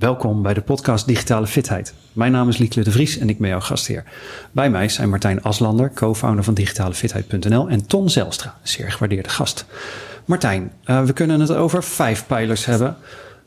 Welkom 0.00 0.42
bij 0.42 0.54
de 0.54 0.60
podcast 0.60 1.06
Digitale 1.06 1.46
Fitheid. 1.46 1.94
Mijn 2.12 2.32
naam 2.32 2.48
is 2.48 2.58
Lieke 2.58 2.82
de 2.82 2.90
Vries 2.90 3.18
en 3.18 3.28
ik 3.28 3.38
ben 3.38 3.48
jouw 3.48 3.60
gastheer. 3.60 4.04
Bij 4.52 4.70
mij 4.70 4.88
zijn 4.88 5.08
Martijn 5.08 5.42
Aslander, 5.42 5.92
co-founder 5.94 6.44
van 6.44 6.54
digitalefitheid.nl 6.54 7.68
en 7.68 7.86
Ton 7.86 8.10
Zelstra, 8.10 8.54
zeer 8.62 8.92
gewaardeerde 8.92 9.28
gast. 9.28 9.64
Martijn, 10.24 10.72
uh, 10.86 11.02
we 11.02 11.12
kunnen 11.12 11.40
het 11.40 11.52
over 11.52 11.82
vijf 11.82 12.26
pijlers 12.26 12.64
hebben. 12.64 12.96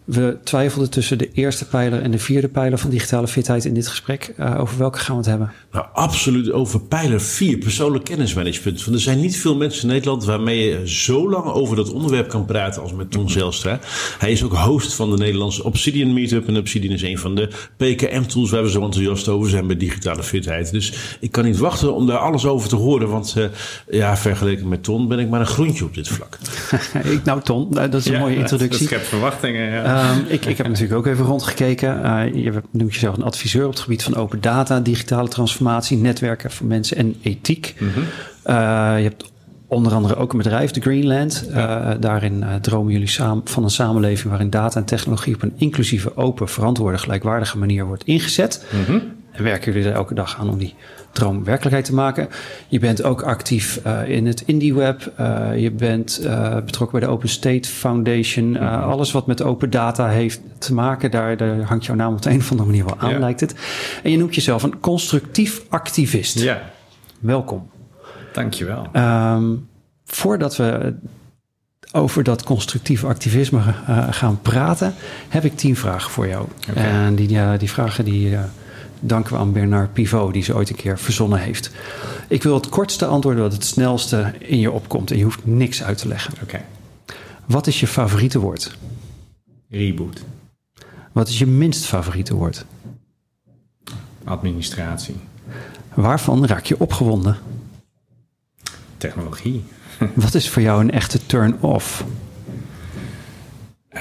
We 0.05 0.37
twijfelden 0.43 0.89
tussen 0.89 1.17
de 1.17 1.31
eerste 1.33 1.67
pijler 1.67 2.01
en 2.01 2.11
de 2.11 2.19
vierde 2.19 2.47
pijler 2.47 2.79
van 2.79 2.89
digitale 2.89 3.27
fitheid 3.27 3.65
in 3.65 3.73
dit 3.73 3.87
gesprek. 3.87 4.33
Uh, 4.39 4.59
over 4.59 4.77
welke 4.77 4.97
gaan 4.99 5.15
we 5.15 5.21
het 5.21 5.29
hebben? 5.29 5.51
Nou, 5.71 5.85
absoluut 5.93 6.51
over 6.51 6.81
pijler 6.81 7.21
4, 7.21 7.57
persoonlijk 7.57 8.03
kennismanagement. 8.03 8.83
Want 8.83 8.95
er 8.95 9.03
zijn 9.03 9.19
niet 9.19 9.37
veel 9.37 9.55
mensen 9.55 9.81
in 9.81 9.87
Nederland 9.87 10.25
waarmee 10.25 10.69
je 10.69 10.89
zo 10.89 11.29
lang 11.29 11.45
over 11.45 11.75
dat 11.75 11.91
onderwerp 11.91 12.29
kan 12.29 12.45
praten 12.45 12.81
als 12.81 12.93
met 12.93 13.11
Ton 13.11 13.29
Zelstra. 13.29 13.79
Hij 14.17 14.31
is 14.31 14.43
ook 14.43 14.53
host 14.53 14.93
van 14.93 15.11
de 15.11 15.17
Nederlandse 15.17 15.63
Obsidian 15.63 16.13
Meetup. 16.13 16.47
En 16.47 16.57
Obsidian 16.57 16.93
is 16.93 17.01
een 17.01 17.17
van 17.17 17.35
de 17.35 17.49
PKM-tools 17.77 18.51
waar 18.51 18.63
we 18.63 18.69
zo 18.69 18.81
enthousiast 18.83 19.27
over 19.27 19.49
zijn 19.49 19.67
bij 19.67 19.77
digitale 19.77 20.23
fitheid. 20.23 20.71
Dus 20.71 21.17
ik 21.19 21.31
kan 21.31 21.43
niet 21.45 21.57
wachten 21.57 21.93
om 21.93 22.07
daar 22.07 22.17
alles 22.17 22.45
over 22.45 22.69
te 22.69 22.75
horen. 22.75 23.09
Want 23.09 23.35
uh, 23.37 23.45
ja, 23.89 24.17
vergeleken 24.17 24.67
met 24.67 24.83
Ton 24.83 25.07
ben 25.07 25.19
ik 25.19 25.29
maar 25.29 25.39
een 25.39 25.45
groentje 25.45 25.85
op 25.85 25.93
dit 25.93 26.07
vlak. 26.07 26.37
ik, 27.13 27.23
nou, 27.23 27.41
Ton, 27.41 27.67
dat 27.71 27.93
is 27.93 28.05
een 28.05 28.11
ja, 28.11 28.19
mooie 28.19 28.35
introductie. 28.35 28.79
Dat 28.79 28.87
schept 28.87 29.07
verwachtingen, 29.07 29.71
ja. 29.71 29.92
Um, 29.93 30.25
ik, 30.27 30.45
ik 30.45 30.57
heb 30.57 30.67
natuurlijk 30.67 30.93
ook 30.93 31.05
even 31.05 31.25
rondgekeken. 31.25 31.99
Uh, 32.05 32.43
je 32.43 32.61
noemt 32.71 32.93
jezelf 32.93 33.17
een 33.17 33.23
adviseur 33.23 33.65
op 33.65 33.71
het 33.71 33.79
gebied 33.79 34.03
van 34.03 34.15
open 34.15 34.41
data, 34.41 34.79
digitale 34.79 35.27
transformatie, 35.27 35.97
netwerken 35.97 36.51
voor 36.51 36.67
mensen 36.67 36.97
en 36.97 37.15
ethiek. 37.21 37.75
Mm 37.79 37.89
-hmm. 37.93 38.03
uh, 38.03 38.97
je 38.97 39.03
hebt 39.03 39.31
onder 39.67 39.93
andere 39.93 40.15
ook 40.15 40.31
een 40.31 40.37
bedrijf, 40.37 40.71
de 40.71 40.81
Greenland. 40.81 41.45
Uh, 41.49 41.91
daarin 41.99 42.45
dromen 42.61 42.93
jullie 42.93 43.07
samen 43.07 43.41
van 43.45 43.63
een 43.63 43.69
samenleving 43.69 44.29
waarin 44.29 44.49
data 44.49 44.79
en 44.79 44.85
technologie 44.85 45.35
op 45.35 45.41
een 45.41 45.53
inclusieve, 45.55 46.17
open, 46.17 46.49
verantwoorde, 46.49 46.97
gelijkwaardige 46.97 47.57
manier 47.57 47.85
wordt 47.85 48.03
ingezet. 48.03 48.65
Mm 48.71 48.83
-hmm. 48.83 49.01
En 49.31 49.43
werken 49.43 49.73
jullie 49.73 49.87
er 49.87 49.95
elke 49.95 50.13
dag 50.13 50.39
aan 50.39 50.49
om 50.49 50.57
die 50.57 50.75
droom 51.13 51.43
werkelijkheid 51.43 51.85
te 51.85 51.93
maken. 51.93 52.29
Je 52.67 52.79
bent 52.79 53.03
ook 53.03 53.21
actief 53.21 53.79
uh, 53.85 54.09
in 54.09 54.25
het 54.25 54.43
IndieWeb. 54.45 55.11
Uh, 55.19 55.49
je 55.57 55.71
bent 55.71 56.19
uh, 56.23 56.55
betrokken 56.55 56.99
bij 56.99 57.07
de 57.07 57.13
Open 57.13 57.29
State 57.29 57.69
Foundation. 57.69 58.57
alles 58.59 59.11
wat 59.11 59.27
met 59.27 59.41
open 59.41 59.69
data 59.69 60.07
heeft 60.07 60.41
te 60.57 60.73
maken, 60.73 61.11
daar, 61.11 61.37
daar, 61.37 61.61
hangt 61.61 61.85
jouw 61.85 61.95
naam 61.95 62.13
op 62.13 62.21
de 62.21 62.29
een 62.29 62.39
of 62.39 62.51
andere 62.51 62.69
manier 62.69 62.85
wel 62.85 62.97
aan, 62.97 63.09
ja. 63.09 63.19
lijkt 63.19 63.39
het. 63.39 63.55
En 64.03 64.11
je 64.11 64.17
noemt 64.17 64.35
jezelf 64.35 64.63
een 64.63 64.79
constructief 64.79 65.61
activist. 65.69 66.39
Ja. 66.39 66.61
Welkom. 67.19 67.69
Dankjewel. 68.31 68.87
Um, 68.93 69.67
voordat 70.05 70.55
we 70.55 70.95
over 71.91 72.23
dat 72.23 72.43
constructief 72.43 73.03
activisme 73.03 73.61
gaan 74.09 74.41
praten, 74.41 74.93
heb 75.29 75.43
ik 75.43 75.55
tien 75.55 75.75
vragen 75.75 76.11
voor 76.11 76.27
jou. 76.27 76.47
Okay. 76.69 76.83
En 76.83 77.15
die, 77.15 77.57
die 77.57 77.69
vragen 77.69 78.05
die 78.05 78.37
danken 79.03 79.33
we 79.33 79.39
aan 79.39 79.51
Bernard 79.51 79.93
Pivot, 79.93 80.33
die 80.33 80.43
ze 80.43 80.55
ooit 80.55 80.69
een 80.69 80.75
keer 80.75 80.99
verzonnen 80.99 81.39
heeft. 81.39 81.71
Ik 82.27 82.43
wil 82.43 82.53
het 82.53 82.69
kortste 82.69 83.05
antwoorden 83.05 83.43
wat 83.43 83.53
het 83.53 83.65
snelste 83.65 84.33
in 84.39 84.59
je 84.59 84.71
opkomt. 84.71 85.11
En 85.11 85.17
je 85.17 85.23
hoeft 85.23 85.45
niks 85.45 85.83
uit 85.83 85.97
te 85.97 86.07
leggen. 86.07 86.33
Oké. 86.33 86.43
Okay. 86.43 86.65
Wat 87.45 87.67
is 87.67 87.79
je 87.79 87.87
favoriete 87.87 88.39
woord? 88.39 88.77
Reboot. 89.69 90.23
Wat 91.11 91.27
is 91.27 91.39
je 91.39 91.47
minst 91.47 91.85
favoriete 91.85 92.35
woord? 92.35 92.65
Administratie. 94.23 95.15
Waarvan 95.93 96.45
raak 96.45 96.65
je 96.65 96.79
opgewonden? 96.79 97.37
Technologie. 98.97 99.63
Wat 100.13 100.33
is 100.33 100.49
voor 100.49 100.61
jou 100.61 100.81
een 100.81 100.91
echte 100.91 101.25
turn-off? 101.25 102.03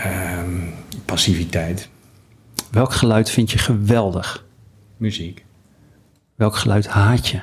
Um, 0.06 0.74
passiviteit. 1.04 1.88
Welk 2.70 2.92
geluid 2.92 3.30
vind 3.30 3.50
je 3.50 3.58
geweldig? 3.58 4.44
Muziek. 5.02 5.44
Welk 6.34 6.56
geluid 6.56 6.86
haat 6.86 7.28
je? 7.28 7.40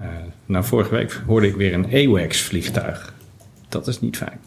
Uh, 0.00 0.06
nou, 0.46 0.64
vorige 0.64 0.90
week 0.90 1.22
hoorde 1.26 1.46
ik 1.46 1.54
weer 1.54 1.74
een 1.74 1.84
AWACS-vliegtuig. 1.84 3.14
Dat 3.68 3.86
is 3.86 4.00
niet 4.00 4.16
fijn. 4.16 4.40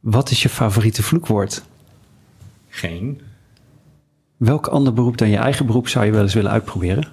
Wat 0.00 0.30
is 0.30 0.42
je 0.42 0.48
favoriete 0.48 1.02
vloekwoord? 1.02 1.62
Geen. 2.68 3.20
Welk 4.36 4.66
ander 4.66 4.92
beroep 4.92 5.18
dan 5.18 5.28
je 5.28 5.36
eigen 5.36 5.66
beroep 5.66 5.88
zou 5.88 6.04
je 6.04 6.12
wel 6.12 6.22
eens 6.22 6.34
willen 6.34 6.50
uitproberen? 6.50 7.12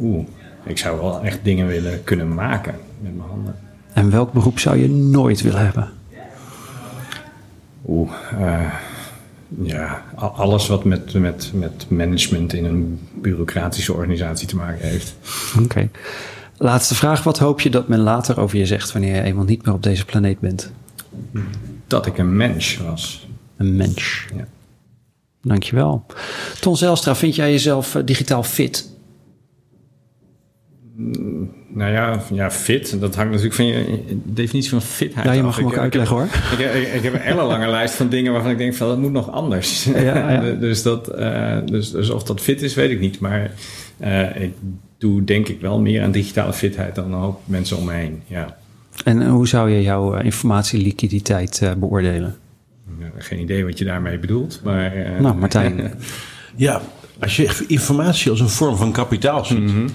Oeh, 0.00 0.26
ik 0.64 0.78
zou 0.78 1.00
wel 1.00 1.22
echt 1.22 1.44
dingen 1.44 1.66
willen 1.66 2.04
kunnen 2.04 2.34
maken 2.34 2.74
met 3.00 3.16
mijn 3.16 3.28
handen. 3.28 3.58
En 3.92 4.10
welk 4.10 4.32
beroep 4.32 4.58
zou 4.58 4.76
je 4.76 4.88
nooit 4.88 5.40
willen 5.42 5.64
hebben? 5.64 5.90
Oeh, 7.86 8.10
uh, 8.40 8.74
ja, 9.62 10.04
alles 10.16 10.66
wat 10.66 10.84
met, 10.84 11.12
met, 11.12 11.50
met 11.54 11.86
management 11.88 12.52
in 12.52 12.64
een 12.64 13.08
bureaucratische 13.14 13.92
organisatie 13.92 14.48
te 14.48 14.56
maken 14.56 14.88
heeft. 14.88 15.14
Oké. 15.54 15.62
Okay. 15.62 15.90
Laatste 16.56 16.94
vraag. 16.94 17.22
Wat 17.22 17.38
hoop 17.38 17.60
je 17.60 17.70
dat 17.70 17.88
men 17.88 17.98
later 17.98 18.40
over 18.40 18.58
je 18.58 18.66
zegt 18.66 18.92
wanneer 18.92 19.14
je 19.14 19.22
eenmaal 19.22 19.44
niet 19.44 19.64
meer 19.64 19.74
op 19.74 19.82
deze 19.82 20.04
planeet 20.04 20.40
bent? 20.40 20.72
Dat 21.86 22.06
ik 22.06 22.18
een 22.18 22.36
mens 22.36 22.76
was. 22.76 23.28
Een 23.56 23.76
mens. 23.76 24.26
Ja. 24.36 24.46
Dankjewel. 25.42 26.06
Ton 26.60 26.76
Zelstra, 26.76 27.14
vind 27.14 27.34
jij 27.34 27.50
jezelf 27.50 27.94
uh, 27.94 28.02
digitaal 28.04 28.42
fit? 28.42 28.88
Nou 31.72 31.92
ja, 31.92 32.22
ja, 32.32 32.50
fit. 32.50 33.00
Dat 33.00 33.14
hangt 33.14 33.30
natuurlijk 33.30 33.56
van 33.56 33.66
je 33.66 34.04
definitie 34.24 34.70
van 34.70 34.82
fitheid 34.82 35.26
Ja, 35.26 35.32
je 35.32 35.42
mag 35.42 35.50
af. 35.50 35.56
hem 35.56 35.66
ook 35.66 35.72
ik, 35.72 35.78
uitleggen 35.78 36.16
hoor. 36.16 36.24
Ik, 36.24 36.74
ik, 36.74 36.92
ik, 36.94 37.02
heb 37.02 37.14
een 37.14 37.20
hele 37.20 37.42
lange 37.42 37.68
lijst 37.78 37.94
van 37.94 38.08
dingen 38.08 38.32
waarvan 38.32 38.50
ik 38.50 38.58
denk 38.58 38.74
van 38.74 38.88
dat 38.88 38.98
moet 38.98 39.12
nog 39.12 39.30
anders. 39.30 39.84
Ja, 39.84 40.00
ja. 40.00 40.40
dus, 40.66 40.82
dat, 40.82 41.18
uh, 41.18 41.56
dus, 41.64 41.90
dus 41.90 42.10
of 42.10 42.22
dat 42.22 42.40
fit 42.40 42.62
is, 42.62 42.74
weet 42.74 42.90
ik 42.90 43.00
niet. 43.00 43.20
Maar 43.20 43.50
uh, 44.00 44.42
ik 44.42 44.54
doe 44.98 45.24
denk 45.24 45.48
ik 45.48 45.60
wel 45.60 45.80
meer 45.80 46.02
aan 46.02 46.10
digitale 46.10 46.52
fitheid 46.52 46.94
dan 46.94 47.12
een 47.12 47.20
hoop 47.20 47.40
mensen 47.44 47.76
om 47.76 47.84
me 47.84 47.92
heen. 47.92 48.22
Ja. 48.26 48.56
En 49.04 49.28
hoe 49.28 49.48
zou 49.48 49.70
je 49.70 49.82
jouw 49.82 50.14
informatieliquiditeit 50.14 51.60
uh, 51.62 51.72
beoordelen? 51.72 52.36
Ja, 52.98 53.10
geen 53.16 53.40
idee 53.40 53.64
wat 53.64 53.78
je 53.78 53.84
daarmee 53.84 54.18
bedoelt. 54.18 54.60
Maar, 54.64 54.92
nou, 55.20 55.36
Martijn. 55.36 55.92
ja, 56.56 56.82
als 57.20 57.36
je 57.36 57.64
informatie 57.66 58.30
als 58.30 58.40
een 58.40 58.48
vorm 58.48 58.76
van 58.76 58.92
kapitaal 58.92 59.44
ziet. 59.44 59.58
Mm 59.58 59.68
-hmm 59.68 59.88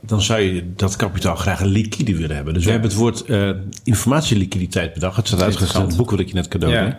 dan 0.00 0.22
zou 0.22 0.40
je 0.40 0.72
dat 0.76 0.96
kapitaal 0.96 1.36
graag 1.36 1.60
liquide 1.60 2.16
willen 2.16 2.36
hebben. 2.36 2.54
Dus 2.54 2.62
ja. 2.62 2.68
we 2.68 2.72
hebben 2.72 2.90
het 2.90 3.00
woord 3.00 3.28
uh, 3.28 3.50
informatieliquiditeit 3.84 4.94
bedacht. 4.94 5.16
Het 5.16 5.26
staat 5.26 5.42
uitgeschreven 5.42 5.80
in 5.80 5.88
het 5.88 5.96
boek 5.96 6.10
wat 6.10 6.20
ik 6.20 6.28
je 6.28 6.34
net 6.34 6.48
cadeau 6.48 6.74
ja. 6.74 6.96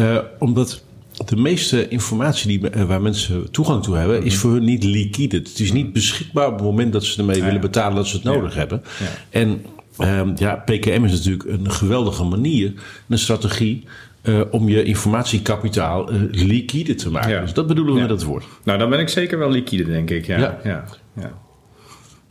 uh, 0.00 0.18
omdat 0.38 0.82
de 1.26 1.36
meeste 1.36 1.88
informatie 1.88 2.58
die, 2.58 2.86
waar 2.86 3.02
mensen 3.02 3.50
toegang 3.50 3.82
toe 3.82 3.96
hebben, 3.96 4.22
is 4.22 4.36
voor 4.36 4.52
hun 4.52 4.64
niet 4.64 4.84
liquide. 4.84 5.36
Het 5.36 5.60
is 5.60 5.72
niet 5.72 5.92
beschikbaar 5.92 6.46
op 6.46 6.52
het 6.52 6.62
moment 6.62 6.92
dat 6.92 7.04
ze 7.04 7.18
ermee 7.18 7.36
ja, 7.36 7.44
willen 7.44 7.60
betalen 7.60 7.96
dat 7.96 8.06
ze 8.06 8.14
het 8.14 8.24
nodig 8.24 8.54
hebben. 8.54 8.82
En 9.30 9.64
um, 9.98 10.32
ja, 10.36 10.54
PKM 10.54 11.04
is 11.04 11.12
natuurlijk 11.12 11.44
een 11.44 11.70
geweldige 11.70 12.24
manier, 12.24 12.72
een 13.08 13.18
strategie. 13.18 13.84
Uh, 14.22 14.40
om 14.50 14.68
je 14.68 14.82
informatiekapitaal 14.82 16.12
uh, 16.12 16.20
liquide 16.30 16.94
te 16.94 17.10
maken. 17.10 17.30
Ja. 17.30 17.40
Dus 17.40 17.52
dat 17.52 17.66
bedoelen 17.66 17.94
we 17.94 18.00
met 18.00 18.08
dat 18.08 18.22
woord. 18.22 18.44
Nou, 18.64 18.78
dan 18.78 18.90
ben 18.90 18.98
ik 18.98 19.08
zeker 19.08 19.38
wel 19.38 19.50
liquide, 19.50 19.84
denk 19.84 20.10
ik. 20.10 20.26
Ja. 20.26 20.58
ja. 20.64 20.84
ja. 21.16 21.32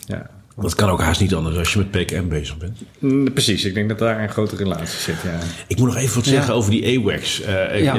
Ja. 0.09 0.29
Dat 0.61 0.75
kan 0.75 0.89
ook 0.89 1.01
haast 1.01 1.21
niet 1.21 1.33
anders 1.33 1.57
als 1.57 1.73
je 1.73 1.79
met 1.79 1.91
PKM 1.91 2.27
bezig 2.27 2.57
bent. 2.57 2.77
Mm, 2.99 3.33
precies, 3.33 3.65
ik 3.65 3.73
denk 3.73 3.89
dat 3.89 3.99
daar 3.99 4.21
een 4.21 4.29
grote 4.29 4.55
relatie 4.55 4.99
zit. 4.99 5.15
Ja. 5.23 5.39
Ik 5.67 5.77
moet 5.77 5.87
nog 5.87 5.97
even 5.97 6.15
wat 6.15 6.25
zeggen 6.25 6.53
over 6.53 6.71
die 6.71 6.99
AWACS. 6.99 7.41
Uh, 7.41 7.83
ja, 7.83 7.95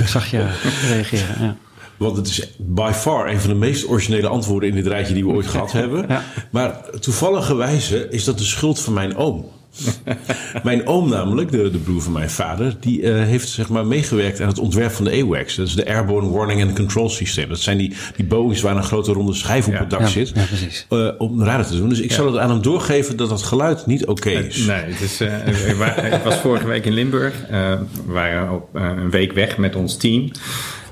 ik 0.00 0.06
zag 0.06 0.30
je 0.30 0.38
reageren. 0.90 1.36
Ja. 1.40 1.56
Want 1.96 2.16
het 2.16 2.26
is 2.26 2.50
by 2.58 2.90
far 2.94 3.28
een 3.28 3.40
van 3.40 3.50
de 3.50 3.56
meest 3.56 3.88
originele 3.88 4.28
antwoorden 4.28 4.68
in 4.68 4.74
dit 4.74 4.86
rijtje 4.86 5.14
die 5.14 5.24
we 5.24 5.30
ooit 5.30 5.46
gehad 5.46 5.72
hebben. 5.72 6.04
Ja. 6.08 6.24
Maar 6.50 6.90
toevallige 7.00 7.54
wijze 7.54 8.08
is 8.10 8.24
dat 8.24 8.38
de 8.38 8.44
schuld 8.44 8.80
van 8.80 8.92
mijn 8.92 9.16
oom. 9.16 9.50
mijn 10.62 10.86
oom 10.86 11.08
namelijk, 11.08 11.50
de, 11.50 11.70
de 11.70 11.78
broer 11.78 12.02
van 12.02 12.12
mijn 12.12 12.30
vader, 12.30 12.76
die 12.80 13.00
uh, 13.00 13.22
heeft 13.24 13.48
zeg 13.48 13.68
maar 13.68 13.86
meegewerkt 13.86 14.40
aan 14.40 14.48
het 14.48 14.58
ontwerp 14.58 14.92
van 14.92 15.04
de 15.04 15.22
AWACS. 15.22 15.54
Dat 15.54 15.66
is 15.66 15.74
de 15.74 15.86
Airborne 15.86 16.30
Warning 16.30 16.62
and 16.62 16.72
Control 16.76 17.08
System. 17.10 17.48
Dat 17.48 17.58
zijn 17.60 17.78
die, 17.78 17.94
die 18.16 18.24
Boeings 18.24 18.60
waar 18.60 18.76
een 18.76 18.82
grote 18.84 19.12
ronde 19.12 19.34
schijf 19.34 19.66
op 19.66 19.72
Ja. 19.72 19.78
het 19.78 19.90
dak 19.90 20.00
Ja, 20.00 20.06
zit. 20.06 20.32
ja, 20.34 20.44
precies. 20.44 20.86
uh, 20.90 21.08
om 21.18 21.42
radar 21.44 21.66
te 21.66 21.76
doen. 21.76 21.88
Dus 21.88 22.00
ik 22.00 22.12
zal 22.12 22.26
het 22.26 22.36
aan 22.36 22.50
hem 22.50 22.62
doorgeven 22.62 23.16
dat 23.16 23.28
dat 23.28 23.42
geluid 23.42 23.86
niet 23.86 24.06
oké 24.06 24.30
is. 24.30 24.56
Nee, 24.66 24.76
het 24.82 25.00
is, 25.00 25.20
uh, 25.20 25.68
ik, 25.68 25.76
wa- 25.76 25.96
ik 25.96 26.22
was 26.24 26.36
vorige 26.36 26.66
week 26.66 26.84
in 26.84 26.92
Limburg. 26.92 27.34
We 27.50 27.78
waren 28.06 28.50
op, 28.54 28.68
een 28.72 29.10
week 29.10 29.32
weg 29.32 29.56
met 29.56 29.76
ons 29.76 29.96
team. 29.96 30.30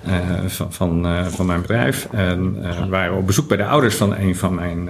Uh, 0.09 0.15
van, 0.47 0.73
van, 0.73 1.07
uh, 1.07 1.27
van 1.27 1.47
mijn 1.47 1.61
bedrijf. 1.61 2.09
En 2.13 2.57
uh, 2.63 2.81
we 2.81 2.89
waren 2.89 3.17
op 3.17 3.27
bezoek 3.27 3.49
bij 3.49 3.57
de 3.57 3.67
ouders 3.67 3.95
van 3.95 4.17
een 4.17 4.37
van 4.37 4.55
mijn 4.55 4.89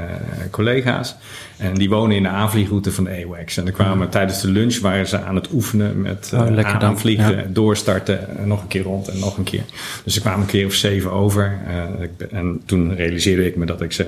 collega's. 0.50 1.16
En 1.56 1.74
die 1.74 1.88
wonen 1.88 2.16
in 2.16 2.22
de 2.22 2.28
aanvliegroute 2.28 2.92
van 2.92 3.04
de 3.04 3.24
AWACS. 3.24 3.56
En 3.56 3.66
er 3.66 3.72
kwamen 3.72 4.08
tijdens 4.08 4.40
de 4.40 4.48
lunch 4.48 4.78
waren 4.78 5.08
ze 5.08 5.20
aan 5.20 5.34
het 5.34 5.52
oefenen 5.52 6.00
met 6.00 6.32
Oh, 6.34 6.58
aanvliegen, 6.58 7.36
Ja. 7.36 7.44
doorstarten, 7.48 8.38
en 8.38 8.48
nog 8.48 8.62
een 8.62 8.68
keer 8.68 8.82
rond 8.82 9.08
en 9.08 9.18
nog 9.18 9.36
een 9.36 9.44
keer. 9.44 9.64
Dus 10.04 10.14
ze 10.14 10.20
kwamen 10.20 10.40
een 10.40 10.46
keer 10.46 10.66
of 10.66 10.74
zeven 10.74 11.12
over. 11.12 11.58
Ik 12.00 12.26
en 12.30 12.62
toen 12.64 12.94
realiseerde 12.94 13.46
ik 13.46 13.56
me 13.56 13.66
dat 13.66 13.80
ik 13.80 13.92
ze 13.92 14.06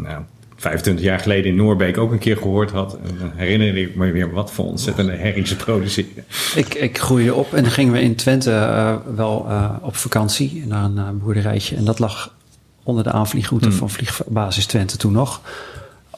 nou, 0.00 0.22
25 0.56 1.04
jaar 1.04 1.18
geleden 1.18 1.50
in 1.50 1.56
Noorbeek 1.56 1.98
ook 1.98 2.12
een 2.12 2.18
keer 2.18 2.36
gehoord 2.36 2.70
had. 2.70 2.98
En 3.04 3.16
dan 3.18 3.32
herinner 3.34 3.76
ik 3.76 3.96
me 3.96 4.10
weer 4.10 4.32
wat 4.32 4.52
voor 4.52 4.64
ontzettende 4.64 5.12
herrie 5.12 5.46
ze 5.46 5.56
produceren. 5.56 6.24
Ik, 6.54 6.74
ik 6.74 6.98
groeide 6.98 7.34
op 7.34 7.54
en 7.54 7.62
dan 7.62 7.72
gingen 7.72 7.92
we 7.92 8.00
in 8.00 8.14
Twente 8.14 8.50
uh, 8.50 8.96
wel 9.14 9.46
uh, 9.48 9.76
op 9.80 9.96
vakantie 9.96 10.64
naar 10.66 10.84
een 10.84 10.96
uh, 10.96 11.08
boerderijtje. 11.12 11.76
En 11.76 11.84
dat 11.84 11.98
lag 11.98 12.34
onder 12.82 13.04
de 13.04 13.12
aanvliegroute 13.12 13.68
Hmm. 13.68 13.76
van 13.76 13.90
Vliegbasis 13.90 14.66
Twente 14.66 14.96
toen 14.96 15.12
nog. 15.12 15.40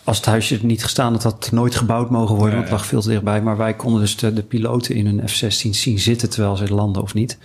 Als 0.05 0.17
het 0.17 0.27
huisje 0.27 0.55
er 0.55 0.65
niet 0.65 0.83
gestaan 0.83 1.13
had, 1.13 1.23
had 1.23 1.45
het 1.45 1.53
nooit 1.53 1.75
gebouwd 1.75 2.11
mogen 2.11 2.35
worden. 2.35 2.55
Want 2.55 2.69
het 2.69 2.79
lag 2.79 2.87
veel 2.87 3.01
te 3.01 3.09
dichtbij. 3.09 3.43
Maar 3.43 3.57
wij 3.57 3.75
konden 3.75 4.01
dus 4.01 4.17
de, 4.17 4.33
de 4.33 4.43
piloten 4.43 4.95
in 4.95 5.07
hun 5.07 5.29
F-16 5.29 5.71
zien 5.71 5.99
zitten 5.99 6.31
terwijl 6.31 6.57
ze 6.57 6.75
landen 6.75 7.03
of 7.03 7.15
niet. 7.15 7.39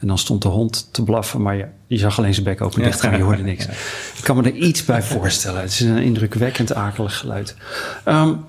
En 0.00 0.06
dan 0.06 0.18
stond 0.18 0.42
de 0.42 0.48
hond 0.48 0.88
te 0.92 1.02
blaffen, 1.02 1.42
maar 1.42 1.56
je, 1.56 1.66
je 1.86 1.98
zag 1.98 2.18
alleen 2.18 2.34
zijn 2.34 2.44
bek 2.44 2.60
open 2.60 2.82
dicht 2.82 3.00
gaan, 3.00 3.16
je 3.16 3.22
hoorde 3.22 3.42
niks. 3.42 3.66
Ik 4.16 4.20
kan 4.22 4.36
me 4.36 4.42
er 4.42 4.54
iets 4.54 4.84
bij 4.84 5.02
voorstellen. 5.02 5.60
Het 5.60 5.70
is 5.70 5.80
een 5.80 5.98
indrukwekkend 5.98 6.74
akelig 6.74 7.18
geluid. 7.18 7.56
Um, 8.04 8.44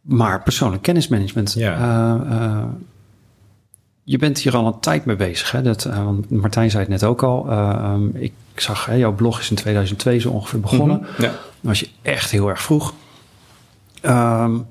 maar 0.00 0.42
persoonlijk 0.42 0.82
kennismanagement. 0.82 1.52
Ja. 1.52 1.78
Uh, 1.78 2.38
uh, 2.38 2.64
je 4.04 4.18
bent 4.18 4.38
hier 4.38 4.56
al 4.56 4.66
een 4.66 4.80
tijd 4.80 5.04
mee 5.04 5.16
bezig. 5.16 5.50
Hè? 5.50 5.62
Dat, 5.62 5.84
uh, 5.84 6.04
want 6.04 6.30
Martijn 6.30 6.70
zei 6.70 6.82
het 6.82 6.92
net 6.92 7.04
ook 7.04 7.22
al. 7.22 7.52
Um, 7.52 8.10
ik 8.14 8.32
zag, 8.54 8.86
hè, 8.86 8.94
jouw 8.94 9.12
blog 9.14 9.40
is 9.40 9.50
in 9.50 9.56
2002 9.56 10.18
zo 10.18 10.30
ongeveer 10.30 10.60
begonnen. 10.60 10.96
Mm 10.96 11.04
-hmm. 11.04 11.24
ja. 11.24 11.30
Dan 11.30 11.38
was 11.60 11.80
je 11.80 11.88
echt 12.02 12.30
heel 12.30 12.48
erg 12.48 12.62
vroeg. 12.62 12.94
Um, 14.02 14.66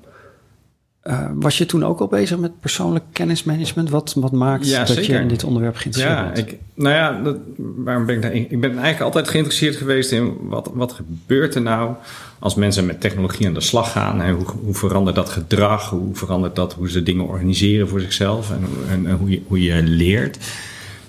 uh, 1.10 1.26
was 1.34 1.58
je 1.58 1.66
toen 1.66 1.84
ook 1.84 2.00
al 2.00 2.06
bezig 2.06 2.38
met 2.38 2.60
persoonlijk 2.60 3.04
kennismanagement? 3.12 3.90
Wat, 3.90 4.14
wat 4.16 4.32
maakt 4.32 4.68
ja, 4.68 4.78
dat 4.78 4.88
zeker. 4.88 5.14
je 5.14 5.20
in 5.20 5.28
dit 5.28 5.44
onderwerp 5.44 5.76
geïnteresseerd 5.76 6.18
ja, 6.18 6.32
bent? 6.32 6.38
Ik, 6.38 6.58
nou 6.74 6.94
ja, 6.94 7.22
dat, 7.22 7.36
waarom 7.56 8.06
ben 8.06 8.14
ik 8.14 8.22
daar? 8.22 8.34
Ik 8.34 8.60
ben 8.60 8.70
eigenlijk 8.70 9.00
altijd 9.00 9.28
geïnteresseerd 9.28 9.76
geweest 9.76 10.12
in 10.12 10.36
wat, 10.40 10.70
wat 10.74 10.92
gebeurt 10.92 11.54
er 11.54 11.62
nou 11.62 11.94
als 12.38 12.54
mensen 12.54 12.86
met 12.86 13.00
technologie 13.00 13.46
aan 13.46 13.54
de 13.54 13.60
slag 13.60 13.92
gaan. 13.92 14.20
Hè? 14.20 14.32
Hoe, 14.32 14.46
hoe 14.64 14.74
verandert 14.74 15.16
dat 15.16 15.28
gedrag? 15.28 15.90
Hoe 15.90 16.14
verandert 16.14 16.56
dat 16.56 16.72
hoe 16.72 16.90
ze 16.90 17.02
dingen 17.02 17.26
organiseren 17.26 17.88
voor 17.88 18.00
zichzelf 18.00 18.50
en, 18.50 18.64
en, 18.90 19.06
en 19.06 19.16
hoe, 19.16 19.30
je, 19.30 19.42
hoe 19.46 19.62
je 19.62 19.82
leert? 19.82 20.38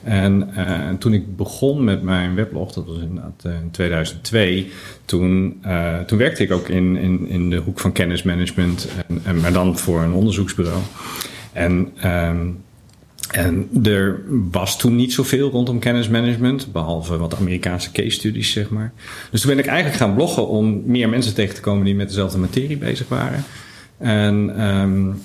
En 0.03 0.49
uh, 0.57 0.89
toen 0.99 1.13
ik 1.13 1.35
begon 1.35 1.83
met 1.83 2.01
mijn 2.01 2.35
weblog, 2.35 2.71
dat 2.71 2.85
was 2.85 2.97
inderdaad 2.97 3.43
in 3.43 3.71
2002, 3.71 4.67
toen, 5.05 5.61
uh, 5.65 5.99
toen 5.99 6.17
werkte 6.17 6.43
ik 6.43 6.51
ook 6.51 6.67
in, 6.67 6.95
in, 6.95 7.27
in 7.27 7.49
de 7.49 7.57
hoek 7.57 7.79
van 7.79 7.91
kennismanagement, 7.91 8.87
en, 9.07 9.21
en, 9.23 9.39
maar 9.39 9.53
dan 9.53 9.77
voor 9.77 10.01
een 10.01 10.13
onderzoeksbureau. 10.13 10.81
En, 11.53 11.93
um, 12.05 12.63
en 13.31 13.69
er 13.83 14.21
was 14.51 14.77
toen 14.77 14.95
niet 14.95 15.13
zoveel 15.13 15.49
rondom 15.49 15.79
kennismanagement, 15.79 16.71
behalve 16.71 17.17
wat 17.17 17.35
Amerikaanse 17.35 17.91
case 17.91 18.09
studies, 18.09 18.51
zeg 18.51 18.69
maar. 18.69 18.93
Dus 19.31 19.41
toen 19.41 19.49
ben 19.49 19.59
ik 19.59 19.69
eigenlijk 19.69 19.97
gaan 19.97 20.15
bloggen 20.15 20.47
om 20.47 20.81
meer 20.85 21.09
mensen 21.09 21.33
tegen 21.33 21.55
te 21.55 21.61
komen 21.61 21.85
die 21.85 21.95
met 21.95 22.07
dezelfde 22.07 22.37
materie 22.37 22.77
bezig 22.77 23.07
waren. 23.07 23.43
En 23.97 24.65
um, 24.65 25.21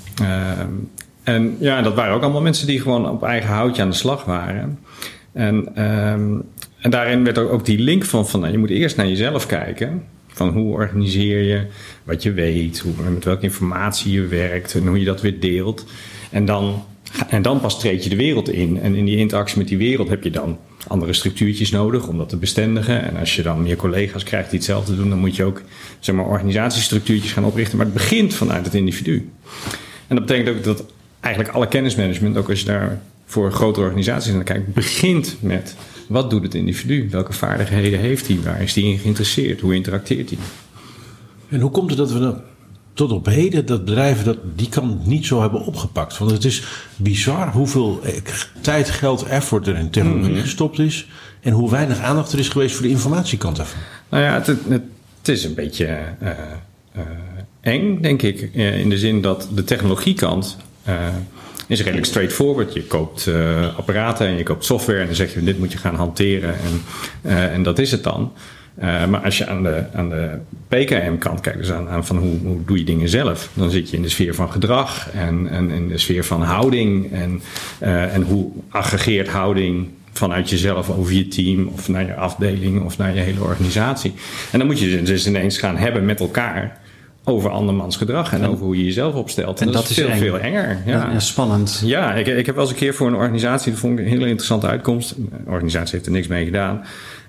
um, 0.60 0.90
en 1.26 1.56
ja, 1.60 1.82
dat 1.82 1.94
waren 1.94 2.14
ook 2.14 2.22
allemaal 2.22 2.40
mensen 2.40 2.66
die 2.66 2.80
gewoon 2.80 3.10
op 3.10 3.22
eigen 3.22 3.50
houtje 3.50 3.82
aan 3.82 3.90
de 3.90 3.96
slag 3.96 4.24
waren. 4.24 4.78
En, 5.32 5.82
um, 5.82 6.42
en 6.80 6.90
daarin 6.90 7.24
werd 7.24 7.38
ook 7.38 7.64
die 7.64 7.78
link 7.78 8.04
van, 8.04 8.28
van 8.28 8.40
nou, 8.40 8.52
je 8.52 8.58
moet 8.58 8.70
eerst 8.70 8.96
naar 8.96 9.08
jezelf 9.08 9.46
kijken. 9.46 10.04
Van 10.28 10.48
hoe 10.48 10.72
organiseer 10.72 11.42
je 11.42 11.66
wat 12.04 12.22
je 12.22 12.32
weet, 12.32 12.78
hoe, 12.78 12.92
met 13.10 13.24
welke 13.24 13.42
informatie 13.42 14.12
je 14.12 14.26
werkt 14.26 14.74
en 14.74 14.86
hoe 14.86 14.98
je 14.98 15.04
dat 15.04 15.20
weer 15.20 15.40
deelt. 15.40 15.84
En 16.30 16.44
dan, 16.44 16.84
en 17.28 17.42
dan 17.42 17.60
pas 17.60 17.80
treed 17.80 18.04
je 18.04 18.10
de 18.10 18.16
wereld 18.16 18.48
in. 18.48 18.80
En 18.80 18.94
in 18.94 19.04
die 19.04 19.16
interactie 19.16 19.58
met 19.58 19.68
die 19.68 19.78
wereld 19.78 20.08
heb 20.08 20.24
je 20.24 20.30
dan 20.30 20.58
andere 20.86 21.12
structuurtjes 21.12 21.70
nodig 21.70 22.08
om 22.08 22.18
dat 22.18 22.28
te 22.28 22.36
bestendigen. 22.36 23.02
En 23.02 23.16
als 23.16 23.36
je 23.36 23.42
dan 23.42 23.62
meer 23.62 23.76
collega's 23.76 24.24
krijgt 24.24 24.50
die 24.50 24.58
hetzelfde 24.58 24.96
doen, 24.96 25.08
dan 25.08 25.18
moet 25.18 25.36
je 25.36 25.44
ook 25.44 25.62
zeg 26.00 26.14
maar, 26.14 26.26
organisatiestructuurtjes 26.26 27.32
gaan 27.32 27.44
oprichten. 27.44 27.76
Maar 27.76 27.86
het 27.86 27.94
begint 27.94 28.34
vanuit 28.34 28.64
het 28.64 28.74
individu. 28.74 29.30
En 30.06 30.16
dat 30.16 30.26
betekent 30.26 30.56
ook 30.56 30.64
dat 30.64 30.84
eigenlijk 31.26 31.54
alle 31.54 31.68
kennismanagement, 31.68 32.36
ook 32.36 32.50
als 32.50 32.60
je 32.60 32.66
daar 32.66 33.00
voor 33.26 33.52
grote 33.52 33.80
organisaties 33.80 34.32
naar 34.32 34.42
kijkt, 34.42 34.74
begint 34.74 35.36
met 35.40 35.76
wat 36.08 36.30
doet 36.30 36.42
het 36.42 36.54
individu? 36.54 37.08
Welke 37.10 37.32
vaardigheden 37.32 37.98
heeft 37.98 38.26
hij? 38.26 38.40
Waar 38.44 38.62
is 38.62 38.74
hij 38.74 38.84
in 38.84 38.98
geïnteresseerd? 38.98 39.60
Hoe 39.60 39.74
interacteert 39.74 40.30
hij? 40.30 40.38
En 41.48 41.60
hoe 41.60 41.70
komt 41.70 41.88
het 41.88 41.98
dat 41.98 42.12
we 42.12 42.18
dan 42.18 42.40
tot 42.94 43.12
op 43.12 43.26
heden 43.26 43.66
dat 43.66 43.84
bedrijven 43.84 44.24
dat 44.24 44.38
die 44.54 44.68
kant 44.68 45.06
niet 45.06 45.26
zo 45.26 45.40
hebben 45.40 45.60
opgepakt? 45.60 46.18
Want 46.18 46.30
het 46.30 46.44
is 46.44 46.62
bizar 46.96 47.52
hoeveel 47.52 48.00
tijd, 48.60 48.90
geld, 48.90 49.22
effort 49.22 49.66
er 49.66 49.76
in 49.76 49.90
technologie 49.90 50.28
mm-hmm. 50.28 50.42
gestopt 50.42 50.78
is 50.78 51.08
en 51.40 51.52
hoe 51.52 51.70
weinig 51.70 51.98
aandacht 51.98 52.32
er 52.32 52.38
is 52.38 52.48
geweest 52.48 52.74
voor 52.74 52.84
de 52.84 52.90
informatiekant 52.90 53.56
daarvan. 53.56 53.80
Nou 54.08 54.22
ja, 54.22 54.34
het, 54.34 54.46
het, 54.46 54.82
het 55.18 55.28
is 55.28 55.44
een 55.44 55.54
beetje 55.54 55.86
uh, 56.22 56.28
uh, 56.96 57.02
eng, 57.60 58.00
denk 58.00 58.22
ik, 58.22 58.40
in 58.54 58.88
de 58.88 58.98
zin 58.98 59.20
dat 59.20 59.48
de 59.54 59.64
technologiekant 59.64 60.56
is 61.66 61.82
redelijk 61.82 62.06
straightforward. 62.06 62.72
Je 62.72 62.82
koopt 62.82 63.26
uh, 63.26 63.76
apparaten 63.76 64.26
en 64.26 64.36
je 64.36 64.42
koopt 64.42 64.64
software 64.64 65.00
en 65.00 65.06
dan 65.06 65.14
zeg 65.14 65.34
je 65.34 65.44
dit 65.44 65.58
moet 65.58 65.72
je 65.72 65.78
gaan 65.78 65.94
hanteren 65.94 66.54
en, 66.54 66.82
uh, 67.22 67.52
en 67.52 67.62
dat 67.62 67.78
is 67.78 67.90
het 67.90 68.04
dan. 68.04 68.32
Maar 68.80 69.20
als 69.20 69.38
je 69.38 69.46
aan 69.46 69.62
de, 69.62 69.84
aan 69.94 70.08
de 70.08 70.30
PKM-kant 70.68 71.40
kijkt, 71.40 71.58
dus 71.58 71.72
aan, 71.72 71.88
aan 71.88 72.06
van 72.06 72.16
hoe, 72.16 72.38
hoe 72.42 72.64
doe 72.64 72.78
je 72.78 72.84
dingen 72.84 73.08
zelf, 73.08 73.50
dan 73.54 73.70
zit 73.70 73.90
je 73.90 73.96
in 73.96 74.02
de 74.02 74.08
sfeer 74.08 74.34
van 74.34 74.52
gedrag 74.52 75.10
en, 75.10 75.48
en 75.48 75.70
in 75.70 75.88
de 75.88 75.98
sfeer 75.98 76.24
van 76.24 76.42
houding 76.42 77.12
en, 77.12 77.42
en 78.12 78.22
hoe 78.22 78.50
aggregeert 78.68 79.28
houding 79.28 79.88
vanuit 80.12 80.50
jezelf 80.50 80.90
over 80.90 81.12
je 81.12 81.28
team 81.28 81.66
of 81.66 81.88
naar 81.88 82.06
je 82.06 82.14
afdeling 82.14 82.82
of 82.82 82.98
naar 82.98 83.14
je 83.14 83.20
hele 83.20 83.42
organisatie. 83.42 84.14
En 84.52 84.58
dan 84.58 84.66
moet 84.66 84.80
je 84.80 85.02
dus 85.02 85.26
ineens 85.26 85.58
gaan 85.58 85.76
hebben 85.76 86.04
met 86.04 86.20
elkaar 86.20 86.80
over 87.28 87.50
andermans 87.50 87.96
gedrag 87.96 88.32
en, 88.32 88.42
en 88.42 88.48
over 88.48 88.64
hoe 88.64 88.76
je 88.76 88.84
jezelf 88.84 89.14
opstelt. 89.14 89.60
En, 89.60 89.66
en 89.66 89.72
dat, 89.72 89.82
dat, 89.82 89.90
is 89.90 89.96
veel, 89.96 90.08
eng. 90.08 90.18
veel 90.18 90.38
enger. 90.38 90.82
Ja. 90.86 91.10
ja 91.12 91.20
spannend. 91.20 91.82
Ja, 91.84 92.14
ik, 92.14 92.26
ik 92.26 92.46
heb 92.46 92.54
wel 92.54 92.64
eens 92.64 92.72
een 92.72 92.78
keer 92.78 92.94
voor 92.94 93.06
een 93.06 93.14
organisatie, 93.14 93.72
dat 93.72 93.80
vond 93.80 93.98
ik 93.98 94.04
een 94.04 94.10
hele 94.10 94.26
interessante 94.26 94.66
uitkomst. 94.66 95.14
De 95.16 95.50
organisatie 95.50 95.94
heeft 95.94 96.06
er 96.06 96.12
niks 96.12 96.26
mee 96.26 96.44
gedaan. 96.44 96.84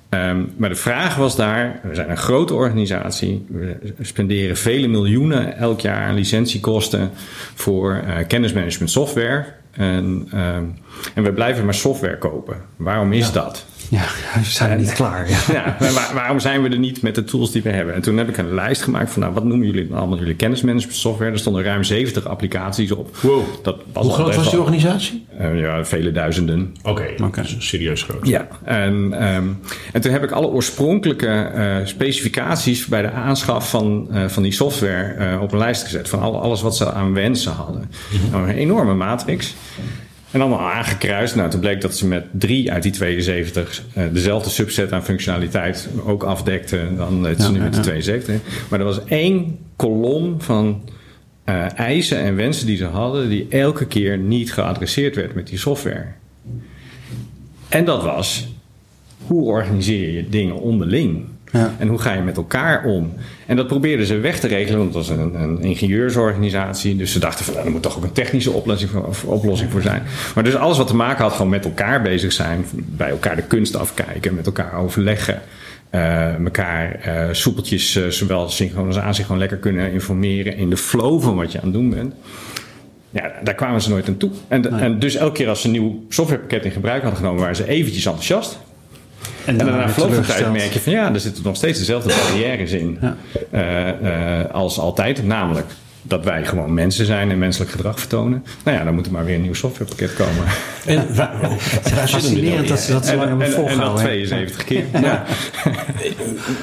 Um, 0.10 0.54
maar 0.58 0.70
de 0.70 0.76
vraag 0.76 1.16
was 1.16 1.36
daar, 1.36 1.80
we 1.84 1.96
zijn 1.96 2.10
een 2.10 2.18
grote 2.18 2.54
organisatie, 2.54 3.46
we 3.48 3.78
spenderen 4.02 4.58
vele 4.58 4.88
miljoenen 4.88 5.58
elk 5.58 5.80
jaar 5.80 6.08
aan 6.08 6.16
licentiekosten 6.16 7.10
voor 7.56 8.04
uh, 8.08 8.28
kennismanagement 8.28 8.92
software. 8.92 9.46
En, 9.72 10.30
um, 10.34 10.78
en 11.14 11.24
we 11.24 11.32
blijven 11.34 11.66
maar 11.66 11.74
software 11.74 12.18
kopen. 12.18 12.58
Waarom 12.76 13.14
is 13.14 13.28
ja. 13.28 13.34
dat? 13.34 13.66
Ja, 13.89 14.06
we 14.34 14.44
zijn 14.44 14.72
er 14.72 14.78
niet 14.78 14.94
klaar. 14.94 15.30
Ja. 15.30 15.38
ja 15.51 15.75
waar, 15.80 16.12
waarom 16.13 16.39
zijn 16.39 16.62
we 16.62 16.69
er 16.69 16.80
niet 16.80 17.01
met 17.01 17.16
de 17.16 17.24
tools 17.24 17.51
die 17.51 17.62
we 17.62 17.69
hebben? 17.69 17.95
En 17.95 18.01
toen 18.01 18.18
heb 18.18 18.30
ik 18.30 18.38
een 18.38 18.54
lijst 18.54 18.81
gemaakt 18.81 19.12
van, 19.12 19.22
nou, 19.22 19.34
wat 19.34 19.44
noemen 19.44 19.66
jullie 19.66 19.94
allemaal 19.94 20.18
jullie 20.18 20.36
kennismanagement 20.36 20.95
software? 20.95 21.31
Er 21.31 21.39
stonden 21.39 21.63
ruim 21.63 21.84
70 21.84 22.25
applicaties 22.25 22.92
op. 22.92 23.16
Wow. 23.22 23.44
Dat 23.63 23.77
was 23.94 24.06
Hoe 24.06 24.13
groot 24.13 24.36
was 24.36 24.50
die 24.50 24.60
organisatie? 24.60 25.25
Uh, 25.41 25.60
ja, 25.60 25.86
vele 25.86 26.12
duizenden. 26.12 26.75
Oké, 26.84 26.89
okay. 26.89 27.27
okay. 27.27 27.56
serieus 27.58 28.03
groot. 28.03 28.27
Ja, 28.27 28.48
en, 28.63 28.94
um, 28.94 29.60
en 29.94 30.01
toen 30.01 30.12
heb 30.12 30.24
ik 30.24 30.32
alle 30.32 30.48
oorspronkelijke 30.48 31.51
uh, 31.56 31.75
specificaties 31.86 32.86
bij 32.86 33.01
de 33.01 33.12
aanschaf 33.12 33.70
van, 33.70 34.08
uh, 34.12 34.27
van 34.27 34.44
die 34.44 34.51
software 34.51 35.15
uh, 35.34 35.41
op 35.41 35.51
een 35.51 35.58
lijst 35.58 35.84
gezet. 35.84 36.10
Van 36.10 36.20
alle, 36.20 36.38
alles 36.38 36.62
wat 36.62 36.77
ze 36.77 36.91
aan 36.91 37.13
wensen 37.13 37.51
hadden. 37.51 37.91
Nou, 38.32 38.50
een 38.50 38.56
enorme 38.56 38.94
matrix. 38.94 39.56
En 40.31 40.41
allemaal 40.41 40.72
aangekruist. 40.72 41.36
Nou, 41.36 41.50
toen 41.50 41.60
bleek 41.60 41.81
dat 41.81 41.98
ze 41.98 42.07
met 42.07 42.25
drie 42.31 42.72
uit 42.72 42.84
die 42.84 42.91
72 42.91 43.84
uh, 43.98 44.03
dezelfde 44.13 44.50
subset 44.50 44.91
aan 44.91 45.03
functionaliteit 45.03 45.89
ook 46.05 46.24
afdekten. 46.24 46.98
Dan 46.98 47.24
het 47.24 47.41
ja, 47.41 47.50
nu 47.50 47.60
met 47.60 47.72
de 47.72 47.77
ja. 47.77 47.84
72. 47.84 48.69
Maar 48.69 48.79
er 48.79 48.86
was 48.86 49.05
één 49.05 49.57
kolom 49.75 50.41
van 50.41 50.89
uh, 51.46 51.79
eisen 51.79 52.19
en 52.19 52.36
wensen 52.36 52.65
die 52.65 52.77
ze 52.77 52.86
hadden, 52.86 53.29
die 53.29 53.48
elke 53.50 53.86
keer 53.86 54.17
niet 54.17 54.53
geadresseerd 54.53 55.15
werd 55.15 55.36
met 55.36 55.48
die 55.48 55.57
software. 55.57 56.05
En 57.69 57.86
dat 57.86 58.03
was: 58.03 58.48
hoe 59.25 59.43
organiseer 59.43 60.12
je 60.12 60.29
dingen 60.29 60.60
onderling? 60.60 61.25
Ja. 61.51 61.75
En 61.77 61.88
hoe 61.88 62.00
ga 62.00 62.13
je 62.13 62.22
met 62.22 62.38
elkaar 62.38 62.84
om? 62.84 63.13
En 63.46 63.56
dat 63.56 63.68
probeerden 63.68 64.06
ze 64.06 64.18
weg 64.18 64.39
te 64.39 64.48
regelen, 64.48 64.80
want 64.80 64.94
het 64.94 65.08
was 65.08 65.18
een, 65.18 65.42
een 65.42 65.62
ingenieursorganisatie. 65.62 66.96
Dus 66.96 67.12
ze 67.12 67.20
dachten 67.20 67.46
van, 67.46 67.54
nou, 67.54 67.66
er 67.66 67.72
moet 67.72 67.82
toch 67.82 67.98
ook 67.98 68.04
een 68.04 68.12
technische 68.12 68.51
oplossing 68.51 68.92
voor, 68.92 69.34
oplossing 69.34 69.72
voor 69.72 69.82
zijn. 69.82 70.04
Maar 70.36 70.44
dus 70.44 70.56
alles 70.56 70.77
wat 70.77 70.88
te 70.88 70.96
maken 70.96 71.24
had 71.24 71.34
gewoon 71.34 71.50
met 71.50 71.66
elkaar 71.66 72.01
bezig 72.01 72.32
zijn. 72.32 72.66
Bij 72.74 73.10
elkaar 73.10 73.36
de 73.36 73.42
kunst 73.42 73.75
afkijken, 73.75 74.36
met 74.36 74.46
elkaar 74.46 74.74
overleggen. 74.74 75.42
Uh, 75.92 76.36
elkaar 76.36 77.00
uh, 77.08 77.34
soepeltjes, 77.34 77.96
uh, 77.96 78.08
zowel 78.08 78.50
synchroon 78.50 78.88
als 78.88 78.98
asynchroon, 78.98 79.38
lekker 79.38 79.58
kunnen 79.58 79.92
informeren 79.92 80.56
in 80.56 80.70
de 80.70 80.77
flow 80.77 81.22
van 81.22 81.36
wat 81.36 81.51
je 81.51 81.58
aan 81.58 81.63
het 81.63 81.74
doen 81.74 81.89
bent. 81.89 82.13
Ja, 83.10 83.32
daar 83.44 83.56
kwamen 83.56 83.82
ze 83.82 83.89
nooit 83.89 84.08
aan 84.08 84.18
toe. 84.18 84.32
En, 84.48 84.62
nee. 84.62 84.82
en 84.82 85.00
dus 85.00 85.16
elke 85.16 85.34
keer 85.34 85.50
als 85.50 85.62
ze 85.62 85.66
een 85.66 85.74
nieuw 85.74 86.04
softwarepakket 86.10 86.66
in 86.66 86.72
gebruik 86.72 87.01
hadden 87.01 87.20
genomen, 87.20 87.42
waren 87.42 87.56
ze 87.56 87.68
eventjes 87.68 88.06
enthousiast. 88.06 88.60
En, 89.48 89.60
en 89.60 89.66
daarna 89.66 89.89
verloop 89.89 90.13
van 90.13 90.25
tijd 90.25 90.51
merk 90.51 90.74
je 90.74 90.80
van 90.80 90.94
ja, 90.94 91.13
er 91.13 91.20
zitten 91.20 91.44
nog 91.44 91.56
steeds 91.56 91.80
dezelfde 91.80 92.10
barrières 92.10 92.72
in 92.72 92.98
ja. 93.01 93.18
uh, 93.54 94.42
uh, 94.42 94.51
als 94.51 94.80
altijd. 94.80 95.24
Namelijk 95.24 95.66
dat 96.08 96.24
wij 96.24 96.46
gewoon 96.46 96.74
mensen 96.74 97.06
zijn 97.06 97.32
en 97.32 97.38
menselijk 97.38 97.72
gedrag 97.72 98.00
vertonen. 98.00 98.46
Nou 98.63 98.77
ja, 98.77 98.84
dan 98.84 98.94
moet 98.94 99.06
er 99.06 99.12
maar 99.12 99.25
weer 99.25 99.36
een 99.36 99.42
nieuw 99.42 99.54
softwarepakket 99.54 100.13
komen. 100.13 100.44
En 100.86 101.16
waar, 101.16 101.51
Fascinerend 102.08 102.68
dat 102.68 102.80
ze 102.80 102.92
dat 102.92 103.06
zo 103.06 103.16
lang 103.16 103.30
en, 103.30 103.39
hebben 103.39 103.48
en, 103.48 103.54
en 103.54 103.77
dat 103.77 103.77
volgehouden. 103.77 104.01
hè? 104.01 104.08
72 104.08 104.63
keer. 104.63 104.84
Ja. 105.01 105.25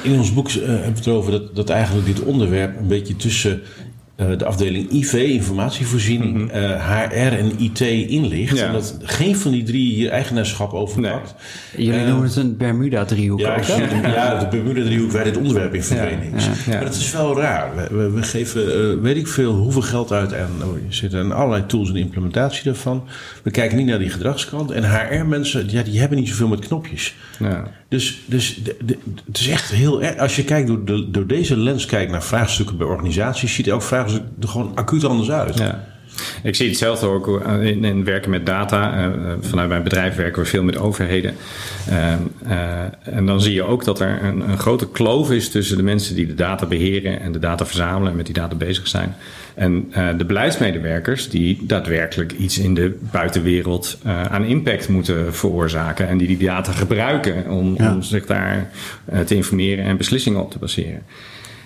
In 0.01 0.17
ons 0.17 0.33
boek 0.33 0.47
eh, 0.47 0.53
hebben 0.53 0.81
we 0.81 0.97
het 0.97 1.05
erover 1.05 1.31
dat, 1.31 1.55
dat 1.55 1.69
eigenlijk 1.69 2.05
dit 2.05 2.19
onderwerp 2.19 2.77
een 2.79 2.87
beetje 2.87 3.15
tussen 3.15 3.61
eh, 4.15 4.27
de 4.37 4.45
afdeling 4.45 4.91
IV, 4.91 5.13
informatievoorziening, 5.13 6.51
eh, 6.51 6.61
HR 6.89 7.33
en 7.33 7.51
IT 7.59 7.79
in 7.81 8.27
ligt. 8.27 8.51
Mhm. 8.51 8.61
Ja. 8.61 8.67
En 8.67 8.73
dat 8.73 8.97
geen 9.03 9.35
van 9.35 9.51
die 9.51 9.63
drie 9.63 9.93
hier 9.93 10.09
eigenaarschap 10.09 10.73
over 10.73 11.01
Nee. 11.01 11.11
pakt. 11.11 11.35
Jullie 11.77 11.99
Eh, 11.99 12.07
noemen 12.07 12.23
het 12.27 12.35
een 12.35 12.57
Bermuda-driehoek 12.57 13.39
Ja, 13.39 13.55
ook, 13.57 13.63
ja, 14.03 14.39
de 14.39 14.47
Bermuda-driehoek 14.47 15.11
waar 15.11 15.23
dit 15.23 15.37
onderwerp 15.37 15.73
in 15.73 15.83
verdwenen 15.83 16.33
is. 16.33 16.45
ja, 16.45 16.51
ja. 16.65 16.73
Maar 16.77 16.83
het 16.83 16.95
is 16.95 17.11
wel 17.11 17.37
raar. 17.39 17.75
We, 17.75 17.95
we, 17.97 18.11
we 18.11 18.23
geven, 18.23 18.73
eh, 18.73 19.01
weet 19.01 19.17
ik 19.17 19.27
veel, 19.27 19.53
hoeveel 19.53 19.81
geld 19.81 20.11
uit 20.11 20.33
aan, 20.33 20.49
oh, 20.63 20.77
je 20.87 20.95
zit 20.95 21.13
aan 21.13 21.31
allerlei 21.31 21.65
tools 21.65 21.87
en 21.87 21.93
de 21.93 21.99
implementatie 21.99 22.63
daarvan. 22.63 23.03
We 23.43 23.51
kijken 23.51 23.77
niet 23.77 23.87
naar 23.87 23.99
die 23.99 24.09
gedragskant. 24.09 24.71
En 24.71 24.83
HR-mensen, 24.83 25.69
ja, 25.69 25.81
die 25.83 25.99
hebben 25.99 26.17
niet 26.17 26.27
zoveel 26.27 26.47
met 26.47 26.59
knopjes. 26.67 27.15
Ja. 27.39 27.63
Dus, 27.89 28.21
dus 28.25 28.59
de- 28.63 28.75
de- 28.85 28.97
het 29.27 29.39
is 29.39 29.47
echt 29.47 29.71
heel 29.71 30.03
erg. 30.03 30.17
Als 30.17 30.35
je 30.35 30.43
kijkt 30.43 30.67
door, 30.67 30.85
de, 30.85 31.11
door 31.11 31.27
deze 31.27 31.57
lens 31.57 31.85
kijkt 31.85 32.11
naar 32.11 32.23
vraagstukken 32.23 32.77
bij 32.77 32.87
organisaties, 32.87 33.53
ziet 33.53 33.67
elk 33.67 33.81
vraagstuk 33.81 34.03
er 34.13 34.47
gewoon 34.47 34.71
acuut 34.75 35.03
anders 35.03 35.31
uit. 35.31 35.57
Ja. 35.57 35.83
Ik 36.43 36.55
zie 36.55 36.67
hetzelfde 36.67 37.07
ook 37.07 37.41
eh, 37.41 37.63
in, 37.63 37.83
in 37.83 38.03
werken 38.03 38.29
met 38.29 38.45
data. 38.45 38.93
Eh, 38.93 39.05
eh, 39.05 39.11
vanuit 39.39 39.69
mijn 39.69 39.83
bedrijf 39.83 40.15
werken 40.15 40.41
we 40.41 40.47
veel 40.47 40.63
met 40.63 40.77
overheden. 40.77 41.35
En 43.03 43.25
dan 43.25 43.41
zie 43.41 43.53
je 43.53 43.63
ook 43.63 43.83
dat 43.83 43.99
er 43.99 44.23
een, 44.23 44.49
een 44.49 44.57
grote 44.57 44.89
kloof 44.89 45.31
is 45.31 45.49
tussen 45.49 45.77
de 45.77 45.83
mensen 45.83 46.15
die 46.15 46.27
de 46.27 46.33
data 46.33 46.65
beheren 46.65 47.21
en 47.21 47.31
de 47.31 47.39
data 47.39 47.65
verzamelen 47.65 48.11
en 48.11 48.17
met 48.17 48.25
die 48.25 48.35
data 48.35 48.55
bezig 48.55 48.87
zijn. 48.87 49.15
En 49.53 49.91
de 50.17 50.25
beleidsmedewerkers 50.25 51.29
die 51.29 51.59
daadwerkelijk 51.61 52.31
iets 52.31 52.57
in 52.59 52.73
de 52.73 52.97
buitenwereld 53.11 53.97
aan 54.29 54.43
impact 54.43 54.89
moeten 54.89 55.33
veroorzaken. 55.33 56.07
En 56.07 56.17
die 56.17 56.27
die 56.27 56.47
data 56.47 56.71
gebruiken 56.71 57.49
om, 57.49 57.75
Ja. 57.77 57.93
om 57.93 58.01
zich 58.01 58.25
daar 58.25 58.69
te 59.25 59.35
informeren 59.35 59.85
en 59.85 59.97
beslissingen 59.97 60.41
op 60.41 60.51
te 60.51 60.59
baseren. 60.59 61.01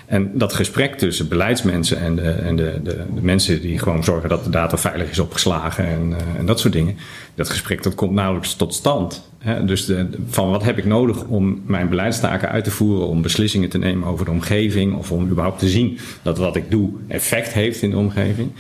En 0.10 0.32
dat 0.34 0.54
gesprek 0.54 0.98
tussen 0.98 1.28
beleidsmensen 1.28 2.00
en, 2.00 2.16
de, 2.16 2.32
en 2.32 2.56
de, 2.56 2.80
de, 2.84 3.04
de 3.16 3.22
mensen 3.22 3.62
die 3.62 3.80
gewoon 3.80 4.04
zorgen 4.04 4.30
dat 4.30 4.44
de 4.44 4.50
data 4.50 4.78
veilig 4.78 5.10
is 5.10 5.20
opgeslagen 5.20 5.86
en, 5.86 6.13
eh, 6.13 6.39
en 6.39 6.46
dat 6.46 6.60
soort 6.60 6.74
dingen. 6.74 6.98
Dat 7.36 7.50
gesprek 7.50 7.84
dat 7.84 7.96
komt 7.96 8.12
nauwelijks 8.12 8.56
tot 8.56 8.74
stand. 8.74 9.30
Hè? 9.38 9.66
Dus 9.66 9.86
de, 9.86 10.10
van 10.30 10.50
wat 10.50 10.63
heb 10.63 10.78
ik 10.78 10.86
nodig 10.86 11.24
om 11.24 11.62
mijn 11.66 11.89
beleidstaken 11.89 12.50
uit 12.50 12.63
te 12.63 12.72
voeren, 12.72 13.08
om 13.08 13.22
beslissingen 13.22 13.70
te 13.70 13.78
nemen 13.78 14.08
over 14.08 14.25
de 14.25 14.32
omgeving 14.32 14.96
of 14.96 15.12
om 15.12 15.30
überhaupt 15.30 15.60
te 15.60 15.70
zien 15.70 15.98
dat 16.22 16.38
wat 16.38 16.56
ik 16.56 16.72
doe 16.72 16.89
effect 17.08 17.54
heeft 17.54 17.82
in 17.82 17.89
de 17.89 17.98
omgeving. 17.98 18.51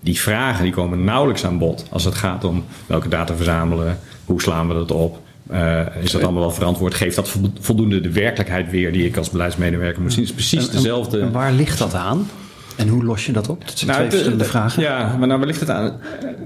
Die 0.00 0.20
vragen 0.20 0.64
die 0.64 0.72
komen 0.72 1.04
nauwelijks 1.04 1.44
aan 1.44 1.58
bod 1.58 1.86
als 1.90 2.04
het 2.04 2.14
gaat 2.14 2.44
om 2.44 2.64
welke 2.86 3.08
data 3.08 3.34
verzamelen, 3.34 3.98
hoe 4.24 4.42
slaan 4.42 4.68
we 4.68 4.74
dat 4.74 4.90
op, 4.90 5.18
eh, 5.50 5.80
is 6.02 6.10
dat 6.10 6.22
allemaal 6.22 6.40
wel 6.42 6.50
verantwoord? 6.50 6.94
Geeft 6.94 7.16
dat 7.16 7.28
vo- 7.28 7.52
voldoende 7.60 8.00
de 8.00 8.12
werkelijkheid 8.12 8.70
weer 8.70 8.92
die 8.92 9.04
ik 9.06 9.16
als 9.16 9.30
beleidsmedewerker 9.30 10.02
moet 10.02 10.12
zien? 10.12 10.20
Het 10.20 10.28
is 10.30 10.34
precies 10.36 10.68
En- 10.68 10.74
dezelfde. 10.74 11.20
En 11.20 11.32
waar 11.32 11.52
ligt 11.52 11.78
dat 11.78 11.94
aan? 11.94 12.28
En 12.76 12.88
hoe 12.88 13.04
los 13.04 13.26
je 13.26 13.32
dat 13.32 13.48
op? 13.48 13.60
Dat 13.66 13.78
zijn 13.78 13.90
twee 13.90 14.02
het- 14.04 14.12
verschillende 14.14 14.44
vragen. 14.44 14.82
Ja, 14.82 15.16
maar 15.18 15.26
nou, 15.26 15.38
waar 15.38 15.48
ligt 15.48 15.60
het 15.60 15.70
aan? 15.70 15.96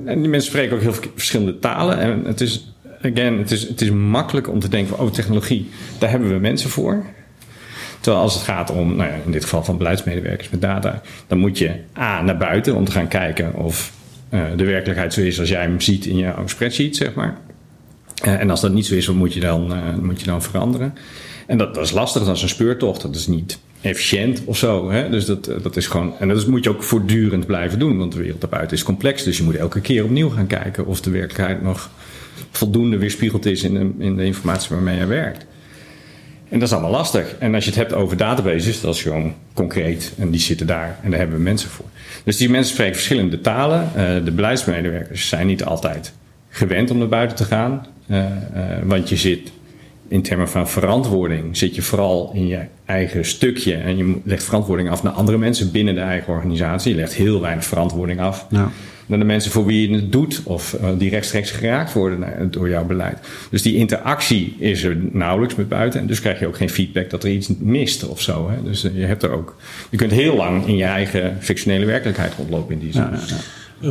En 0.05 0.21
die 0.21 0.29
mensen 0.31 0.51
spreken 0.51 0.77
ook 0.77 0.83
heel 0.83 0.93
veel 0.93 1.11
verschillende 1.15 1.59
talen. 1.59 1.99
En 1.99 2.23
het 2.25 2.41
is, 2.41 2.73
again, 3.03 3.39
het 3.39 3.51
is, 3.51 3.69
het 3.69 3.81
is 3.81 3.91
makkelijk 3.91 4.49
om 4.51 4.59
te 4.61 4.69
denken 4.69 4.97
van, 4.97 5.07
oh, 5.07 5.13
technologie, 5.13 5.71
daar 5.99 6.11
hebben 6.11 6.29
we 6.29 6.39
mensen 6.39 6.71
voor. 6.71 7.05
Terwijl 8.01 8.25
als 8.25 8.35
het 8.35 8.43
gaat 8.43 8.71
om, 8.71 8.97
nou 8.97 9.11
ja, 9.11 9.17
in 9.25 9.33
dit 9.33 9.43
geval 9.43 9.65
van 9.65 9.77
beleidsmedewerkers 9.79 10.51
met 10.51 10.61
data, 10.61 11.01
dan 11.27 11.39
moet 11.39 11.59
je 11.59 11.71
A, 11.99 12.23
naar 12.23 12.37
buiten 12.37 12.75
om 12.75 12.85
te 12.85 12.93
gaan 12.93 13.09
kijken 13.09 13.55
of 13.55 13.93
eh, 14.29 14.41
de 14.57 14.65
werkelijkheid 14.65 15.13
zo 15.13 15.21
is 15.21 15.41
als 15.41 15.49
jij 15.49 15.63
hem 15.63 15.81
ziet 15.81 16.07
in 16.07 16.17
jouw 16.17 16.47
spreadsheet, 16.47 16.97
zeg 16.97 17.15
maar. 17.15 17.37
Eh, 18.25 18.41
en 18.41 18.51
als 18.51 18.61
dat 18.61 18.73
niet 18.73 18.87
zo 18.87 18.95
is, 18.95 19.07
wat 19.07 19.17
moet 19.17 19.35
je 19.35 19.41
dan, 19.41 19.73
eh, 19.73 19.79
moet 20.03 20.21
je 20.21 20.27
dan 20.27 20.43
veranderen? 20.43 20.95
En 21.47 21.59
dat, 21.59 21.77
is 21.77 21.91
lastig, 21.91 22.25
dat 22.25 22.37
is 22.37 22.43
een 22.43 22.49
speurtocht, 22.49 23.03
dat 23.03 23.15
is 23.15 23.27
niet 23.27 23.59
efficiënt 23.81 24.43
of 24.45 24.57
zo. 24.57 24.91
Hè? 24.91 25.11
Dus 25.11 25.25
dat, 25.25 25.47
eh, 25.47 25.57
dat 25.63 25.77
is 25.77 25.87
gewoon, 25.87 26.15
en 26.19 26.29
dat 26.29 26.47
moet 26.47 26.65
je 26.65 26.71
ook 26.71 26.83
voortdurend 26.83 27.47
blijven 27.47 27.79
doen, 27.79 27.99
want 27.99 28.13
de 28.13 28.19
wereld 28.19 28.41
daarbuiten 28.41 28.77
is 28.77 28.83
complex. 28.83 29.23
Dus 29.23 29.37
je 29.37 29.43
moet 29.43 29.57
elke 29.57 29.81
keer 29.81 30.05
opnieuw 30.05 30.31
gaan 30.31 30.47
kijken 30.47 30.87
of 30.87 31.01
de 31.01 31.11
werkelijkheid 31.11 31.63
nog 31.63 31.91
voldoende 32.51 32.99
weerspiegeld 32.99 33.47
is 33.47 33.63
in 33.63 33.75
de, 33.75 34.05
in 34.05 34.17
de 34.17 34.25
informatie 34.25 34.69
waarmee 34.75 34.99
je 34.99 35.07
werkt. 35.07 35.47
En 36.49 36.59
dat 36.59 36.69
is 36.69 36.75
allemaal 36.75 36.91
lastig. 36.91 37.35
En 37.39 37.55
als 37.55 37.65
je 37.65 37.71
het 37.71 37.79
hebt 37.79 37.93
over 37.93 38.17
databases, 38.17 38.81
dat 38.81 38.95
is 38.95 39.03
gewoon 39.03 39.35
concreet. 39.55 40.13
En 40.19 40.31
die 40.31 40.41
zitten 40.41 40.67
daar 40.67 40.99
en 41.03 41.11
daar 41.11 41.19
hebben 41.19 41.37
we 41.37 41.43
mensen 41.43 41.71
voor. 41.71 41.87
Dus 42.25 42.37
die 42.37 42.51
mensen 42.51 42.73
spreken 42.73 42.95
verschillende 42.95 43.41
talen. 43.41 43.91
De 44.25 44.31
beleidsmedewerkers 44.31 45.29
zijn 45.29 45.47
niet 45.47 45.65
altijd 45.65 46.13
gewend 46.55 46.91
om 46.91 46.99
naar 46.99 47.09
buiten 47.09 47.37
te 47.37 47.45
gaan. 47.45 47.87
Eh, 48.07 48.25
eh, 48.27 48.33
want 48.85 49.09
je 49.09 49.17
zit 49.17 49.53
in 50.09 50.23
termen 50.23 50.49
van 50.49 50.69
verantwoording, 50.69 51.57
zit 51.57 51.75
je 51.75 51.83
vooral 51.83 52.31
in 52.35 52.47
je 52.47 52.59
eigen 52.85 53.25
stukje. 53.25 53.75
En 53.75 53.97
je 53.97 54.15
legt 54.25 54.45
verantwoording 54.45 54.91
af 54.91 55.03
naar 55.03 55.13
andere 55.13 55.39
mensen 55.39 55.71
binnen 55.71 55.95
de 55.95 56.01
eigen 56.01 56.33
organisatie. 56.33 56.91
Je 56.91 56.97
legt 56.97 57.15
heel 57.15 57.41
weinig 57.41 57.65
verantwoording 57.65 58.21
af 58.21 58.47
Ja. 58.51 58.71
naar 59.07 59.19
de 59.19 59.25
mensen 59.25 59.51
voor 59.51 59.67
wie 59.67 59.89
je 59.89 59.95
het 59.95 60.13
doet 60.13 60.41
of 60.45 60.75
eh, 60.75 60.89
die 60.99 61.11
rechtstreeks 61.11 61.51
geraakt 61.51 61.93
worden 61.93 62.19
naar- 62.19 62.51
door 62.51 62.69
jouw 62.69 62.85
beleid. 62.85 63.19
Dus 63.51 63.63
die 63.63 63.75
interactie 63.75 64.57
is 64.59 64.83
er 64.83 64.97
nauwelijks 65.13 65.55
met 65.55 65.69
buiten 65.69 66.01
en 66.01 66.07
dus 66.07 66.21
krijg 66.21 66.39
je 66.41 66.47
ook 66.47 66.57
geen 66.57 66.71
feedback 66.71 67.11
dat 67.11 67.25
er 67.25 67.31
iets 67.31 67.51
mist 67.59 68.09
of 68.09 68.21
zo. 68.21 68.51
Hè? 68.51 68.63
Dus 68.63 68.83
je 68.95 69.05
hebt 69.05 69.23
er 69.23 69.31
ook, 69.31 69.57
je 69.91 69.97
kunt 69.97 70.11
heel 70.11 70.37
lang 70.37 70.67
in 70.67 70.77
je 70.77 70.85
eigen 70.85 71.37
fictionele 71.41 71.85
werkelijkheid 71.85 72.33
rondlopen 72.39 72.75
in 72.75 72.81
die 72.81 72.93
zin. 72.93 73.03
Ja, 73.03 73.11
ja, 73.13 73.37
ja. 73.81 73.91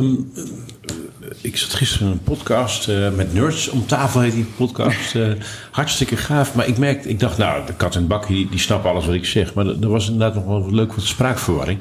Eh, 1.24 1.36
ik 1.40 1.56
zat 1.56 1.74
gisteren 1.74 2.06
in 2.06 2.12
een 2.12 2.22
podcast 2.22 2.88
eh, 2.88 3.10
met 3.10 3.34
nerds 3.34 3.68
om 3.68 3.86
tafel, 3.86 4.20
heet 4.20 4.32
die 4.32 4.46
podcast. 4.56 5.14
eh, 5.16 5.28
hartstikke 5.70 6.16
gaaf. 6.16 6.54
Maar 6.54 6.68
ik 6.68 6.78
merkte, 6.78 7.08
ik 7.08 7.20
dacht, 7.20 7.38
nou, 7.38 7.66
de 7.66 7.74
kat 7.74 7.96
en 7.96 8.06
bakje, 8.06 8.34
die, 8.34 8.48
die 8.48 8.58
snappen 8.58 8.90
alles 8.90 9.06
wat 9.06 9.14
ik 9.14 9.24
zeg. 9.24 9.54
Maar 9.54 9.66
er 9.66 9.76
er 9.80 9.88
was 9.88 10.10
inderdaad 10.10 10.34
nog 10.34 10.44
wel 10.44 10.74
leuk 10.74 10.92
wat 10.92 11.04
spraakverwarring. 11.04 11.78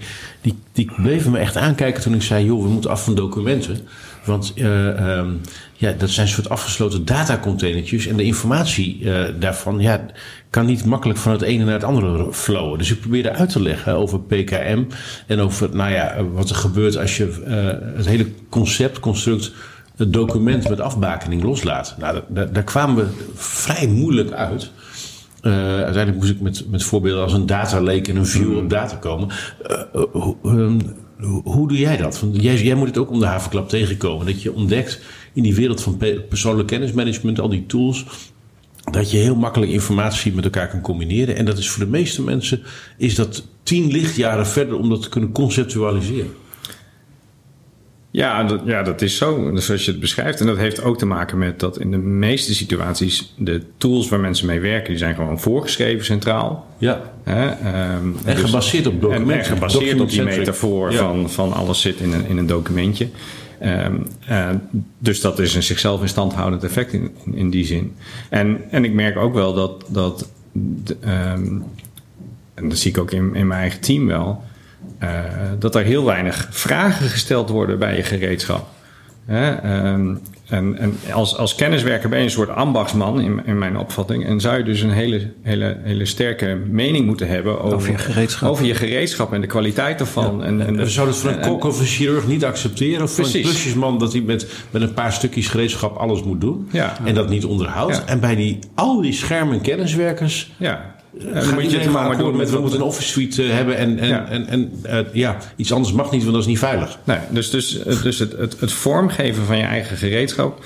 Die, 0.73 0.91
bleven 1.01 1.31
me 1.31 1.37
echt 1.37 1.57
aankijken 1.57 2.01
toen 2.01 2.13
ik 2.13 2.21
zei, 2.21 2.45
joh, 2.45 2.63
we 2.63 2.69
moeten 2.69 2.89
af 2.89 3.03
van 3.03 3.15
documenten. 3.15 3.79
Want 4.25 4.53
eh, 4.55 5.17
ehm, 5.17 5.29
ja, 5.73 5.91
dat 5.91 6.09
zijn 6.09 6.27
soort 6.27 6.49
afgesloten 6.49 7.05
datacontainertjes. 7.05 8.07
En 8.07 8.17
de 8.17 8.23
informatie 8.23 9.11
eh, 9.11 9.33
daarvan 9.39 9.79
ja, 9.79 10.05
kan 10.49 10.65
niet 10.65 10.85
makkelijk 10.85 11.19
van 11.19 11.31
het 11.31 11.41
ene 11.41 11.63
naar 11.63 11.73
het 11.73 11.83
andere 11.83 12.33
flowen. 12.33 12.77
Dus 12.77 12.91
ik 12.91 12.99
probeerde 12.99 13.31
uit 13.31 13.49
te 13.49 13.61
leggen 13.61 13.95
over 13.95 14.19
PKM. 14.19 14.83
En 15.27 15.39
over 15.39 15.75
nou 15.75 15.91
ja, 15.91 16.23
wat 16.33 16.49
er 16.49 16.55
gebeurt 16.55 16.97
als 16.97 17.17
je 17.17 17.43
eh, 17.45 17.97
het 17.97 18.05
hele 18.05 18.27
concept, 18.49 18.99
construct, 18.99 19.51
het 19.97 20.13
document 20.13 20.69
met 20.69 20.79
afbakening 20.79 21.43
loslaat. 21.43 21.95
Nou, 21.99 22.19
daar, 22.27 22.53
daar 22.53 22.63
kwamen 22.63 22.95
we 22.95 23.31
vrij 23.35 23.87
moeilijk 23.87 24.31
uit. 24.31 24.71
Eh, 25.43 25.51
uiteindelijk 25.53 26.17
moest 26.17 26.29
ik 26.29 26.41
met, 26.41 26.65
met 26.69 26.83
voorbeelden 26.83 27.23
als 27.23 27.33
een 27.33 27.45
data 27.45 27.81
lake 27.81 28.09
en 28.11 28.15
een 28.15 28.25
view 28.25 28.57
op 28.57 28.69
data 28.69 28.95
komen. 28.95 29.29
Eh, 29.63 29.79
eh, 29.93 30.01
hoe- 30.11 30.35
ehm, 30.43 30.79
hoe, 31.19 31.41
hoe 31.43 31.67
doe 31.67 31.77
jij 31.77 31.97
dat? 31.97 32.19
Want 32.19 32.41
jij, 32.41 32.63
jij 32.63 32.75
moet 32.75 32.87
het 32.87 32.97
ook 32.97 33.09
om 33.11 33.19
de 33.19 33.25
havenklap 33.25 33.69
tegenkomen. 33.69 34.25
Dat 34.25 34.41
je 34.41 34.53
ontdekt 34.53 35.01
in 35.33 35.43
die 35.43 35.55
wereld 35.55 35.81
van 35.81 35.97
pe- 35.97 36.25
persoonlijk 36.29 36.67
kennismanagement, 36.67 37.39
al 37.39 37.49
die 37.49 37.65
tools, 37.65 38.05
dat 38.91 39.11
je 39.11 39.17
heel 39.17 39.35
makkelijk 39.35 39.71
informatie 39.71 40.33
met 40.33 40.43
elkaar 40.43 40.67
kan 40.69 40.81
combineren. 40.81 41.35
En 41.35 41.45
dat 41.45 41.57
is 41.57 41.69
voor 41.69 41.83
de 41.85 41.89
meeste 41.91 42.21
mensen 42.21 42.61
is 42.97 43.15
dat 43.15 43.47
tien 43.63 43.91
lichtjaren 43.91 44.47
verder 44.47 44.77
om 44.77 44.89
dat 44.89 45.01
te 45.01 45.09
kunnen 45.09 45.31
conceptualiseren. 45.31 46.31
Ja, 48.13 48.43
dat, 48.43 48.61
ja, 48.65 48.83
dat 48.83 49.01
is 49.01 49.17
zo, 49.17 49.51
dus 49.51 49.65
zoals 49.65 49.85
je 49.85 49.91
het 49.91 49.99
beschrijft. 49.99 50.39
En 50.39 50.45
dat 50.45 50.57
heeft 50.57 50.83
ook 50.83 50.97
te 50.97 51.05
maken 51.05 51.37
met 51.37 51.59
dat 51.59 51.79
in 51.79 51.91
de 51.91 51.97
meeste 51.97 52.53
situaties 52.53 53.33
de 53.37 53.61
tools 53.77 54.09
waar 54.09 54.19
mensen 54.19 54.47
mee 54.47 54.59
werken, 54.59 54.89
die 54.89 54.97
zijn 54.97 55.15
gewoon 55.15 55.39
voorgeschreven 55.39 56.05
centraal. 56.05 56.67
Ja. 56.77 57.11
Ehm, 57.23 58.07
En 58.25 58.37
gebaseerd 58.37 58.87
op 58.87 59.01
documenten. 59.01 59.37
En, 59.37 59.45
gebaseerd 59.45 59.99
op 59.99 60.09
die 60.09 60.23
metafoor 60.23 60.91
Ja. 60.91 60.97
van, 60.97 61.29
van 61.29 61.53
alles 61.53 61.81
zit 61.81 61.99
in 61.99 62.13
een, 62.13 62.25
in 62.27 62.37
een 62.37 62.47
documentje. 62.47 63.07
Ehm, 63.59 63.95
eh, 64.27 64.49
dus 64.97 65.21
dat 65.21 65.39
is 65.39 65.55
een 65.55 65.63
zichzelf 65.63 66.01
in 66.01 66.09
stand 66.09 66.33
houdend 66.33 66.63
effect 66.63 66.93
in, 66.93 67.11
in, 67.25 67.35
in 67.35 67.49
die 67.49 67.65
zin. 67.65 67.93
En, 68.29 68.61
en 68.69 68.85
ik 68.85 68.93
merk 68.93 69.17
ook 69.17 69.33
wel 69.33 69.53
dat, 69.53 69.85
dat 69.87 70.29
de, 70.51 70.95
ehm, 70.99 71.45
en 72.53 72.69
dat 72.69 72.77
zie 72.77 72.91
ik 72.91 72.97
ook 72.97 73.11
in, 73.11 73.35
in 73.35 73.47
mijn 73.47 73.59
eigen 73.61 73.79
team 73.79 74.07
wel, 74.07 74.43
dat 75.59 75.75
er 75.75 75.83
heel 75.83 76.05
weinig 76.05 76.47
vragen 76.49 77.07
gesteld 77.09 77.49
worden 77.49 77.79
bij 77.79 77.95
je 77.95 78.03
gereedschap. 78.03 78.67
Hè? 79.25 79.51
ehm, 79.51 80.15
en 80.47 80.77
en 80.77 80.97
als, 81.13 81.37
als 81.37 81.55
kenniswerker 81.55 82.09
ben 82.09 82.17
je 82.19 82.23
een 82.25 82.31
soort 82.31 82.49
ambachtsman 82.49 83.21
in, 83.21 83.41
in 83.45 83.57
mijn 83.57 83.77
opvatting. 83.77 84.25
En 84.25 84.39
zou 84.41 84.57
je 84.57 84.63
dus 84.63 84.81
een 84.81 84.91
hele, 84.91 85.31
hele, 85.41 85.77
hele 85.83 86.05
sterke 86.05 86.57
mening 86.69 87.05
moeten 87.05 87.27
hebben 87.27 87.61
over, 87.61 87.75
Over 87.75 87.91
je 87.91 87.97
gereedschap. 87.97 88.49
over 88.49 88.65
je 88.65 88.75
gereedschap 88.75 89.33
en 89.33 89.41
de 89.41 89.47
kwaliteit 89.47 89.99
ervan. 89.99 90.43
En, 90.43 90.65
en, 90.65 90.77
We 90.77 90.89
zouden 90.89 91.15
het 91.15 91.23
van 91.23 91.33
een 91.33 91.39
en- 91.39 91.49
kok 91.49 91.63
of 91.63 91.79
een 91.79 91.85
chirurg 91.85 92.27
niet 92.27 92.45
accepteren. 92.45 93.03
Of 93.03 93.15
van 93.15 93.25
een 93.25 93.31
klusjesman 93.31 93.99
dat 93.99 94.11
hij 94.13 94.21
met, 94.21 94.47
met 94.71 94.81
een 94.81 94.93
paar 94.93 95.13
stukjes 95.13 95.47
gereedschap 95.47 95.97
alles 95.97 96.23
moet 96.23 96.41
doen. 96.41 96.69
Ja. 96.71 96.97
En 97.03 97.13
dat 97.15 97.29
niet 97.29 97.45
onderhoudt. 97.45 97.95
Ja. 97.95 98.05
En 98.05 98.19
bij 98.19 98.35
die, 98.35 98.59
al 98.75 99.01
die 99.01 99.13
schermen 99.13 99.53
en 99.53 99.61
kenniswerkers 99.61 100.51
Ja, 100.57 100.92
dan 101.19 101.53
moet 101.53 101.71
je 101.71 101.77
het 101.77 101.91
maar 101.91 102.17
doen 102.17 102.35
met 102.35 102.49
we 102.49 102.59
moeten 102.59 102.79
een 102.79 102.85
office 102.85 103.07
suite 103.07 103.41
hebben 103.41 103.77
en, 103.77 103.99
en, 103.99 104.07
ja. 104.07 104.27
en, 104.27 104.47
en 104.47 104.71
ja, 105.13 105.37
iets 105.55 105.73
anders 105.73 105.93
mag 105.93 106.11
niet, 106.11 106.21
want 106.21 106.33
dat 106.33 106.41
is 106.41 106.47
niet 106.47 106.59
veilig. 106.59 106.99
Nee, 107.03 107.17
dus 107.29 107.49
dus, 107.49 107.83
dus 108.03 108.19
het, 108.19 108.31
het, 108.31 108.59
het 108.59 108.71
vormgeven 108.71 109.45
van 109.45 109.57
je 109.57 109.63
eigen 109.63 109.97
gereedschap 109.97 110.65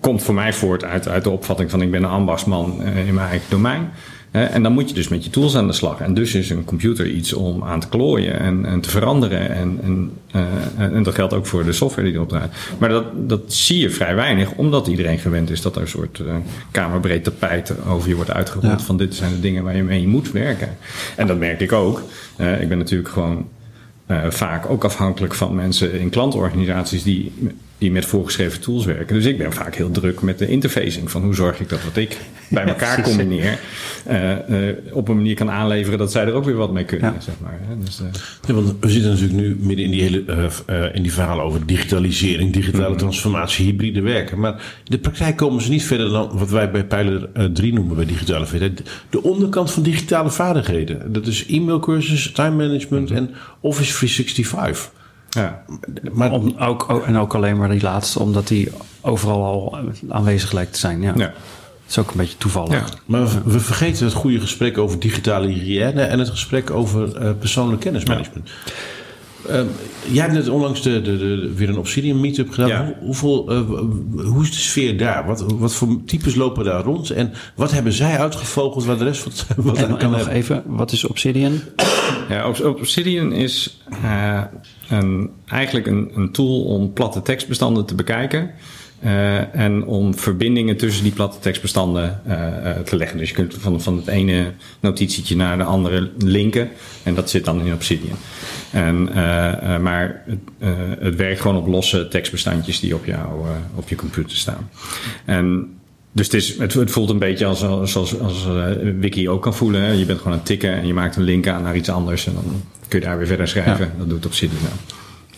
komt 0.00 0.22
voor 0.22 0.34
mij 0.34 0.52
voort 0.52 0.84
uit, 0.84 1.08
uit 1.08 1.24
de 1.24 1.30
opvatting 1.30 1.70
van 1.70 1.82
ik 1.82 1.90
ben 1.90 2.02
een 2.02 2.10
ambachtsman 2.10 2.82
in 2.82 3.14
mijn 3.14 3.28
eigen 3.28 3.50
domein 3.50 3.90
en 4.30 4.62
dan 4.62 4.72
moet 4.72 4.88
je 4.88 4.94
dus 4.94 5.08
met 5.08 5.24
je 5.24 5.30
tools 5.30 5.56
aan 5.56 5.66
de 5.66 5.72
slag. 5.72 6.00
En 6.00 6.14
dus 6.14 6.34
is 6.34 6.50
een 6.50 6.64
computer 6.64 7.06
iets 7.06 7.32
om 7.32 7.64
aan 7.64 7.80
te 7.80 7.88
klooien 7.88 8.38
en, 8.38 8.66
en 8.66 8.80
te 8.80 8.90
veranderen. 8.90 9.50
En, 9.50 9.78
en, 9.82 10.12
uh, 10.34 10.96
en 10.96 11.02
dat 11.02 11.14
geldt 11.14 11.34
ook 11.34 11.46
voor 11.46 11.64
de 11.64 11.72
software 11.72 12.06
die 12.06 12.16
erop 12.16 12.28
draait. 12.28 12.52
Maar 12.78 12.88
dat, 12.88 13.04
dat 13.28 13.40
zie 13.46 13.78
je 13.78 13.90
vrij 13.90 14.14
weinig, 14.14 14.52
omdat 14.52 14.86
iedereen 14.86 15.18
gewend 15.18 15.50
is 15.50 15.62
dat 15.62 15.76
er 15.76 15.82
een 15.82 15.88
soort 15.88 16.18
uh, 16.18 16.34
kamerbreed 16.70 17.24
tapijt 17.24 17.86
over 17.86 18.08
je 18.08 18.14
wordt 18.14 18.32
uitgerold. 18.32 18.82
Van 18.82 18.96
dit 18.96 19.14
zijn 19.14 19.32
de 19.32 19.40
dingen 19.40 19.64
waar 19.64 19.76
je 19.76 19.82
mee 19.82 20.06
moet 20.06 20.30
werken. 20.30 20.76
En 21.16 21.26
dat 21.26 21.38
merk 21.38 21.60
ik 21.60 21.72
ook. 21.72 22.02
Uh, 22.40 22.60
ik 22.60 22.68
ben 22.68 22.78
natuurlijk 22.78 23.08
gewoon 23.08 23.48
vaak 24.28 24.70
ook 24.70 24.84
afhankelijk 24.84 25.34
van 25.34 25.54
mensen 25.54 26.00
in 26.00 26.10
klantorganisaties 26.10 27.02
die 27.02 27.32
die 27.78 27.90
met 27.90 28.06
voorgeschreven 28.06 28.60
tools 28.60 28.84
werken. 28.84 29.14
Dus 29.14 29.24
ik 29.24 29.38
ben 29.38 29.52
vaak 29.52 29.74
heel 29.74 29.90
druk 29.90 30.22
met 30.22 30.38
de 30.38 30.48
interfacing 30.48 31.10
van 31.10 31.22
hoe 31.22 31.34
zorg 31.34 31.60
ik 31.60 31.68
dat 31.68 31.84
wat 31.84 31.96
ik 31.96 32.18
bij 32.48 32.64
elkaar 32.74 33.02
combineer 33.02 33.58
uh, 34.08 34.30
uh, 34.30 34.76
op 34.92 35.08
een 35.08 35.16
manier 35.16 35.34
kan 35.34 35.50
aanleveren 35.50 35.98
dat 35.98 36.12
zij 36.12 36.26
er 36.26 36.32
ook 36.32 36.44
weer 36.44 36.54
wat 36.54 36.72
mee 36.72 36.84
kunnen. 36.84 37.12
Ja. 37.12 37.20
Zeg 37.20 37.34
maar. 37.40 37.60
Dus, 37.84 38.00
uh... 38.00 38.06
ja, 38.46 38.54
want 38.54 38.74
we 38.80 38.90
zitten 38.90 39.10
natuurlijk 39.10 39.38
nu 39.38 39.56
midden 39.60 39.84
in 39.84 39.90
die 39.90 40.02
hele 40.02 40.24
in 40.92 41.02
die 41.02 41.12
verhalen 41.12 41.44
over 41.44 41.66
digitalisering, 41.66 42.52
digitale 42.52 42.88
mm. 42.88 42.96
transformatie, 42.96 43.64
hybride 43.64 44.00
werken. 44.00 44.38
Maar 44.38 44.52
in 44.52 44.90
de 44.90 44.98
praktijk 44.98 45.36
komen 45.36 45.62
ze 45.62 45.70
niet 45.70 45.84
verder 45.84 46.08
dan 46.08 46.30
wat 46.32 46.50
wij 46.50 46.70
bij 46.70 46.84
pijler 46.84 47.52
3 47.52 47.72
noemen 47.72 47.96
bij 47.96 48.06
digitale 48.06 48.46
vaardigheden. 48.46 48.84
De 49.10 49.22
onderkant 49.22 49.72
van 49.72 49.82
digitale 49.82 50.30
vaardigheden. 50.30 51.12
Dat 51.12 51.26
is 51.26 51.46
e-mailcursus, 51.46 52.32
time 52.32 52.66
management 52.66 53.10
mm. 53.10 53.16
en 53.16 53.30
Office 53.60 53.92
365. 53.92 54.96
Ja, 55.28 55.62
maar 56.12 56.32
Om, 56.32 56.54
ook, 56.58 57.02
en 57.06 57.16
ook 57.16 57.34
alleen 57.34 57.56
maar 57.56 57.68
die 57.68 57.82
laatste, 57.82 58.20
omdat 58.20 58.48
die 58.48 58.70
overal 59.00 59.44
al 59.44 59.78
aanwezig 60.08 60.52
lijkt 60.52 60.72
te 60.72 60.78
zijn. 60.78 61.02
Ja. 61.02 61.12
ja. 61.16 61.26
Dat 61.88 61.96
is 61.96 61.98
ook 61.98 62.10
een 62.10 62.16
beetje 62.16 62.38
toevallig. 62.38 62.72
Ja. 62.72 62.84
Maar 63.04 63.28
we, 63.44 63.60
vergeten 63.60 64.04
het 64.04 64.14
goede 64.14 64.40
gesprek 64.40 64.78
over 64.78 64.98
digitale 64.98 65.46
hygiëne 65.46 66.02
en 66.02 66.18
het 66.18 66.28
gesprek 66.28 66.70
over 66.70 67.22
uh, 67.22 67.30
persoonlijk 67.38 67.80
kennismanagement. 67.80 68.50
Uh, 69.46 69.60
jij 70.10 70.22
hebt 70.22 70.32
net 70.34 70.48
onlangs 70.48 70.82
de, 70.82 71.02
de, 71.02 71.16
de, 71.16 71.52
weer 71.54 71.68
een 71.68 71.78
Obsidian 71.78 72.20
meetup 72.20 72.50
gedaan. 72.50 72.68
Ja. 72.68 72.84
Hoe, 72.84 72.94
hoeveel, 73.00 73.52
uh, 73.52 73.60
hoe 74.26 74.42
is 74.42 74.50
de 74.50 74.56
sfeer 74.56 74.98
daar? 74.98 75.26
Wat, 75.26 75.44
wat 75.52 75.74
voor 75.74 76.04
types 76.06 76.34
lopen 76.34 76.64
daar 76.64 76.84
rond? 76.84 77.10
En 77.10 77.32
wat 77.54 77.70
hebben 77.70 77.92
zij 77.92 78.18
uitgevogeld 78.18 78.84
waar 78.84 78.98
de 78.98 79.04
rest 79.04 79.20
van 79.20 79.32
het 79.32 79.46
wat 79.64 79.78
en, 79.78 79.96
kan 79.96 80.10
nog 80.10 80.28
even, 80.28 80.62
wat 80.66 80.92
is 80.92 81.04
Obsidian? 81.04 81.60
Ja, 82.28 82.48
Obsidian 82.48 83.32
is 83.32 83.80
uh, 84.04 84.42
een, 84.88 85.30
eigenlijk 85.46 85.86
een, 85.86 86.10
een 86.14 86.32
tool 86.32 86.64
om 86.64 86.92
platte 86.92 87.22
tekstbestanden 87.22 87.84
te 87.84 87.94
bekijken. 87.94 88.50
Uh, 89.04 89.54
en 89.54 89.84
om 89.84 90.14
verbindingen 90.14 90.76
tussen 90.76 91.02
die 91.02 91.12
platte 91.12 91.38
tekstbestanden 91.38 92.20
uh, 92.26 92.32
uh, 92.32 92.70
te 92.70 92.96
leggen. 92.96 93.18
Dus 93.18 93.28
je 93.28 93.34
kunt 93.34 93.54
van, 93.58 93.80
van 93.80 93.96
het 93.96 94.06
ene 94.06 94.52
notitietje 94.80 95.36
naar 95.36 95.58
de 95.58 95.64
andere 95.64 96.10
linken. 96.18 96.68
En 97.02 97.14
dat 97.14 97.30
zit 97.30 97.44
dan 97.44 97.66
in 97.66 97.72
Obsidian. 97.72 98.16
En, 98.70 99.02
maar 99.82 100.22
het, 100.26 100.38
het, 100.98 101.16
werkt 101.16 101.40
gewoon 101.40 101.56
op 101.56 101.66
losse 101.66 102.08
tekstbestandjes 102.08 102.80
die 102.80 102.94
op, 102.94 103.04
jou, 103.04 103.46
op 103.74 103.88
je 103.88 103.94
computer 103.94 104.36
staan. 104.36 104.70
En 105.24 105.76
dus 106.12 106.26
het, 106.26 106.34
is, 106.34 106.58
het, 106.58 106.74
het, 106.74 106.90
voelt 106.90 107.10
een 107.10 107.18
beetje 107.18 107.46
als, 107.46 107.62
als, 107.62 107.96
als, 107.96 108.20
als 108.20 108.46
Wiki 108.98 109.28
ook 109.28 109.42
kan 109.42 109.54
voelen. 109.54 109.82
Hè? 109.82 109.90
Je 109.90 110.04
bent 110.04 110.18
gewoon 110.18 110.32
aan 110.32 110.38
het 110.38 110.48
tikken 110.48 110.72
en 110.72 110.86
je 110.86 110.94
maakt 110.94 111.16
een 111.16 111.22
link 111.22 111.46
aan 111.46 111.62
naar 111.62 111.76
iets 111.76 111.90
anders. 111.90 112.26
En 112.26 112.34
dan 112.34 112.62
kun 112.88 113.00
je 113.00 113.06
daar 113.06 113.18
weer 113.18 113.26
verder 113.26 113.48
schrijven. 113.48 113.84
Ja. 113.84 113.98
Dat 113.98 114.08
doet 114.08 114.26
Obsidian 114.26 114.62
nou. 114.62 114.74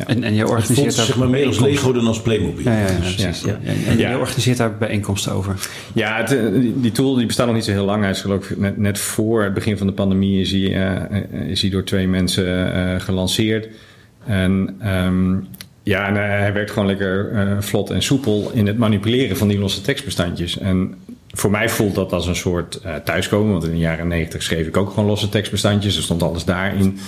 Ja. 0.00 0.06
En, 0.06 0.22
en 0.22 0.34
je 0.34 0.48
organiseert 0.48 0.96
daar... 0.96 1.06
zeg 1.06 1.16
maar 1.16 1.28
meer 1.28 1.46
als 1.46 1.60
Lego 1.60 1.92
dan 1.92 2.06
als 2.06 2.22
Playmobil. 2.22 2.64
Ja, 2.64 2.78
ja, 2.78 2.90
ja, 2.90 2.98
precies. 2.98 3.42
Ja. 3.42 3.58
En, 3.88 3.98
je 3.98 4.18
organiseert 4.18 4.56
daar 4.56 4.76
bijeenkomsten 4.76 5.32
over. 5.32 5.68
Ja, 5.92 6.16
het, 6.16 6.32
eh, 6.32 6.44
die 6.74 6.92
tool 6.92 7.14
die 7.14 7.26
bestaat 7.26 7.46
nog 7.46 7.54
niet 7.54 7.64
zo 7.64 7.70
heel 7.70 7.84
lang. 7.84 8.02
Hij 8.02 8.10
is 8.10 8.20
geloof 8.20 8.50
ik 8.50 8.58
net, 8.58 8.76
net 8.76 8.98
voor 8.98 9.42
het 9.42 9.54
begin 9.54 9.78
van 9.78 9.86
de 9.86 9.92
pandemie 9.92 10.40
is 10.40 10.50
hij, 10.50 10.60
uh, 10.60 11.50
is 11.50 11.60
hij 11.60 11.70
door 11.70 11.84
twee 11.84 12.08
mensen 12.08 12.76
uh, 12.76 13.00
gelanceerd. 13.00 13.68
En 14.26 14.80
um, 14.84 15.48
ja, 15.82 16.06
en 16.08 16.14
hij 16.14 16.52
werkt 16.52 16.70
gewoon 16.70 16.88
lekker 16.88 17.32
uh, 17.32 17.60
vlot 17.60 17.90
en 17.90 18.02
soepel 18.02 18.50
in 18.54 18.66
het 18.66 18.78
manipuleren 18.78 19.36
van 19.36 19.48
die 19.48 19.58
losse 19.58 19.80
tekstbestandjes. 19.80 20.58
En 20.58 20.94
voor 21.32 21.50
mij 21.50 21.68
voelt 21.68 21.94
dat 21.94 22.12
als 22.12 22.26
een 22.26 22.36
soort 22.36 22.80
uh, 22.86 22.94
thuiskomen. 22.94 23.52
Want 23.52 23.64
in 23.64 23.70
de 23.70 23.78
jaren 23.78 24.08
negentig 24.08 24.42
schreef 24.42 24.66
ik 24.66 24.76
ook 24.76 24.90
gewoon 24.90 25.04
losse 25.04 25.28
tekstbestandjes. 25.28 25.96
Er 25.96 26.02
stond 26.02 26.22
alles 26.22 26.44
daarin. 26.44 26.98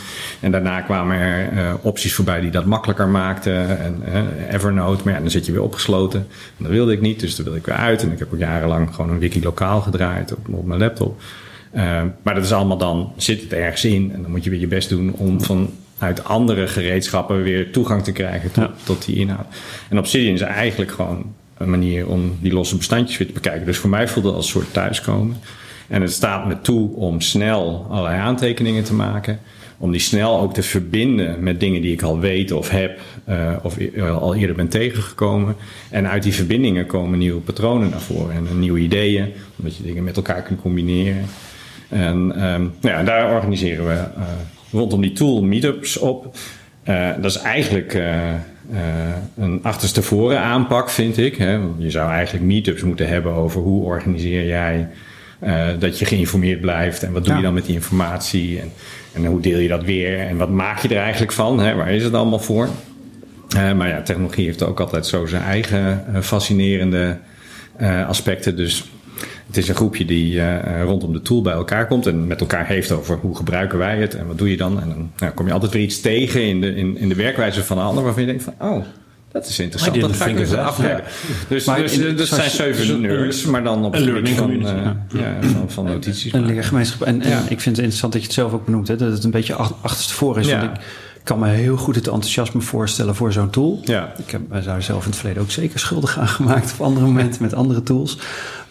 En 0.40 0.50
daarna 0.50 0.80
kwamen 0.80 1.16
er 1.16 1.52
uh, 1.52 1.74
opties 1.82 2.14
voorbij 2.14 2.40
die 2.40 2.50
dat 2.50 2.64
makkelijker 2.64 3.08
maakten. 3.08 3.78
En 3.78 4.02
uh, 4.08 4.54
Evernote, 4.54 5.04
maar 5.04 5.12
ja, 5.12 5.20
dan 5.20 5.30
zit 5.30 5.46
je 5.46 5.52
weer 5.52 5.62
opgesloten. 5.62 6.20
En 6.58 6.64
dat 6.64 6.70
wilde 6.70 6.92
ik 6.92 7.00
niet, 7.00 7.20
dus 7.20 7.36
dat 7.36 7.44
wilde 7.44 7.60
ik 7.60 7.66
weer 7.66 7.74
uit. 7.74 8.02
En 8.02 8.12
ik 8.12 8.18
heb 8.18 8.32
ook 8.32 8.38
jarenlang 8.38 8.94
gewoon 8.94 9.10
een 9.10 9.18
wiki 9.18 9.42
lokaal 9.42 9.80
gedraaid 9.80 10.32
op, 10.32 10.48
op 10.50 10.64
mijn 10.64 10.80
laptop. 10.80 11.20
maar 12.22 12.34
dat 12.34 12.44
is 12.44 12.52
allemaal 12.52 12.78
dan, 12.78 13.12
zit 13.16 13.42
het 13.42 13.52
ergens 13.52 13.84
in. 13.84 14.10
En 14.14 14.22
dan 14.22 14.30
moet 14.30 14.44
je 14.44 14.50
weer 14.50 14.60
je 14.60 14.66
best 14.66 14.88
doen 14.88 15.12
om 15.12 15.40
vanuit 15.40 16.24
andere 16.24 16.66
gereedschappen 16.66 17.42
weer 17.42 17.72
toegang 17.72 18.02
te 18.02 18.12
krijgen 18.12 18.52
tot, 18.52 18.70
tot 18.84 19.04
die 19.04 19.16
inhoud. 19.16 19.46
En 19.88 19.98
Obsidian 19.98 20.34
is 20.34 20.40
eigenlijk 20.40 20.90
gewoon 20.90 21.34
manier 21.66 22.08
om 22.08 22.36
die 22.40 22.52
losse 22.52 22.76
bestandjes 22.76 23.18
weer 23.18 23.26
te 23.26 23.32
bekijken. 23.32 23.66
Dus 23.66 23.78
voor 23.78 23.90
mij 23.90 24.08
voelde 24.08 24.28
het 24.28 24.36
als 24.36 24.46
een 24.46 24.52
soort 24.52 24.72
thuiskomen. 24.72 25.36
En 25.88 26.02
het 26.02 26.12
staat 26.12 26.46
me 26.46 26.60
toe 26.60 26.94
om 26.94 27.20
snel 27.20 27.86
allerlei 27.90 28.18
aantekeningen 28.18 28.84
te 28.84 28.94
maken. 28.94 29.40
Om 29.78 29.90
die 29.90 30.00
snel 30.00 30.40
ook 30.40 30.54
te 30.54 30.62
verbinden 30.62 31.42
met 31.42 31.60
dingen 31.60 31.82
die 31.82 31.92
ik 31.92 32.02
al 32.02 32.18
weet 32.18 32.52
of 32.52 32.68
heb 32.68 33.00
uh, 33.28 33.56
of 33.62 33.76
al 34.20 34.34
eerder 34.34 34.56
ben 34.56 34.68
tegengekomen. 34.68 35.56
En 35.90 36.08
uit 36.08 36.22
die 36.22 36.34
verbindingen 36.34 36.86
komen 36.86 37.18
nieuwe 37.18 37.40
patronen 37.40 37.90
naar 37.90 38.00
voren 38.00 38.34
en 38.34 38.58
nieuwe 38.58 38.78
ideeën. 38.78 39.32
Omdat 39.58 39.76
je 39.76 39.82
dingen 39.82 40.04
met 40.04 40.16
elkaar 40.16 40.42
kunt 40.42 40.60
combineren. 40.60 41.24
En 41.88 42.16
um, 42.16 42.72
nou 42.80 42.96
ja, 42.96 43.02
daar 43.02 43.34
organiseren 43.34 43.86
we 43.86 43.92
uh, 43.92 44.24
rondom 44.70 45.00
die 45.00 45.12
tool 45.12 45.42
meetups 45.42 45.98
op. 45.98 46.36
Dat 47.20 47.24
is 47.24 47.36
eigenlijk 47.36 48.02
uh, 48.72 48.78
een 49.36 49.60
achterstevoren 49.62 50.40
aanpak, 50.40 50.90
vind 50.90 51.18
ik. 51.18 51.36
Hè? 51.36 51.58
Je 51.78 51.90
zou 51.90 52.10
eigenlijk 52.10 52.44
meetups 52.44 52.82
moeten 52.82 53.08
hebben 53.08 53.32
over 53.32 53.60
hoe 53.60 53.84
organiseer 53.84 54.46
jij 54.46 54.88
uh, 55.44 55.66
dat 55.78 55.98
je 55.98 56.04
geïnformeerd 56.04 56.60
blijft 56.60 57.02
en 57.02 57.12
wat 57.12 57.24
doe 57.24 57.36
je 57.36 57.42
dan 57.42 57.54
met 57.54 57.66
die 57.66 57.74
informatie 57.74 58.60
en, 58.60 58.72
en, 59.12 59.24
hoe 59.24 59.40
deel 59.40 59.58
je 59.58 59.68
dat 59.68 59.84
weer 59.84 60.18
en 60.18 60.36
wat 60.36 60.50
maak 60.50 60.78
je 60.78 60.88
er 60.88 61.02
eigenlijk 61.02 61.32
van? 61.32 61.60
Hè? 61.60 61.74
Waar 61.74 61.90
is 61.90 62.04
het 62.04 62.14
allemaal 62.14 62.38
voor? 62.38 62.68
Uh, 63.56 63.72
maar 63.72 63.88
ja, 63.88 64.02
technologie 64.02 64.44
heeft 64.44 64.62
ook 64.62 64.80
altijd 64.80 65.06
zo 65.06 65.26
zijn 65.26 65.42
eigen 65.42 66.04
fascinerende 66.22 67.18
aspecten. 68.06 68.56
Dus 68.56 68.90
het 69.52 69.62
is 69.62 69.68
een 69.68 69.74
groepje 69.74 70.04
die 70.04 70.34
uh, 70.34 70.82
rondom 70.82 71.12
de 71.12 71.22
tool 71.22 71.42
bij 71.42 71.52
elkaar 71.52 71.86
komt 71.86 72.06
en 72.06 72.26
met 72.26 72.40
elkaar 72.40 72.66
heeft 72.66 72.90
over 72.90 73.18
hoe 73.20 73.36
gebruiken 73.36 73.78
wij 73.78 73.98
het 73.98 74.14
en 74.14 74.26
wat 74.26 74.38
doe 74.38 74.50
je 74.50 74.56
dan. 74.56 74.80
En 74.80 74.88
dan 74.88 75.10
nou, 75.18 75.32
kom 75.32 75.46
je 75.46 75.52
altijd 75.52 75.72
weer 75.72 75.82
iets 75.82 76.00
tegen 76.00 76.42
in 76.42 76.60
de, 76.60 76.74
in, 76.74 76.96
in 76.96 77.08
de 77.08 77.14
werkwijze 77.14 77.64
van 77.64 77.78
een 77.78 77.84
ander 77.84 78.04
waarvan 78.04 78.22
je 78.22 78.28
denkt 78.28 78.42
van, 78.42 78.54
oh, 78.58 78.84
dat 79.32 79.46
is 79.46 79.58
interessant. 79.58 80.00
Dat 80.00 80.16
ga 80.16 80.26
ik 80.26 80.38
eens 80.38 80.54
afleggen. 80.54 81.04
Dus, 81.48 81.64
maar 81.64 81.78
dus, 81.78 81.96
dus, 81.96 82.28
zijn 82.28 82.50
zeven 82.50 83.00
nerds, 83.00 83.44
maar 83.44 83.64
dan 83.64 83.84
op 83.84 83.94
een 83.94 84.26
van, 84.36 84.50
uh, 84.50 84.90
ja, 85.08 85.36
van, 85.40 85.70
van 85.70 85.84
notities. 85.84 86.32
Een 86.32 86.46
leergemeenschap. 86.46 87.06
En, 87.06 87.22
en 87.22 87.28
ja. 87.28 87.38
ik 87.38 87.60
vind 87.60 87.64
het 87.64 87.78
interessant 87.78 88.12
dat 88.12 88.20
je 88.20 88.26
het 88.26 88.36
zelf 88.36 88.52
ook 88.52 88.64
benoemt, 88.64 88.88
hè, 88.88 88.96
dat 88.96 89.12
het 89.12 89.24
een 89.24 89.30
beetje 89.30 89.54
achterstevoren 89.54 90.40
is. 90.40 90.48
Ja. 90.48 90.60
Want 90.60 90.76
ik, 90.76 90.84
kan 91.24 91.38
me 91.38 91.48
heel 91.48 91.76
goed 91.76 91.94
het 91.94 92.06
enthousiasme 92.06 92.60
voorstellen 92.60 93.14
voor 93.14 93.32
zo'n 93.32 93.50
tool. 93.50 93.80
Ja. 93.84 94.12
Ik 94.18 94.30
heb 94.30 94.40
daar 94.50 94.82
zelf 94.82 95.04
in 95.04 95.10
het 95.10 95.18
verleden 95.18 95.42
ook 95.42 95.50
zeker 95.50 95.78
schuldig 95.78 96.18
aan 96.18 96.28
gemaakt 96.28 96.72
op 96.72 96.80
andere 96.80 97.06
momenten 97.06 97.42
met 97.42 97.54
andere 97.54 97.82
tools. 97.82 98.18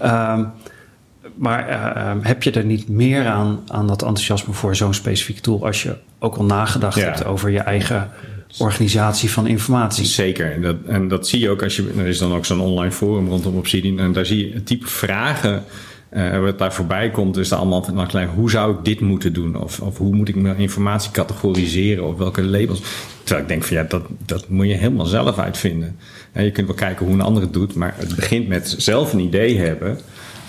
Um, 0.03 0.51
maar 1.41 1.69
uh, 1.69 2.11
heb 2.21 2.43
je 2.43 2.51
er 2.51 2.65
niet 2.65 2.89
meer 2.89 3.27
aan, 3.27 3.59
aan 3.67 3.87
dat 3.87 4.01
enthousiasme 4.01 4.53
voor 4.53 4.75
zo'n 4.75 4.93
specifieke 4.93 5.41
tool 5.41 5.65
als 5.65 5.83
je 5.83 5.95
ook 6.19 6.35
al 6.35 6.43
nagedacht 6.43 6.97
ja. 6.97 7.03
hebt 7.03 7.25
over 7.25 7.49
je 7.49 7.59
eigen 7.59 8.09
organisatie 8.57 9.31
van 9.31 9.47
informatie? 9.47 10.05
Zeker. 10.05 10.51
En 10.51 10.61
dat, 10.61 10.75
en 10.87 11.07
dat 11.07 11.27
zie 11.27 11.39
je 11.39 11.49
ook 11.49 11.63
als 11.63 11.75
je. 11.75 11.93
Er 11.97 12.07
is 12.07 12.17
dan 12.17 12.33
ook 12.33 12.45
zo'n 12.45 12.59
online 12.59 12.91
forum 12.91 13.27
rondom 13.27 13.57
Obsidian. 13.57 13.99
En 13.99 14.11
daar 14.11 14.25
zie 14.25 14.47
je 14.47 14.53
het 14.53 14.65
type 14.65 14.87
vragen. 14.87 15.63
Uh, 16.13 16.39
wat 16.39 16.57
daar 16.57 16.73
voorbij 16.73 17.09
komt, 17.09 17.37
is 17.37 17.51
er 17.51 17.57
allemaal 17.57 17.83
van 17.83 18.07
klein. 18.07 18.27
Hoe 18.27 18.49
zou 18.49 18.73
ik 18.73 18.85
dit 18.85 18.99
moeten 18.99 19.33
doen? 19.33 19.55
Of, 19.55 19.79
of 19.79 19.97
hoe 19.97 20.15
moet 20.15 20.29
ik 20.29 20.35
mijn 20.35 20.57
informatie 20.57 21.11
categoriseren? 21.11 22.07
Of 22.07 22.17
welke 22.17 22.43
labels? 22.43 22.81
Terwijl 23.23 23.41
ik 23.41 23.47
denk 23.47 23.63
van 23.63 23.77
ja, 23.77 23.83
dat, 23.83 24.03
dat 24.25 24.49
moet 24.49 24.67
je 24.67 24.73
helemaal 24.73 25.05
zelf 25.05 25.39
uitvinden. 25.39 25.97
En 26.31 26.43
je 26.43 26.51
kunt 26.51 26.67
wel 26.67 26.75
kijken 26.75 27.05
hoe 27.05 27.15
een 27.15 27.21
ander 27.21 27.43
het 27.43 27.53
doet, 27.53 27.75
maar 27.75 27.93
het 27.97 28.15
begint 28.15 28.47
met 28.47 28.75
zelf 28.77 29.13
een 29.13 29.19
idee 29.19 29.57
hebben 29.57 29.97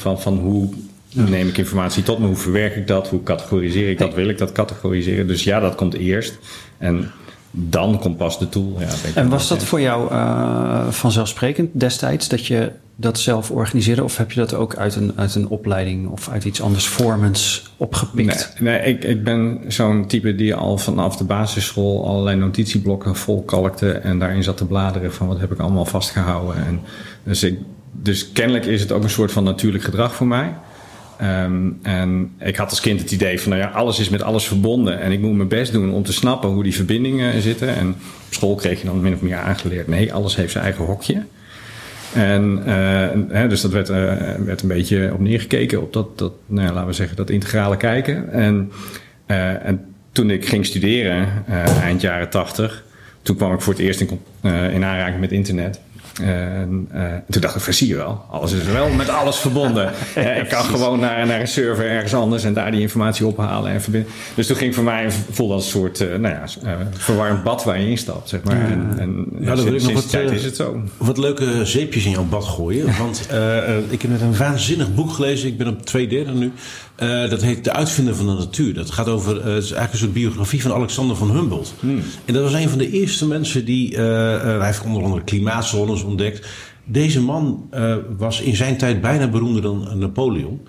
van, 0.03 0.21
van 0.21 0.39
hoe 0.39 0.69
neem 1.13 1.49
ik 1.49 1.59
informatie 1.59 2.03
tot 2.03 2.19
me, 2.19 2.27
hoe 2.27 2.37
verwerk 2.37 2.77
ik 2.77 2.87
dat, 2.87 3.09
hoe 3.09 3.23
categoriseer 3.23 3.91
ik 3.91 3.99
dat, 3.99 4.15
wil 4.15 4.29
ik 4.29 4.39
dat 4.39 4.53
categoriseren. 4.53 5.27
Dus 5.27 5.45
ja, 5.45 5.61
dat 5.61 5.75
komt 5.75 5.95
eerst. 5.95 6.39
En 6.79 7.11
dan 7.51 7.99
komt 7.99 8.17
pas 8.17 8.39
de 8.39 8.49
tool. 8.49 8.77
Ja, 8.79 8.89
en 9.15 9.29
was 9.29 9.49
dat 9.49 9.63
voor 9.63 9.81
jou 9.81 10.13
uh, 10.13 10.89
vanzelfsprekend 10.89 11.71
destijds 11.73 12.29
dat 12.29 12.47
je 12.47 12.73
dat 12.97 13.19
zelf 13.19 13.51
organiseerde? 13.51 14.05
Of 14.05 14.17
heb 14.17 14.33
je 14.33 14.41
dat 14.41 14.55
ook 14.55 14.77
uit 14.77 14.97
een, 14.97 15.13
uit 15.17 15.35
een 15.35 15.49
opleiding 15.49 16.09
of 16.09 16.29
uit 16.29 16.45
iets 16.45 16.63
anders 16.63 16.87
formens 16.87 17.71
opgepikt? 17.77 18.53
Nee, 18.59 18.79
nee 18.79 18.95
ik, 18.95 19.05
ik 19.05 19.25
ben 19.25 19.61
zo'n 19.69 20.07
type 20.07 20.35
die 20.35 20.55
al 20.55 20.79
vanaf 20.79 21.17
de 21.17 21.25
basisschool 21.25 22.07
allerlei 22.07 22.37
notitieblokken 22.37 23.17
vol 23.17 23.43
kalkte 23.43 23.93
en 23.93 24.19
daarin 24.19 24.43
zat 24.43 24.57
te 24.57 24.67
bladeren 24.67 25.13
van 25.13 25.27
wat 25.27 25.41
heb 25.41 25.53
ik 25.53 25.59
allemaal 25.59 25.85
vastgehouden. 25.85 26.67
En 26.67 26.81
dus, 27.25 27.43
ik, 27.43 27.59
dus 27.93 28.33
kennelijk 28.33 28.65
is 28.67 28.81
het 28.81 28.93
ook 28.93 29.03
een 29.03 29.11
soort 29.11 29.33
van 29.33 29.45
natuurlijk 29.45 29.85
gedrag 29.85 30.15
voor 30.15 30.27
mij. 30.27 30.55
Um, 31.23 31.79
en 31.83 32.33
ik 32.39 32.57
had 32.57 32.71
als 32.71 32.81
kind 32.81 33.01
het 33.01 33.13
idee 33.13 33.41
van, 33.41 33.51
nou 33.51 33.63
ja, 33.63 33.69
alles 33.69 33.99
is 33.99 34.09
met 34.09 34.23
alles 34.23 34.47
verbonden. 34.47 35.01
En 35.01 35.13
ik 35.13 35.21
moet 35.21 35.37
mijn 35.37 35.49
best 35.49 35.73
doen 35.73 35.93
om 35.93 36.03
te 36.03 36.13
snappen 36.13 36.49
hoe 36.49 36.63
die 36.63 36.75
verbindingen 36.75 37.43
zitten. 37.43 37.69
En 37.69 37.89
op 38.27 38.35
school 38.35 38.55
kreeg 38.55 38.81
je 38.81 38.87
dan 38.87 39.01
min 39.01 39.15
of 39.15 39.21
meer 39.21 39.37
aangeleerd, 39.37 39.89
nee, 39.89 40.13
alles 40.13 40.37
heeft 40.37 40.53
zijn 40.53 40.65
eigen 40.65 40.85
hokje. 40.85 41.23
En 42.15 42.63
uh, 43.31 43.49
dus 43.49 43.61
dat 43.61 43.71
werd, 43.71 43.89
uh, 43.89 43.97
werd 44.45 44.63
een 44.63 44.69
beetje 44.69 45.11
op 45.13 45.21
neergekeken 45.21 45.83
op 45.83 45.93
dat, 45.93 46.19
dat 46.19 46.33
nou 46.47 46.67
ja, 46.67 46.73
laten 46.73 46.89
we 46.89 46.95
zeggen, 46.95 47.17
dat 47.17 47.31
integrale 47.31 47.77
kijken. 47.77 48.33
En, 48.33 48.73
en 49.27 49.95
toen 50.13 50.31
ik 50.31 50.49
ging 50.49 50.67
studeren, 50.67 51.29
eind 51.83 52.01
jaren 52.01 52.31
tachtig, 52.31 52.85
toen 53.23 53.37
kwam 53.37 53.53
ik 53.53 53.61
voor 53.61 53.73
het 53.73 53.83
eerst 53.83 54.01
in, 54.01 54.21
in 54.73 54.85
aanraking 54.85 55.21
met 55.21 55.33
internet. 55.33 55.81
En 56.21 56.89
uh, 56.95 57.05
toen 57.31 57.41
dacht 57.41 57.69
ik, 57.69 57.75
je 57.75 57.97
wel, 57.97 58.25
alles 58.31 58.53
is 58.53 58.65
wel 58.65 58.89
met 58.89 59.09
alles 59.09 59.37
verbonden. 59.37 59.93
ja, 60.15 60.31
ik 60.31 60.49
kan 60.49 60.65
gewoon 60.65 61.01
naar, 61.01 61.27
naar 61.27 61.41
een 61.41 61.49
server 61.49 61.87
ergens 61.87 62.15
anders 62.15 62.45
en 62.45 62.55
daar 62.55 62.71
die 62.71 62.81
informatie 62.81 63.27
ophalen 63.27 63.73
en 63.73 63.83
verbinden. 63.83 64.11
Dus 64.35 64.47
toen 64.47 64.57
ging 64.57 64.75
voor 64.75 64.85
mij, 64.85 65.11
voelde 65.31 65.55
als 65.55 65.65
een 65.65 65.71
soort 65.71 66.01
uh, 66.01 66.09
nou 66.09 66.35
ja, 66.35 66.45
uh, 66.65 66.73
verwarmd 66.93 67.43
bad 67.43 67.65
waar 67.65 67.81
je 67.81 67.89
instapt, 67.89 68.29
zeg 68.29 68.43
maar. 68.43 68.71
En, 68.71 68.95
en 68.99 69.27
nou, 69.31 69.57
dan 69.57 69.65
wil 69.65 69.75
ik 69.75 69.83
nog 69.83 69.93
wat, 69.93 70.11
tijd 70.11 70.31
is 70.31 70.45
het 70.45 70.57
zo. 70.57 70.83
wat 70.97 71.19
leuke 71.19 71.65
zeepjes 71.67 72.05
in 72.05 72.11
jouw 72.11 72.25
bad 72.25 72.45
gooien. 72.45 72.99
Want 72.99 73.21
ik 73.89 74.03
heb 74.03 74.11
net 74.11 74.21
een 74.21 74.37
waanzinnig 74.37 74.95
boek 74.95 75.13
gelezen, 75.13 75.49
ik 75.49 75.59
ben 75.59 75.69
op 75.69 75.87
twee 75.87 76.09
derde 76.09 76.33
nu. 76.33 76.53
Dat 77.29 77.43
heet 77.43 77.65
De 77.65 77.73
Uitvinder 77.73 78.17
van 78.17 78.27
de 78.27 78.33
Natuur. 78.33 78.75
Dat 78.75 78.91
gaat 78.91 79.09
over, 79.09 79.35
het 79.35 79.63
is 79.63 79.71
eigenlijk 79.71 79.93
een 79.93 79.99
soort 79.99 80.13
biografie 80.13 80.63
van 80.63 80.73
Alexander 80.73 81.17
van 81.17 81.31
Humboldt. 81.31 81.75
Hmm. 81.81 82.03
En 82.25 82.35
dat 82.35 82.43
was 82.43 82.53
een 82.53 82.69
van 82.69 82.79
de 82.79 82.91
eerste 82.91 83.27
mensen 83.27 83.65
die, 83.65 83.97
hij 83.97 84.67
heeft 84.67 84.85
onder 84.85 85.03
andere 85.03 85.25
klimaatzones 85.25 86.03
ontdekt. 86.03 86.47
Deze 86.85 87.21
man 87.21 87.69
uh, 87.75 87.97
was 88.17 88.41
in 88.41 88.57
zijn 88.57 88.77
tijd 88.77 89.01
bijna 89.01 89.29
beroemder 89.29 89.63
dan 89.63 89.99
Napoleon. 89.99 90.61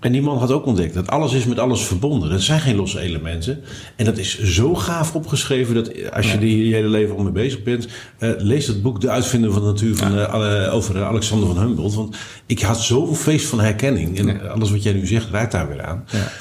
En 0.00 0.12
die 0.12 0.22
man 0.22 0.38
had 0.38 0.50
ook 0.50 0.66
ontdekt 0.66 0.94
dat 0.94 1.08
alles 1.08 1.32
is 1.32 1.44
met 1.44 1.58
alles 1.58 1.82
verbonden. 1.82 2.30
Dat 2.30 2.40
zijn 2.40 2.60
geen 2.60 2.76
losse 2.76 3.00
elementen. 3.00 3.62
En 3.96 4.04
dat 4.04 4.18
is 4.18 4.42
zo 4.42 4.74
gaaf 4.74 5.14
opgeschreven 5.14 5.74
dat 5.74 6.12
als 6.12 6.32
je 6.32 6.38
er 6.38 6.46
je 6.46 6.74
hele 6.74 6.88
leven 6.88 7.16
al 7.16 7.22
mee 7.22 7.32
bezig 7.32 7.62
bent, 7.62 7.88
uh, 8.18 8.30
lees 8.38 8.66
het 8.66 8.82
boek 8.82 9.00
De 9.00 9.10
Uitvinder 9.10 9.52
van 9.52 9.62
de 9.62 9.68
Natuur 9.68 9.96
van, 9.96 10.18
uh, 10.18 10.74
over 10.74 11.04
Alexander 11.04 11.48
van 11.48 11.58
Humboldt. 11.58 11.94
Want 11.94 12.16
ik 12.46 12.60
had 12.60 12.80
zoveel 12.80 13.14
feest 13.14 13.46
van 13.46 13.60
herkenning. 13.60 14.18
En 14.18 14.26
ja. 14.26 14.38
alles 14.38 14.70
wat 14.70 14.82
jij 14.82 14.92
nu 14.92 15.06
zegt 15.06 15.30
raakt 15.30 15.52
daar 15.52 15.68
weer 15.68 15.82
aan. 15.82 16.04
Ja. 16.10 16.32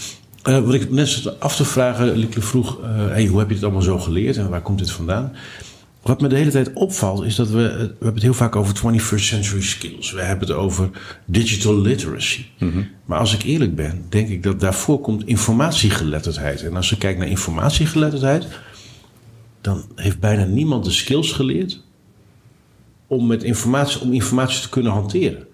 Uh, 0.49 0.65
wat 0.65 0.73
ik 0.73 0.91
net 0.91 1.07
zat 1.07 1.39
af 1.39 1.55
te 1.55 1.65
vragen, 1.65 2.17
Lieke 2.17 2.41
vroeg, 2.41 2.77
hey, 3.09 3.25
hoe 3.25 3.39
heb 3.39 3.47
je 3.47 3.53
het 3.53 3.63
allemaal 3.63 3.81
zo 3.81 3.99
geleerd 3.99 4.37
en 4.37 4.49
waar 4.49 4.61
komt 4.61 4.79
dit 4.79 4.91
vandaan? 4.91 5.31
Wat 6.01 6.21
me 6.21 6.27
de 6.27 6.35
hele 6.35 6.51
tijd 6.51 6.73
opvalt 6.73 7.23
is 7.23 7.35
dat 7.35 7.49
we, 7.49 7.55
we 7.55 7.77
hebben 7.77 8.13
het 8.13 8.21
heel 8.21 8.33
vaak 8.33 8.55
over 8.55 8.75
21st 8.75 9.23
century 9.23 9.61
skills. 9.61 10.11
We 10.11 10.21
hebben 10.21 10.47
het 10.47 10.57
over 10.57 10.89
digital 11.25 11.81
literacy. 11.81 12.45
Mm-hmm. 12.59 12.87
Maar 13.05 13.19
als 13.19 13.33
ik 13.33 13.43
eerlijk 13.43 13.75
ben, 13.75 14.05
denk 14.09 14.29
ik 14.29 14.43
dat 14.43 14.59
daarvoor 14.59 14.99
komt 14.99 15.27
informatiegeletterdheid. 15.27 16.63
En 16.63 16.75
als 16.75 16.89
je 16.89 16.97
kijkt 16.97 17.19
naar 17.19 17.27
informatiegeletterdheid, 17.27 18.47
dan 19.61 19.85
heeft 19.95 20.19
bijna 20.19 20.45
niemand 20.45 20.85
de 20.85 20.91
skills 20.91 21.31
geleerd 21.31 21.81
om 23.07 23.27
met 23.27 23.43
informatie, 23.43 24.01
om 24.01 24.13
informatie 24.13 24.61
te 24.61 24.69
kunnen 24.69 24.91
hanteren. 24.91 25.47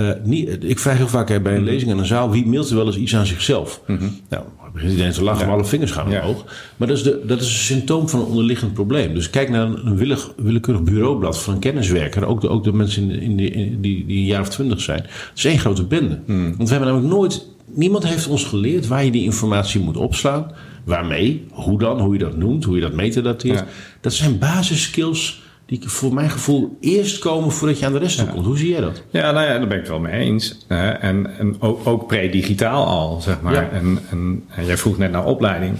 Uh, 0.00 0.10
niet, 0.24 0.64
ik 0.64 0.78
vraag 0.78 0.96
heel 0.96 1.08
vaak 1.08 1.26
bij 1.26 1.36
een 1.36 1.42
mm-hmm. 1.42 1.64
lezing 1.64 1.90
in 1.90 1.98
een 1.98 2.06
zaal: 2.06 2.30
wie 2.30 2.46
mailt 2.46 2.70
er 2.70 2.76
wel 2.76 2.86
eens 2.86 2.96
iets 2.96 3.16
aan 3.16 3.26
zichzelf? 3.26 3.80
Mm-hmm. 3.86 4.20
Nou, 4.28 4.44
begint 4.72 4.90
iedereen 4.90 5.12
te 5.12 5.22
lachen, 5.22 5.46
maar 5.46 5.54
alle 5.54 5.64
vingers 5.64 5.90
gaan 5.90 6.06
omhoog. 6.06 6.44
Maar 6.76 6.88
dat 6.88 6.96
is, 6.96 7.02
de, 7.02 7.20
dat 7.26 7.40
is 7.40 7.46
een 7.46 7.52
symptoom 7.52 8.08
van 8.08 8.20
een 8.20 8.26
onderliggend 8.26 8.74
probleem. 8.74 9.14
Dus 9.14 9.30
kijk 9.30 9.48
naar 9.48 9.66
een, 9.66 9.96
willig, 9.96 10.32
willekeurig 10.36 10.82
bureaublad 10.82 11.42
van 11.42 11.54
een 11.54 11.60
kenniswerker. 11.60 12.24
Ook 12.24 12.40
de, 12.40 12.48
ook 12.48 12.64
de 12.64 12.72
mensen 12.72 13.10
in, 13.10 13.20
in, 13.20 13.36
die, 13.36 13.80
die, 13.80 14.06
die 14.06 14.18
een 14.18 14.24
jaar 14.24 14.40
of 14.40 14.48
twintig 14.48 14.80
zijn. 14.80 15.02
Het 15.02 15.30
is 15.34 15.44
één 15.44 15.58
grote 15.58 15.84
bende. 15.84 16.20
Mm. 16.26 16.56
Want 16.56 16.68
we 16.68 16.74
hebben 16.74 16.94
namelijk 16.94 17.14
nooit... 17.14 17.46
Niemand 17.74 18.06
heeft 18.06 18.26
ons 18.26 18.44
geleerd 18.44 18.86
waar 18.86 19.04
je 19.04 19.10
die 19.10 19.24
informatie 19.24 19.80
moet 19.80 19.96
opslaan. 19.96 20.50
Waarmee, 20.84 21.46
hoe 21.50 21.78
dan, 21.78 22.00
hoe 22.00 22.12
je 22.12 22.18
dat 22.18 22.36
noemt, 22.36 22.64
hoe 22.64 22.74
je 22.74 22.80
dat 22.80 22.92
metadateert. 22.92 23.58
Ja. 23.58 23.66
Dat 24.00 24.12
zijn 24.12 24.38
basisskills 24.38 25.42
die 25.80 25.88
voor 25.88 26.14
mijn 26.14 26.30
gevoel 26.30 26.76
eerst 26.80 27.18
komen 27.18 27.52
voordat 27.52 27.78
je 27.78 27.86
aan 27.86 27.92
de 27.92 27.98
rest 27.98 28.18
toe 28.18 28.26
komt. 28.26 28.46
Hoe 28.46 28.58
zie 28.58 28.70
jij 28.70 28.80
dat? 28.80 29.02
Ja, 29.10 29.30
nou 29.30 29.46
ja, 29.46 29.58
daar 29.58 29.66
ben 29.66 29.76
ik 29.76 29.82
het 29.82 29.88
wel 29.88 30.00
mee 30.00 30.20
eens. 30.20 30.58
en, 30.68 31.38
en 31.38 31.56
ook, 31.58 31.86
ook 31.86 32.06
pre-digitaal 32.06 32.86
al, 32.86 33.20
zeg 33.20 33.40
maar. 33.40 33.72
En, 33.72 33.98
en, 34.10 34.44
jij 34.64 34.76
vroeg 34.76 34.98
net 34.98 35.10
naar 35.10 35.24
opleiding. 35.24 35.76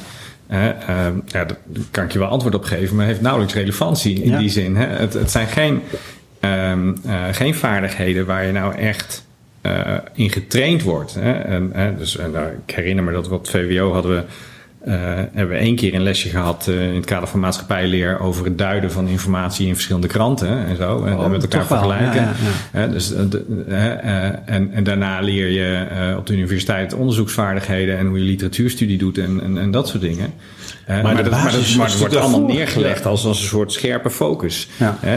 Uh, 0.50 0.58
ja, 1.26 1.44
daar 1.44 1.56
kan 1.90 2.04
ik 2.04 2.12
je 2.12 2.18
wel 2.18 2.28
antwoord 2.28 2.54
op 2.54 2.64
geven, 2.64 2.96
maar 2.96 3.06
heeft 3.06 3.20
nauwelijks 3.20 3.54
relevantie 3.54 4.22
in 4.22 4.38
die 4.38 4.50
zin. 4.50 4.76
Hè? 4.76 4.86
Het, 4.86 5.12
het 5.12 5.30
zijn 5.30 5.46
geen, 5.46 5.82
um, 6.40 6.96
uh, 7.06 7.24
geen 7.32 7.54
vaardigheden 7.54 8.26
waar 8.26 8.46
je 8.46 8.52
nou 8.52 8.74
echt 8.74 9.26
uh, 9.62 9.96
in 10.12 10.30
getraind 10.30 10.82
wordt. 10.82 11.14
Hè? 11.14 11.32
En, 11.32 11.94
dus, 11.98 12.16
en, 12.16 12.34
ik 12.66 12.74
herinner 12.74 13.04
me 13.04 13.12
dat 13.12 13.28
we 13.28 13.34
op 13.34 13.48
VWO 13.48 13.92
hadden 13.92 14.16
we 14.16 14.24
uh, 14.86 14.94
hebben 15.32 15.48
we 15.48 15.54
één 15.54 15.76
keer 15.76 15.94
een 15.94 16.02
lesje 16.02 16.28
gehad 16.28 16.66
uh, 16.68 16.88
in 16.88 16.94
het 16.94 17.04
kader 17.04 17.28
van 17.28 17.40
maatschappijleer 17.40 18.20
over 18.20 18.44
het 18.44 18.58
duiden 18.58 18.92
van 18.92 19.08
informatie 19.08 19.66
in 19.66 19.74
verschillende 19.74 20.06
kranten 20.06 20.66
en 20.66 20.76
zo. 20.76 21.04
En 21.04 21.16
oh, 21.16 21.30
met 21.30 21.42
elkaar 21.42 21.66
vergelijken. 21.66 22.22
Ja, 22.22 22.80
ja, 22.80 22.86
dus, 22.86 23.12
en, 24.46 24.70
en 24.72 24.84
daarna 24.84 25.20
leer 25.20 25.50
je 25.50 26.16
op 26.18 26.26
de 26.26 26.32
universiteit 26.32 26.94
onderzoeksvaardigheden 26.94 27.98
en 27.98 28.06
hoe 28.06 28.18
je 28.18 28.24
literatuurstudie 28.24 28.98
doet 28.98 29.18
en, 29.18 29.42
en, 29.42 29.58
en 29.58 29.70
dat 29.70 29.88
soort 29.88 30.02
dingen. 30.02 30.32
maar, 30.86 31.02
maar, 31.02 31.16
dat, 31.16 31.30
maar, 31.30 31.52
dat, 31.52 31.74
maar, 31.76 31.88
dat, 31.88 31.98
wordt 31.98 32.16
allemaal 32.16 32.44
neergelegd 32.44 33.06
als, 33.06 33.24
als 33.24 33.40
een 33.40 33.46
soort 33.46 33.72
scherpe 33.72 34.10
focus. 34.10 34.68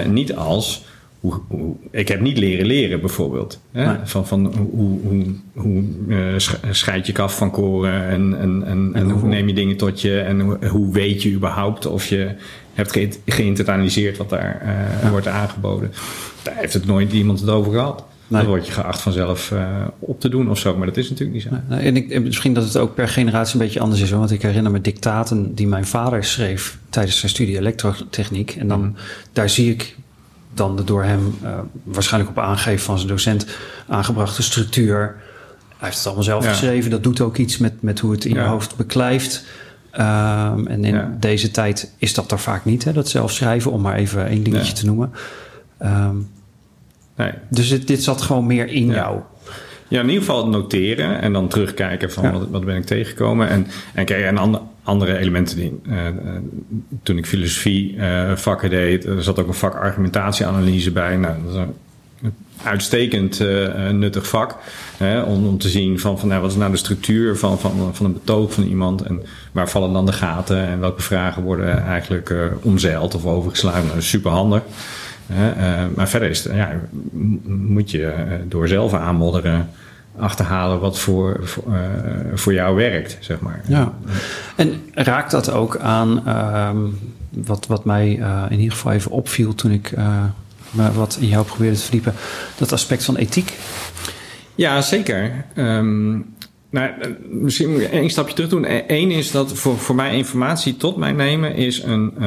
niet 0.08 0.36
als 0.36 0.84
hoe, 1.26 1.42
hoe, 1.48 1.76
ik 1.92 2.08
heb 2.08 2.22
niet 2.22 2.38
leren 2.38 2.66
leren 2.66 3.00
bijvoorbeeld. 3.00 3.60
Hè? 3.72 3.86
Nee. 3.86 3.98
Van, 4.04 4.28
van 4.28 4.56
hoe, 4.56 5.00
hoe, 5.02 5.26
hoe 5.54 5.84
uh, 6.08 6.34
scheid 6.72 7.08
je 7.08 7.18
af 7.18 7.38
van 7.38 7.52
koren 7.52 8.08
en, 8.08 8.40
en, 8.40 8.64
en, 8.66 8.92
en 8.94 9.10
hoe 9.10 9.30
neem 9.30 9.48
je 9.48 9.54
dingen 9.54 9.78
tot 9.78 10.02
je 10.02 10.20
en 10.20 10.40
hoe, 10.40 10.68
hoe 10.68 10.94
weet 10.94 11.24
je 11.24 11.32
überhaupt 11.32 11.86
of 11.86 12.08
je 12.08 12.32
hebt 12.74 12.92
ge 12.92 13.10
geïnternaliseerd 13.26 14.18
wat 14.18 14.30
daar 14.30 14.62
uh, 14.66 15.04
ja. 15.04 15.10
wordt 15.10 15.28
aangeboden. 15.28 15.92
Daar 16.44 16.56
heeft 16.58 16.74
het 16.74 16.86
nooit 16.86 17.14
iemand 17.14 17.40
het 17.40 17.50
over 17.50 17.72
gehad. 17.72 18.04
Nee. 18.28 18.42
Dan 18.42 18.50
word 18.50 18.66
je 18.66 18.72
geacht 18.72 19.02
vanzelf 19.02 19.52
uh, 19.52 19.82
op 20.00 20.20
te 20.20 20.30
doen 20.30 20.50
of 20.50 20.60
zo, 20.60 20.78
maar 20.78 20.88
dat 20.88 20.98
is 20.98 21.10
natuurlijk 21.10 21.38
niet 21.38 21.54
zo. 21.54 21.60
Nee, 21.70 21.80
en 21.80 21.96
ik, 21.96 22.22
misschien 22.22 22.54
dat 22.54 22.64
het 22.64 22.78
ook 22.78 22.96
per 22.96 23.08
generatie 23.08 23.60
een 23.60 23.66
beetje 23.66 23.80
anders 23.80 24.02
is. 24.02 24.12
Want 24.12 24.32
ik 24.32 24.42
herinner 24.42 24.72
me 24.72 24.82
dictaten 24.82 25.56
die 25.56 25.68
mijn 25.68 25.86
vader 25.86 26.24
schreef 26.24 26.78
tijdens 26.90 27.20
zijn 27.20 27.32
studie 27.32 27.58
elektrotechniek. 27.58 28.56
En 28.60 28.68
dan, 28.68 28.82
mm. 28.82 28.96
daar 29.34 29.50
zie 29.50 29.72
ik 29.72 29.96
dan 30.56 30.76
de 30.76 30.84
door 30.84 31.04
hem 31.04 31.38
uh, 31.44 31.60
waarschijnlijk 31.84 32.38
op 32.38 32.44
aangeven 32.44 32.86
van 32.86 32.98
zijn 32.98 33.10
docent 33.10 33.48
aangebrachte 33.88 34.44
structuur. 34.44 35.16
Hij 35.68 35.78
heeft 35.78 35.98
het 35.98 36.06
allemaal 36.06 36.24
zelf 36.24 36.44
ja. 36.44 36.50
geschreven. 36.50 36.92
Dat 36.92 37.04
doet 37.04 37.22
ook 37.22 37.38
iets 37.38 37.58
met, 37.58 37.82
met 37.82 38.00
hoe 38.00 38.12
het 38.12 38.26
in 38.26 38.36
ja. 38.36 38.44
je 38.44 38.50
hoofd 38.50 38.76
beklijft. 38.76 39.46
Um, 39.92 40.68
en 40.68 40.86
in 40.86 40.94
ja. 40.94 41.16
deze 41.20 41.52
tijd 41.52 41.94
is 41.98 42.14
dat 42.14 42.32
er 42.32 42.40
vaak 42.40 42.66
niet, 42.66 42.84
hè, 42.84 42.94
dat 42.94 43.10
zelf 43.10 43.32
schrijven, 43.32 43.72
om 43.72 43.82
maar 43.82 43.96
even 43.96 44.28
één 44.28 44.44
dingetje 44.44 44.74
te 44.74 44.86
noemen. 44.86 45.12
Um, 45.84 46.30
nee. 47.16 47.32
Dus 47.50 47.70
dit, 47.70 47.88
dit 47.88 48.04
zat 48.04 48.22
gewoon 48.22 48.46
meer 48.46 48.68
in 48.68 48.86
jou. 48.86 49.20
Ja, 49.88 50.02
in 50.02 50.08
ieder 50.08 50.24
geval 50.24 50.48
noteren 50.48 51.22
en 51.22 51.34
dan 51.34 51.48
terugkijken 51.48 52.12
van 52.12 52.32
wat, 52.32 52.48
wat, 52.50 52.66
ben 52.66 52.76
ik 52.76 52.86
tegengekomen. 52.86 53.50
En, 53.50 53.68
en 53.94 54.06
kijk, 54.06 54.24
en 54.24 54.38
andere, 54.38 54.64
andere 54.84 55.18
elementen 55.18 55.56
die, 55.56 55.80
uh, 55.88 55.98
toen 57.04 57.18
ik 57.18 57.26
filosofie 57.26 57.96
uh, 57.96 58.36
vakken 58.36 58.70
deed, 58.70 59.06
er 59.06 59.24
zat 59.24 59.40
ook 59.40 59.48
een 59.48 59.54
vak 59.54 59.76
argumentatieanalyse 59.76 60.92
bij. 60.92 61.18
Nou, 61.18 61.36
dat 61.44 61.54
is 61.54 61.60
een 61.60 61.74
uitstekend 62.64 63.40
uh, 63.40 63.90
nuttig 63.90 64.28
vak. 64.28 64.56
Hè, 64.98 65.22
om, 65.22 65.48
om 65.48 65.58
te 65.58 65.70
zien 65.70 66.00
van, 66.00 66.20
van 66.20 66.28
nou, 66.28 66.42
wat 66.42 66.52
is 66.52 66.58
nou 66.58 66.72
de 66.72 66.78
structuur 66.78 67.38
van, 67.38 67.60
van, 67.60 67.90
van 67.94 68.06
een 68.06 68.14
betoog 68.14 68.54
van 68.54 68.64
iemand. 68.64 69.02
En 69.02 69.22
waar 69.52 69.70
vallen 69.70 69.94
dan 69.94 70.06
de 70.06 70.14
gaten 70.14 70.68
en 70.68 70.80
welke 70.80 71.02
vragen 71.02 71.44
worden 71.44 71.84
eigenlijk 71.84 72.34
omzeild 72.62 73.16
of 73.16 73.26
overgeslagen. 73.26 73.88
Nou, 73.88 74.02
super 74.02 74.32
handig. 74.32 74.62
Uh, 75.32 75.38
maar 75.96 76.10
verder 76.10 76.30
is 76.30 76.44
het, 76.44 76.56
ja, 76.56 76.82
moet 77.46 77.92
je 77.92 78.14
door 78.48 78.68
zelf 78.68 78.94
aanmodderen 78.94 79.70
achterhalen 80.18 80.80
wat 80.80 81.00
voor, 81.00 81.40
voor, 81.44 81.64
uh, 81.68 81.80
voor 82.34 82.54
jou 82.54 82.76
werkt, 82.76 83.18
zeg 83.20 83.40
maar. 83.40 83.62
Ja. 83.68 83.94
En 84.56 84.82
raakt 84.94 85.32
dat 85.32 85.52
ook 85.52 85.78
aan 85.78 86.24
uh, 86.28 86.70
wat, 87.30 87.68
wat 87.68 87.86
mij 87.86 88.18
uh, 88.18 88.44
in 88.50 88.60
ieder 88.60 88.74
geval 88.74 88.92
even 88.92 89.12
opviel 89.12 89.56
toen 89.56 89.72
ik 89.72 89.94
me 90.70 90.92
wat 90.92 91.18
in 91.22 91.28
jou 91.28 91.46
probeerde 91.46 91.76
te 91.76 91.82
verdiepen, 91.82 92.14
dat 92.58 92.72
aspect 92.72 93.04
van 93.04 93.16
ethiek? 93.16 93.54
Ja, 94.56 94.82
zeker. 94.82 95.46
Um, 95.56 96.34
nou, 96.70 96.92
misschien 97.30 97.72
moet 97.72 97.82
ik 97.82 97.92
één 97.92 98.10
stapje 98.10 98.36
terug 98.36 98.50
doen. 98.50 98.66
Eén 98.88 99.12
is 99.12 99.32
dat 99.32 99.54
voor, 99.54 99.78
voor 99.78 99.96
mij 99.96 100.16
informatie 100.16 100.78
tot 100.78 100.98
mij 100.98 101.12
nemen 101.12 101.56
is 101.56 101.84
een, 101.84 102.24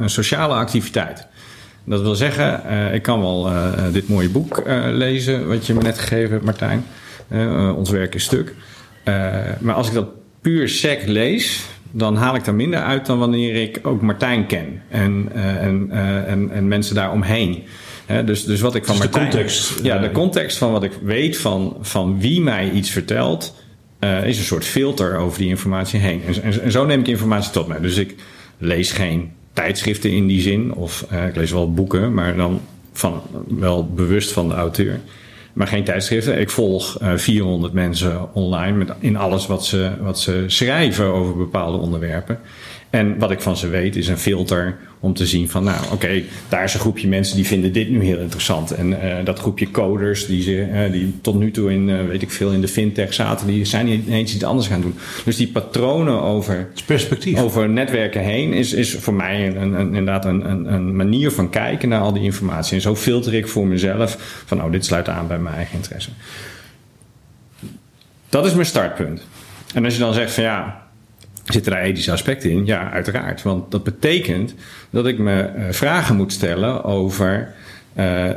een 0.00 0.10
sociale 0.10 0.54
activiteit. 0.54 1.26
Dat 1.84 2.00
wil 2.00 2.14
zeggen, 2.14 2.62
uh, 2.66 2.94
ik 2.94 3.02
kan 3.02 3.20
wel 3.20 3.48
uh, 3.48 3.72
dit 3.92 4.08
mooie 4.08 4.28
boek 4.28 4.62
lezen 4.90 5.48
wat 5.48 5.66
je 5.66 5.74
me 5.74 5.82
net 5.82 5.98
gegeven 5.98 6.30
hebt, 6.30 6.44
Martijn. 6.44 6.84
ons 7.76 7.90
werk 7.90 8.14
is 8.14 8.24
stuk. 8.24 8.54
maar 9.60 9.74
als 9.74 9.88
ik 9.88 9.94
dat 9.94 10.08
puur 10.40 10.68
sec 10.68 11.06
lees, 11.06 11.66
dan 11.90 12.16
haal 12.16 12.34
ik 12.34 12.44
daar 12.44 12.54
minder 12.54 12.80
uit 12.80 13.06
dan 13.06 13.18
wanneer 13.18 13.54
ik 13.54 13.80
ook 13.82 14.02
Martijn 14.02 14.46
ken 14.46 14.82
en, 14.88 15.28
en, 15.32 15.90
en, 16.26 16.50
en 16.50 16.68
mensen 16.68 16.94
daaromheen 16.94 17.64
dus, 18.24 18.44
dus 18.44 18.60
wat 18.60 18.74
ik 18.74 18.84
van 18.84 18.94
dus 18.94 19.04
Martijn, 19.04 19.24
de 19.24 19.30
context. 19.30 19.80
Ja, 19.82 19.98
de 19.98 20.10
context 20.10 20.56
van 20.56 20.72
wat 20.72 20.82
ik 20.82 20.92
weet 21.02 21.36
van, 21.36 21.76
van 21.80 22.20
wie 22.20 22.40
mij 22.40 22.70
iets 22.70 22.90
vertelt, 22.90 23.54
uh, 24.00 24.26
is 24.26 24.38
een 24.38 24.44
soort 24.44 24.64
filter 24.64 25.16
over 25.16 25.38
die 25.38 25.48
informatie 25.48 26.00
heen. 26.00 26.22
En, 26.26 26.42
en, 26.42 26.62
en, 26.62 26.72
zo 26.72 26.84
neem 26.84 27.00
ik 27.00 27.08
informatie 27.08 27.50
tot 27.50 27.66
mij. 27.66 27.80
Dus 27.80 27.96
ik 27.96 28.14
lees 28.58 28.92
geen 28.92 29.32
tijdschriften 29.60 30.10
in 30.10 30.26
die 30.26 30.40
zin, 30.40 30.74
of 30.74 31.06
uh, 31.12 31.26
ik 31.26 31.36
lees 31.36 31.50
wel 31.50 31.72
boeken, 31.72 32.14
maar 32.14 32.36
dan 32.36 32.60
van, 32.92 33.22
wel 33.48 33.88
bewust 33.88 34.32
van 34.32 34.48
de 34.48 34.54
auteur. 34.54 35.00
Maar 35.52 35.66
geen 35.66 35.84
tijdschriften. 35.84 36.40
Ik 36.40 36.50
volg 36.50 37.02
uh, 37.02 37.16
400 37.16 37.72
mensen 37.72 38.34
online 38.34 38.76
met, 38.76 38.90
in 38.98 39.16
alles 39.16 39.46
wat 39.46 39.64
ze, 39.64 39.90
wat 40.00 40.20
ze 40.20 40.44
schrijven 40.46 41.04
over 41.04 41.36
bepaalde 41.36 41.78
onderwerpen. 41.78 42.38
En 42.90 43.18
wat 43.18 43.30
ik 43.30 43.40
van 43.40 43.56
ze 43.56 43.68
weet 43.68 43.96
is 43.96 44.08
een 44.08 44.18
filter 44.18 44.76
om 45.00 45.14
te 45.14 45.26
zien 45.26 45.50
van, 45.50 45.64
nou 45.64 45.84
oké, 45.92 46.22
daar 46.48 46.64
is 46.64 46.74
een 46.74 46.80
groepje 46.80 47.08
mensen 47.08 47.36
die 47.36 47.46
vinden 47.46 47.72
dit 47.72 47.90
nu 47.90 48.04
heel 48.04 48.18
interessant. 48.18 48.70
En 48.70 48.90
uh, 48.90 49.16
dat 49.24 49.38
groepje 49.38 49.70
coders 49.70 50.26
die, 50.26 50.42
ze, 50.42 50.68
uh, 50.72 50.92
die 50.92 51.14
tot 51.20 51.38
nu 51.38 51.50
toe 51.50 51.72
in, 51.72 51.88
uh, 51.88 52.06
weet 52.06 52.22
ik 52.22 52.30
veel, 52.30 52.50
in 52.50 52.60
de 52.60 52.68
fintech 52.68 53.14
zaten, 53.14 53.46
die 53.46 53.64
zijn 53.64 53.86
ineens 53.86 54.34
iets 54.34 54.44
anders 54.44 54.68
gaan 54.68 54.80
doen. 54.80 54.94
Dus 55.24 55.36
die 55.36 55.48
patronen 55.48 56.22
over, 56.22 56.68
perspectief. 56.86 57.40
over 57.40 57.68
netwerken 57.68 58.22
heen 58.22 58.52
is, 58.52 58.72
is 58.72 58.94
voor 58.94 59.14
mij 59.14 59.46
een, 59.46 59.72
een, 59.72 59.86
inderdaad 59.86 60.24
een, 60.24 60.50
een, 60.50 60.72
een, 60.72 60.96
manier 60.96 61.30
van 61.30 61.50
kijken 61.50 61.88
naar 61.88 62.00
al 62.00 62.12
die 62.12 62.22
informatie. 62.22 62.74
En 62.74 62.80
zo 62.80 62.96
filter 62.96 63.34
ik 63.34 63.48
voor 63.48 63.66
mezelf 63.66 64.42
van, 64.46 64.56
nou 64.56 64.70
dit 64.70 64.84
sluit 64.84 65.08
aan 65.08 65.26
bij 65.26 65.38
mijn 65.38 65.54
eigen 65.54 65.76
interesse. 65.76 66.10
Dat 68.28 68.46
is 68.46 68.54
mijn 68.54 68.66
startpunt. 68.66 69.26
En 69.74 69.84
als 69.84 69.94
je 69.94 70.00
dan 70.00 70.14
zegt 70.14 70.32
van 70.32 70.42
ja, 70.42 70.89
Zitten 71.52 71.72
daar 71.72 71.82
ethische 71.82 72.12
aspecten 72.12 72.50
in? 72.50 72.66
Ja, 72.66 72.90
uiteraard. 72.90 73.42
Want 73.42 73.70
dat 73.70 73.84
betekent 73.84 74.54
dat 74.90 75.06
ik 75.06 75.18
me 75.18 75.50
uh, 75.56 75.64
vragen 75.70 76.16
moet 76.16 76.32
stellen 76.32 76.84
over 76.84 77.52
uh, 77.96 78.04
uh, 78.04 78.32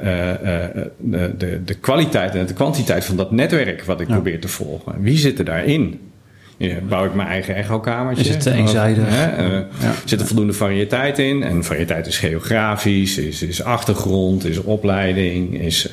de, 0.98 1.34
de, 1.38 1.64
de, 1.66 1.74
kwaliteit 1.74 2.36
en 2.36 2.46
de 2.46 2.54
kwantiteit 2.54 3.06
van 3.06 3.16
dat 3.16 3.32
netwerk 3.32 3.84
wat 3.84 4.02
ik 4.02 4.08
ja. 4.08 4.14
probeer 4.14 4.40
te 4.40 4.48
volgen. 4.48 5.02
Wie 5.02 5.18
zit 5.18 5.40
er 5.40 5.46
daarin? 5.46 6.00
Ja, 6.58 6.76
bouw 6.88 7.06
ik 7.06 7.14
mijn 7.14 7.28
eigen 7.28 7.56
echokamertje? 7.56 8.24
Is 8.24 8.30
het 8.30 8.42
te 8.42 8.52
eenzijdig? 8.52 9.10
Ja. 9.10 9.68
Zit 10.06 10.20
er 10.20 10.28
voldoende 10.28 10.54
variëteit 10.54 11.20
in? 11.20 11.44
En 11.44 11.64
variëteit 11.64 12.08
is 12.08 12.18
geografisch, 12.18 13.18
is, 13.18 13.44
is 13.44 13.64
achtergrond, 13.64 14.46
is 14.46 14.58
opleiding, 14.58 15.62
is 15.62 15.90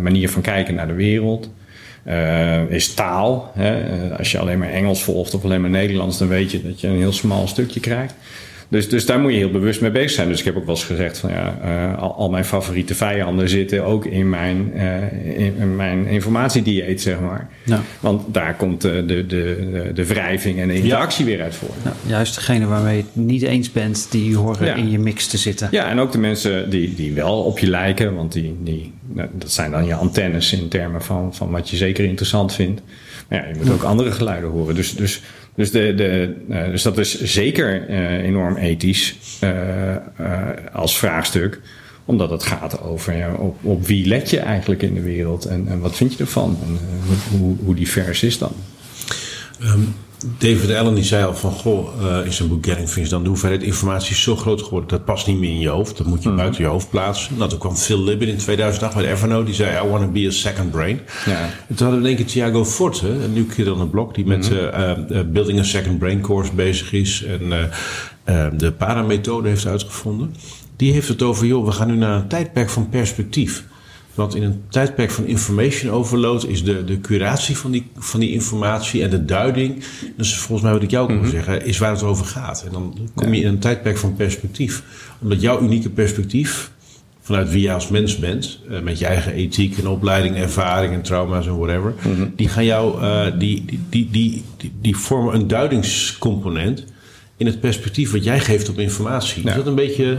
manier 0.00 0.30
van 0.30 0.42
kijken 0.42 0.74
naar 0.74 0.86
de 0.86 0.94
wereld. 0.94 1.50
Uh, 2.08 2.70
is 2.70 2.94
taal. 2.94 3.52
Hè? 3.54 4.14
Als 4.16 4.32
je 4.32 4.38
alleen 4.38 4.58
maar 4.58 4.70
Engels 4.70 5.02
volgt 5.02 5.34
of 5.34 5.44
alleen 5.44 5.60
maar 5.60 5.70
Nederlands, 5.70 6.18
dan 6.18 6.28
weet 6.28 6.50
je 6.50 6.62
dat 6.62 6.80
je 6.80 6.88
een 6.88 6.96
heel 6.96 7.12
smal 7.12 7.46
stukje 7.46 7.80
krijgt. 7.80 8.14
Dus, 8.68 8.88
dus 8.88 9.06
daar 9.06 9.20
moet 9.20 9.32
je 9.32 9.36
heel 9.36 9.50
bewust 9.50 9.80
mee 9.80 9.90
bezig 9.90 10.10
zijn. 10.10 10.28
Dus 10.28 10.38
ik 10.38 10.44
heb 10.44 10.56
ook 10.56 10.66
wel 10.66 10.74
eens 10.74 10.84
gezegd 10.84 11.18
van 11.18 11.30
ja, 11.30 11.58
uh, 11.64 12.02
al, 12.02 12.14
al, 12.14 12.30
mijn 12.30 12.44
favoriete 12.44 12.94
vijanden 12.94 13.48
zitten 13.48 13.84
ook 13.84 14.04
in 14.04 14.28
mijn, 14.28 14.70
uh, 14.74 15.38
in, 15.38 15.54
in, 15.58 15.76
mijn 15.76 16.06
informatiedieet, 16.06 17.00
zeg 17.00 17.20
maar. 17.20 17.48
Ja. 17.64 17.82
Want 18.00 18.34
daar 18.34 18.54
komt 18.54 18.80
de, 18.80 19.04
de, 19.06 19.26
de, 19.26 19.90
de 19.94 20.06
wrijving 20.06 20.60
en 20.60 20.68
de 20.68 20.74
interactie 20.74 21.24
ja. 21.24 21.30
weer 21.30 21.42
uit 21.42 21.54
voor. 21.54 21.70
Ja, 21.84 21.92
juist 22.06 22.34
degene 22.34 22.66
waarmee 22.66 22.96
je 22.96 23.02
het 23.02 23.26
niet 23.26 23.42
eens 23.42 23.72
bent, 23.72 24.06
die 24.10 24.36
horen 24.36 24.76
in 24.76 24.90
je 24.90 24.98
mix 24.98 25.26
te 25.26 25.36
zitten. 25.36 25.68
Ja, 25.70 25.88
en 25.88 25.98
ook 25.98 26.12
de 26.12 26.18
mensen 26.18 26.70
die, 26.70 26.94
die 26.94 27.12
wel 27.12 27.42
op 27.42 27.58
je 27.58 27.70
lijken, 27.70 28.14
want 28.14 28.32
die, 28.32 28.56
die, 28.62 28.92
dat 29.32 29.50
zijn 29.50 29.70
dan 29.70 29.86
je 29.86 29.94
antennes 29.94 30.52
in 30.52 30.68
termen 30.68 31.02
van, 31.02 31.34
van 31.34 31.50
wat 31.50 31.70
je 31.70 31.76
zeker 31.76 32.04
interessant 32.04 32.54
vindt. 32.54 32.82
Maar 33.28 33.38
ja, 33.38 33.48
je 33.48 33.54
moet 33.56 33.70
ook 33.70 33.82
andere 33.82 34.12
geluiden 34.12 34.50
horen. 34.50 34.74
Dus, 34.74 34.94
dus 34.94 35.22
dus, 35.56 35.70
de, 35.70 35.94
de, 35.94 36.34
uh, 36.50 36.64
dus 36.64 36.82
dat 36.82 36.98
is 36.98 37.22
zeker 37.22 37.90
uh, 37.90 38.24
enorm 38.24 38.56
ethisch 38.56 39.16
uh, 39.44 39.96
als 40.72 40.98
vraagstuk. 40.98 41.60
Omdat 42.04 42.30
het 42.30 42.42
gaat 42.42 42.82
over 42.82 43.16
ja, 43.16 43.34
op, 43.34 43.64
op, 43.64 43.86
wie 43.86 44.06
let 44.06 44.30
je 44.30 44.38
eigenlijk 44.38 44.82
in 44.82 44.94
de 44.94 45.00
wereld 45.00 45.44
en, 45.44 45.68
en 45.68 45.80
wat 45.80 45.96
vind 45.96 46.12
je 46.12 46.18
ervan? 46.18 46.58
En 46.62 46.78
hoe, 47.38 47.56
hoe 47.64 47.74
divers 47.74 48.22
is 48.22 48.38
dat? 48.38 48.52
Um, 49.62 49.94
David 50.38 50.74
Allen 50.74 50.94
die 50.94 51.04
zei 51.04 51.24
al 51.24 51.34
van, 51.34 51.52
goh, 51.52 52.02
uh, 52.02 52.24
in 52.24 52.32
zijn 52.32 52.48
boek 52.48 52.66
Getting 52.66 52.88
Things 52.88 53.10
dan 53.10 53.22
de 53.22 53.28
hoeveelheid 53.28 53.62
informatie 53.62 54.10
is 54.10 54.22
zo 54.22 54.36
groot 54.36 54.62
geworden, 54.62 54.88
dat 54.88 55.04
past 55.04 55.26
niet 55.26 55.38
meer 55.38 55.50
in 55.50 55.60
je 55.60 55.68
hoofd. 55.68 55.96
Dat 55.96 56.06
moet 56.06 56.22
je 56.22 56.28
mm. 56.28 56.36
buiten 56.36 56.62
je 56.62 56.68
hoofd 56.68 56.90
plaatsen. 56.90 57.36
Nou, 57.36 57.50
toen 57.50 57.58
kwam 57.58 57.76
Phil 57.76 58.02
Libben 58.02 58.28
in 58.28 58.36
2008 58.36 58.94
met 58.94 59.04
Evernote, 59.04 59.44
die 59.44 59.54
zei, 59.54 59.86
I 59.86 59.88
want 59.88 60.02
to 60.02 60.10
be 60.10 60.26
a 60.26 60.30
second 60.30 60.70
brain. 60.70 61.00
Ja. 61.26 61.40
En 61.68 61.74
toen 61.74 61.86
hadden 61.86 62.02
we 62.02 62.08
denk 62.08 62.18
ik 62.18 62.26
Thiago 62.26 62.64
Forte, 62.64 63.08
een 63.08 63.32
nieuw 63.32 63.46
keer 63.46 63.64
dan 63.64 63.80
een 63.80 63.90
blog, 63.90 64.12
die 64.12 64.26
met 64.26 64.50
mm. 64.50 64.56
uh, 64.56 64.90
uh, 65.08 65.20
Building 65.26 65.58
a 65.58 65.62
Second 65.62 65.98
Brain 65.98 66.20
course 66.20 66.52
bezig 66.52 66.92
is 66.92 67.24
en 67.24 67.70
de 68.56 68.72
paramethode 68.72 69.48
heeft 69.48 69.66
uitgevonden. 69.66 70.34
Die 70.76 70.92
heeft 70.92 71.08
het 71.08 71.22
over, 71.22 71.46
joh, 71.46 71.64
we 71.64 71.72
gaan 71.72 71.88
nu 71.88 71.96
naar 71.96 72.16
een 72.16 72.28
tijdperk 72.28 72.70
van 72.70 72.88
perspectief. 72.88 73.64
Want 74.16 74.34
in 74.34 74.42
een 74.42 74.62
tijdperk 74.68 75.10
van 75.10 75.26
information 75.26 75.92
overload 75.92 76.46
is 76.46 76.64
de, 76.64 76.84
de 76.84 77.00
curatie 77.00 77.56
van 77.56 77.70
die, 77.70 77.86
van 77.96 78.20
die 78.20 78.32
informatie 78.32 79.02
en 79.02 79.10
de 79.10 79.24
duiding, 79.24 79.84
dus 80.16 80.36
volgens 80.36 80.62
mij 80.62 80.72
wat 80.72 80.82
ik 80.82 80.90
jou 80.90 81.04
ook 81.04 81.16
mm 81.16 81.20
-hmm. 81.20 81.30
zeggen, 81.30 81.66
is 81.66 81.78
waar 81.78 81.90
het 81.90 82.02
over 82.02 82.24
gaat. 82.24 82.64
En 82.66 82.72
dan 82.72 82.98
kom 83.14 83.34
je 83.34 83.40
in 83.40 83.48
een 83.48 83.58
tijdperk 83.58 83.98
van 83.98 84.14
perspectief. 84.14 84.82
Omdat 85.20 85.40
jouw 85.40 85.60
unieke 85.60 85.90
perspectief, 85.90 86.70
vanuit 87.20 87.50
wie 87.50 87.62
jij 87.62 87.74
als 87.74 87.88
mens 87.88 88.18
bent, 88.18 88.60
uh, 88.70 88.80
met 88.80 88.98
je 88.98 89.06
eigen 89.06 89.32
ethiek 89.32 89.78
en 89.78 89.88
opleiding, 89.88 90.36
ervaring 90.36 90.92
en 90.92 91.02
trauma's 91.02 91.46
en 91.46 91.58
whatever, 91.58 91.94
-hmm. 92.02 92.32
die 92.36 92.48
gaan 92.48 92.64
jou, 92.64 93.02
uh, 93.02 93.26
die, 93.38 93.64
die, 93.90 94.10
die, 94.10 94.44
die, 94.80 94.96
vormen 94.96 95.34
een 95.34 95.48
duidingscomponent 95.48 96.84
in 97.36 97.46
het 97.46 97.60
perspectief 97.60 98.12
wat 98.12 98.24
jij 98.24 98.40
geeft 98.40 98.68
op 98.68 98.78
informatie. 98.78 99.42
Is 99.44 99.54
dat 99.54 99.66
een 99.66 99.74
beetje. 99.74 100.18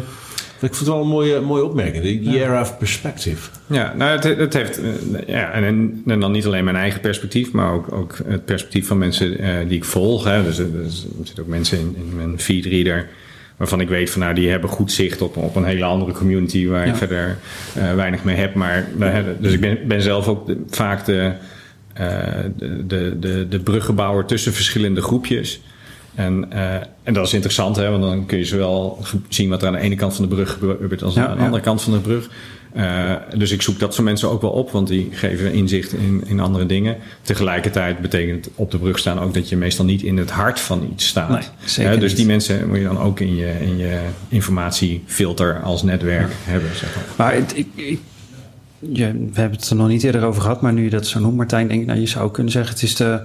Ik 0.61 0.73
vond 0.73 0.79
het 0.79 0.87
wel 0.87 1.01
een 1.01 1.07
mooie, 1.07 1.39
mooie 1.39 1.63
opmerking. 1.63 2.19
Ja. 2.21 2.31
era 2.31 2.61
of 2.61 2.77
perspective. 2.77 3.49
Ja, 3.67 3.93
nou, 3.95 4.11
het, 4.11 4.37
het 4.37 4.53
heeft. 4.53 4.81
Ja, 5.27 5.51
en, 5.51 6.03
en, 6.05 6.19
dan 6.19 6.31
niet 6.31 6.45
alleen 6.45 6.63
mijn 6.63 6.75
eigen 6.75 7.01
perspectief, 7.01 7.51
maar 7.51 7.73
ook, 7.73 7.91
ook 7.91 8.17
het 8.25 8.45
perspectief 8.45 8.87
van 8.87 8.97
mensen 8.97 9.41
uh, 9.41 9.55
die 9.67 9.77
ik 9.77 9.85
volg. 9.85 10.23
Hè. 10.23 10.43
Dus, 10.43 10.55
dus, 10.55 11.03
er 11.19 11.25
zitten 11.25 11.43
ook 11.43 11.49
mensen 11.49 11.79
in, 11.79 11.95
in 11.97 12.15
mijn 12.15 12.39
feedreader 12.39 13.07
waarvan 13.57 13.81
ik 13.81 13.89
weet 13.89 14.09
van 14.09 14.21
nou, 14.21 14.33
die 14.33 14.49
hebben 14.49 14.69
goed 14.69 14.91
zicht 14.91 15.21
op, 15.21 15.37
op 15.37 15.55
een 15.55 15.65
hele 15.65 15.83
andere 15.83 16.11
community 16.11 16.67
waar 16.67 16.85
ja. 16.85 16.91
ik 16.91 16.97
verder 16.97 17.37
uh, 17.77 17.93
weinig 17.93 18.23
mee 18.23 18.35
heb. 18.35 18.53
Maar 18.53 18.85
dus 19.39 19.53
ik 19.53 19.59
ben, 19.59 19.77
ben 19.87 20.01
zelf 20.01 20.27
ook 20.27 20.47
de, 20.47 20.63
vaak 20.69 21.05
de, 21.05 21.31
uh, 21.99 22.07
de, 22.85 23.19
de, 23.19 23.47
de 23.49 23.59
bruggenbouwer 23.59 24.25
tussen 24.25 24.53
verschillende 24.53 25.01
groepjes. 25.01 25.61
En, 26.17 26.45
uh, 26.53 26.73
en 27.03 27.13
dat 27.13 27.25
is 27.25 27.33
interessant, 27.33 27.75
hè, 27.75 27.89
want 27.89 28.03
dan 28.03 28.25
kun 28.25 28.37
je 28.37 28.45
zowel 28.45 28.99
zien 29.29 29.49
wat 29.49 29.61
er 29.61 29.67
aan 29.67 29.73
de 29.73 29.79
ene 29.79 29.95
kant 29.95 30.15
van 30.15 30.27
de 30.29 30.35
brug 30.35 30.51
gebeurt 30.51 31.03
als 31.03 31.13
ja, 31.13 31.27
aan 31.27 31.37
de 31.37 31.43
andere 31.43 31.63
kant 31.63 31.81
van 31.81 31.93
de 31.93 31.99
brug. 31.99 32.29
Uh, 32.75 33.11
dus 33.37 33.51
ik 33.51 33.61
zoek 33.61 33.79
dat 33.79 33.93
soort 33.93 34.07
mensen 34.07 34.29
ook 34.29 34.41
wel 34.41 34.51
op, 34.51 34.71
want 34.71 34.87
die 34.87 35.09
geven 35.11 35.53
inzicht 35.53 35.93
in, 35.93 36.23
in 36.25 36.39
andere 36.39 36.65
dingen. 36.65 36.97
Tegelijkertijd 37.21 37.99
betekent 37.99 38.49
op 38.55 38.71
de 38.71 38.77
brug 38.77 38.99
staan 38.99 39.19
ook 39.19 39.33
dat 39.33 39.49
je 39.49 39.57
meestal 39.57 39.85
niet 39.85 40.01
in 40.01 40.17
het 40.17 40.29
hart 40.29 40.59
van 40.59 40.89
iets 40.91 41.07
staat. 41.07 41.29
Nee, 41.29 41.41
zeker 41.65 41.93
uh, 41.93 41.99
dus 41.99 42.15
die 42.15 42.25
mensen 42.25 42.67
moet 42.67 42.77
je 42.77 42.83
dan 42.83 42.99
ook 42.99 43.19
in 43.19 43.35
je, 43.35 43.53
in 43.61 43.77
je 43.77 43.99
informatiefilter 44.27 45.59
als 45.61 45.83
netwerk 45.83 46.29
ja. 46.29 46.51
hebben. 46.51 46.75
Zeg 46.75 46.95
maar 46.95 47.03
maar 47.17 47.35
het, 47.35 47.57
ik, 47.57 47.67
ik, 47.75 47.99
ja, 48.79 49.11
we 49.11 49.39
hebben 49.39 49.59
het 49.59 49.69
er 49.69 49.75
nog 49.75 49.87
niet 49.87 50.03
eerder 50.03 50.25
over 50.25 50.41
gehad, 50.41 50.61
maar 50.61 50.73
nu 50.73 50.83
je 50.83 50.89
dat 50.89 51.07
zo 51.07 51.19
noemt, 51.19 51.35
Martijn, 51.35 51.67
denk 51.67 51.81
ik, 51.81 51.87
nou, 51.87 51.99
je 51.99 52.07
zou 52.07 52.31
kunnen 52.31 52.51
zeggen: 52.51 52.73
het 52.73 52.83
is 52.83 52.95
de 52.95 53.21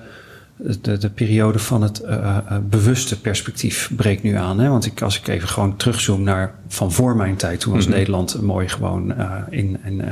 de, 0.56 0.98
de 0.98 1.10
periode 1.10 1.58
van 1.58 1.82
het 1.82 2.02
uh, 2.04 2.10
uh, 2.10 2.56
bewuste 2.68 3.20
perspectief 3.20 3.90
breekt 3.96 4.22
nu 4.22 4.34
aan. 4.34 4.58
Hè? 4.58 4.68
Want 4.68 4.86
ik, 4.86 5.02
als 5.02 5.18
ik 5.18 5.28
even 5.28 5.48
gewoon 5.48 5.76
terugzoom 5.76 6.22
naar 6.22 6.54
van 6.68 6.92
voor 6.92 7.16
mijn 7.16 7.36
tijd, 7.36 7.60
toen 7.60 7.72
was 7.72 7.84
mm 7.84 7.88
-hmm. 7.90 7.98
Nederland 7.98 8.42
mooi 8.42 8.68
gewoon 8.68 9.10
uh, 9.10 9.32
in, 9.50 9.78
in, 9.84 10.02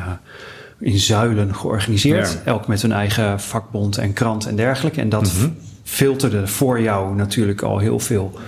in 0.79 0.98
zuilen 0.98 1.55
georganiseerd. 1.55 2.33
Ja. 2.33 2.50
Elk 2.50 2.66
met 2.66 2.83
hun 2.83 2.92
eigen 2.92 3.40
vakbond 3.40 3.98
en 3.98 4.12
krant 4.12 4.46
en 4.46 4.57
dergelijke. 4.57 5.00
En 5.00 5.09
dat 5.09 5.33
mm 5.33 5.40
-hmm. 5.40 5.57
filterde 5.83 6.46
voor 6.46 6.81
jou 6.81 7.14
natuurlijk 7.14 7.62
al 7.62 7.79
heel 7.79 7.98
veel 7.98 8.38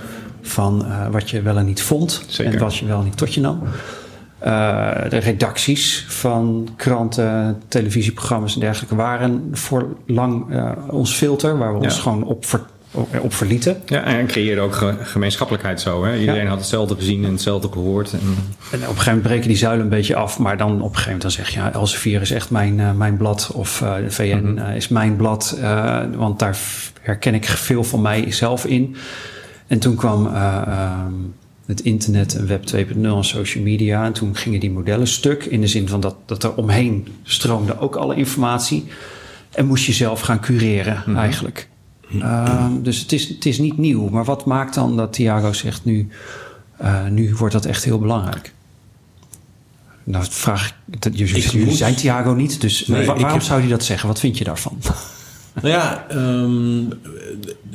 van 0.43 0.87
wat 1.11 1.31
je 1.31 1.43
wel 1.43 1.59
en 1.59 1.67
niet 1.67 1.83
vond. 1.83 2.25
Zeker. 2.27 2.53
En 2.53 2.59
wat 2.59 2.77
je 2.77 2.87
wel 2.87 2.99
en 2.99 3.05
niet 3.05 3.17
tot 3.17 3.35
je 3.35 3.41
nam. 3.41 3.63
Uh, 4.47 4.91
de 5.09 5.17
redacties 5.17 6.05
van 6.09 6.69
kranten, 6.77 7.63
televisieprogramma's 7.69 8.55
en 8.55 8.61
dergelijke 8.61 8.95
waren 8.95 9.49
voor 9.53 9.87
lang 10.07 10.45
uh, 10.51 10.71
ons 10.91 11.15
filter, 11.15 11.59
waar 11.59 11.73
we 11.73 11.79
ja. 11.79 11.85
ons 11.85 11.99
gewoon 11.99 12.25
op 12.25 12.45
op 13.21 13.35
verlieten. 13.35 13.83
Ja, 13.87 14.03
en 14.03 14.27
creëerde 14.27 14.61
ook 14.61 14.95
gemeenschappelijkheid 15.01 15.81
zo. 15.81 16.05
Hè? 16.05 16.19
Iedereen 16.19 16.47
had 16.47 16.59
hetzelfde 16.59 16.95
gezien 16.95 17.25
en 17.25 17.33
hetzelfde 17.33 17.69
gehoord. 17.73 18.13
En... 18.13 18.19
en... 18.19 18.29
op 18.29 18.73
een 18.73 18.81
gegeven 18.81 19.05
moment 19.05 19.23
breken 19.23 19.49
die 19.49 19.57
zuilen 19.57 19.85
een 19.85 19.91
beetje 19.91 20.17
af. 20.17 20.39
Maar 20.39 20.57
dan 20.57 20.71
op 20.71 20.77
een 20.79 20.85
gegeven 20.85 21.05
moment 21.05 21.23
dan 21.23 21.31
zeg 21.31 21.49
je... 21.49 21.61
ja, 21.61 21.73
Elsevier 21.73 22.21
is 22.21 22.31
echt 22.31 22.51
mijn, 22.51 22.79
uh, 22.79 22.93
mijn 22.93 23.17
blad. 23.17 23.51
Of 23.55 23.81
uh, 23.81 23.97
de 23.97 24.11
VN 24.11 24.41
mm 24.45 24.59
-hmm. 24.59 24.75
is 24.75 24.89
mijn 24.89 25.17
blad. 25.17 25.59
Want 26.17 26.39
daar 26.39 26.59
herken 27.01 27.35
ik 27.35 27.45
veel 27.45 27.85
van 27.85 28.03
mijzelf 28.03 28.65
in. 28.65 28.97
En 29.67 29.79
toen 29.79 29.95
kwam 29.95 30.27
um, 30.27 31.35
het 31.67 31.81
internet 31.81 32.35
en 32.35 32.47
web 32.47 32.65
2.0 32.75 32.97
en 33.03 33.25
social 33.25 33.65
media. 33.65 34.05
En 34.05 34.13
toen 34.13 34.37
gingen 34.37 34.61
die 34.61 34.71
modellen 34.71 35.07
stuk. 35.07 35.45
In 35.45 35.61
de 35.61 35.67
zin 35.67 35.89
van 35.89 36.01
dat, 36.01 36.17
dat 36.27 36.43
er 36.43 36.55
omheen 36.55 37.09
stroomde 37.23 37.79
ook 37.79 37.97
alle 37.97 38.15
informatie. 38.15 38.87
En 39.51 39.67
moest 39.67 39.85
je 39.85 39.93
zelf 39.93 40.21
gaan 40.21 40.41
cureren 40.41 40.95
mm 40.97 41.03
-hmm. 41.05 41.17
eigenlijk. 41.17 41.69
Um, 42.15 42.83
dus 42.83 42.99
het 42.99 43.13
is, 43.13 43.29
het 43.29 43.47
is 43.47 43.59
niet 43.59 43.79
nieuw. 43.79 44.09
Maar 44.09 44.25
wat 44.25 44.45
maakt 44.45 44.75
dan 44.75 44.97
dat 44.97 45.13
Thiago 45.13 45.53
zegt 45.53 45.85
nu, 45.85 46.09
uh, 46.83 47.07
nu 47.07 47.35
wordt 47.35 47.55
dat 47.55 47.65
echt 47.65 47.85
heel 47.85 47.99
belangrijk? 47.99 48.53
Nou, 50.05 50.25
vraag 50.29 50.75
ik, 50.91 51.09
jullie, 51.13 51.49
jullie 51.49 51.77
zijn 51.77 51.95
Thiago 51.95 52.35
niet, 52.35 52.61
dus 52.61 52.87
nee, 52.87 53.07
waarom 53.07 53.25
heb... 53.25 53.43
zou 53.43 53.61
hij 53.61 53.69
dat 53.69 53.85
zeggen? 53.85 54.09
Wat 54.09 54.21
vind 54.21 54.39
je 54.39 54.45
daarvan? 54.45 54.79
Nou 55.55 55.69
ja, 55.69 56.07
um, 56.11 56.89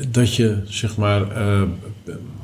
dat 0.09 0.35
je 0.35 0.61
zeg 0.65 0.97
maar. 0.97 1.21
Uh, 1.21 1.61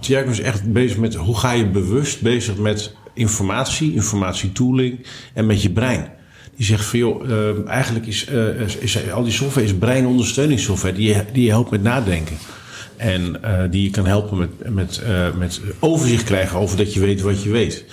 Thiago 0.04 0.30
is 0.30 0.40
echt 0.40 0.74
bezig 0.74 0.98
met 0.98 1.16
hoe 1.16 1.38
ga 1.38 1.52
je 1.52 1.66
bewust 1.66 2.22
bezig 2.22 2.58
met 2.58 2.96
informatie, 3.14 3.94
informatietooling 3.94 5.06
en 5.34 5.46
met 5.46 5.62
je 5.62 5.70
brein. 5.70 6.12
Die 6.56 6.66
zegt 6.66 6.86
van 6.86 7.00
joh, 7.00 7.30
uh, 7.30 7.68
eigenlijk 7.68 8.06
is, 8.06 8.28
uh, 8.32 8.62
is, 8.62 8.76
is, 8.76 9.12
al 9.12 9.24
die 9.24 9.32
software 9.32 9.66
is 9.66 9.74
breinondersteuningssoftware 9.74 10.94
die 10.96 11.16
die 11.34 11.44
je 11.44 11.50
helpt 11.50 11.72
met 11.72 11.84
nadenken. 11.84 12.38
En 12.98 13.38
uh, 13.46 13.62
die 13.70 13.84
je 13.84 13.90
kan 13.90 14.06
helpen 14.06 14.38
met, 14.38 14.74
met, 14.74 15.02
met 15.38 15.62
overzicht 15.80 16.24
krijgen 16.24 16.60
over 16.60 16.78
dat 16.78 16.94
je 16.94 17.00
weet 17.00 17.22
wat 17.22 17.44
je 17.44 17.50
weet. 17.50 17.86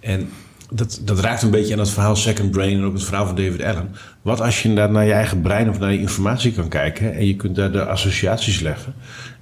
En 0.00 0.28
dat, 0.74 1.00
dat 1.04 1.20
raakt 1.20 1.42
een 1.42 1.50
beetje 1.50 1.72
aan 1.72 1.78
het 1.78 1.90
verhaal 1.90 2.16
Second 2.16 2.50
Brain 2.50 2.78
en 2.78 2.84
ook 2.84 2.92
het 2.92 3.04
verhaal 3.04 3.26
van 3.26 3.36
David 3.36 3.62
Allen. 3.62 3.94
Wat 4.22 4.40
als 4.40 4.62
je 4.62 4.74
daar 4.74 4.90
naar 4.90 5.06
je 5.06 5.12
eigen 5.12 5.40
brein 5.40 5.68
of 5.68 5.78
naar 5.78 5.92
je 5.92 5.98
informatie 5.98 6.52
kan 6.52 6.68
kijken 6.68 7.14
en 7.14 7.26
je 7.26 7.36
kunt 7.36 7.56
daar 7.56 7.72
de 7.72 7.84
associaties 7.84 8.60
leggen 8.60 8.94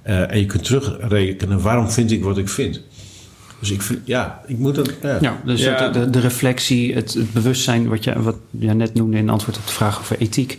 en 0.03 0.39
je 0.39 0.45
kunt 0.45 0.63
terugrekenen 0.63 1.61
waarom 1.61 1.91
vind 1.91 2.11
ik 2.11 2.23
wat 2.23 2.37
ik 2.37 2.49
vind. 2.49 2.81
Dus 3.63 3.71
ik 3.71 3.81
vind, 3.81 3.99
ja, 4.03 4.41
ik 4.47 4.57
moet 4.57 4.75
het. 4.75 4.95
Ja, 5.01 5.17
ja 5.21 5.41
dus 5.45 5.63
ja. 5.63 5.89
De, 5.89 6.09
de, 6.09 6.19
reflectie, 6.19 6.93
het, 6.93 7.13
het, 7.13 7.33
bewustzijn, 7.33 7.87
wat 7.87 8.03
je, 8.03 8.21
wat 8.21 8.35
je 8.49 8.73
net 8.73 8.93
noemde 8.93 9.17
in 9.17 9.29
antwoord 9.29 9.57
op 9.57 9.65
de 9.65 9.73
vraag 9.73 9.99
over 9.99 10.17
ethiek. 10.19 10.57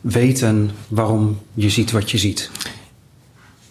Weten 0.00 0.70
waarom 0.88 1.38
je 1.54 1.70
ziet 1.70 1.90
wat 1.90 2.10
je 2.10 2.18
ziet. 2.18 2.50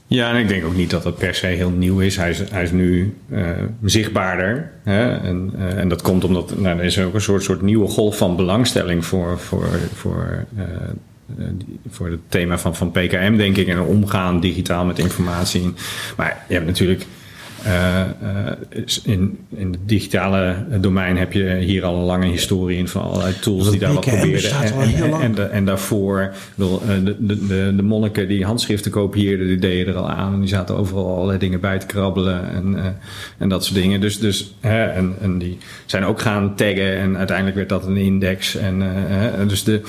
Ja, 0.10 0.32
en 0.32 0.40
ik 0.40 0.48
denk 0.48 0.66
ook 0.66 0.76
niet 0.76 0.90
dat 0.90 1.04
dat 1.04 1.18
per 1.18 1.36
se 1.36 1.46
heel 1.46 1.70
nieuw 1.70 2.00
is. 2.00 2.16
Hij 2.16 2.30
is, 2.30 2.50
hij 2.50 2.64
is 2.64 2.72
nu 2.72 3.16
uh, 3.30 3.50
zichtbaarder. 3.84 4.72
Hè? 4.84 5.18
En, 5.18 5.54
uh, 5.58 5.78
en 5.78 5.90
dat 5.90 6.02
komt 6.02 6.24
omdat 6.24 6.58
nou, 6.60 6.80
er 6.80 6.86
is 6.86 7.00
ook 7.00 7.14
een 7.14 7.22
soort, 7.22 7.44
soort 7.44 7.62
nieuwe 7.62 7.88
golf 7.88 8.18
van 8.18 8.36
belangstelling 8.36 9.06
voor, 9.06 9.40
voor, 9.40 9.68
voor, 9.94 10.46
uh, 10.58 10.64
voor 11.90 12.10
het 12.10 12.20
thema 12.28 12.58
van, 12.58 12.76
van 12.76 12.92
PKM, 12.92 13.38
denk 13.38 13.58
ik. 13.58 13.68
En 13.68 13.82
omgaan 13.82 14.40
digitaal 14.40 14.86
met 14.86 15.00
informatie. 15.00 15.74
Maar 16.18 16.46
je 16.48 16.54
hebt 16.54 16.66
natuurlijk 16.66 17.06
uh, 17.66 18.02
in, 19.04 19.38
in 19.50 19.72
het 19.72 19.80
digitale 19.86 20.56
domein 20.80 21.18
heb 21.18 21.34
je 21.34 21.56
hier 21.56 21.84
al 21.84 21.96
een 21.96 22.04
lange 22.04 22.26
historie 22.26 22.78
in 22.78 22.88
van 22.88 23.02
allerlei 23.02 23.34
tools 23.40 23.70
die 23.70 23.80
daar 23.80 23.94
wat 23.94 24.06
probeerden. 24.06 24.52
En, 24.52 24.74
en, 24.74 25.22
en, 25.22 25.52
en, 25.52 25.66
daarvoor, 25.66 26.34
bedoel, 26.56 26.80
de, 26.80 27.16
de, 27.20 27.48
de, 27.48 27.74
de, 27.76 27.84
monniken 27.84 28.28
die 28.28 28.46
handschriften 28.46 28.92
kopieerden, 28.92 29.48
die 29.48 29.58
deden 29.58 29.94
er 29.94 30.00
al 30.00 30.10
aan. 30.10 30.34
En 30.34 30.40
die 30.40 30.50
zaten 30.50 30.78
overal 30.78 31.16
allerlei 31.16 31.38
dingen 31.38 31.60
bij 31.60 31.80
te 31.80 31.86
krabbelen 31.86 32.50
en, 32.50 32.74
uh, 32.74 32.86
en 33.38 33.50
dat 33.50 33.66
soort 33.66 33.80
dingen. 33.80 34.02
Dus, 34.02 34.20
dus 34.20 34.56
en, 34.60 35.16
en 35.22 35.38
die 35.38 35.58
zijn 35.86 36.06
ook 36.06 36.22
gaan 36.22 36.56
taggen 36.56 36.98
en 36.98 37.18
uiteindelijk 37.18 37.58
werd 37.58 37.70
dat 37.70 37.86
een 37.86 37.98
index. 37.98 38.56
En, 38.56 38.84
dus, 39.48 39.64
de, 39.64 39.82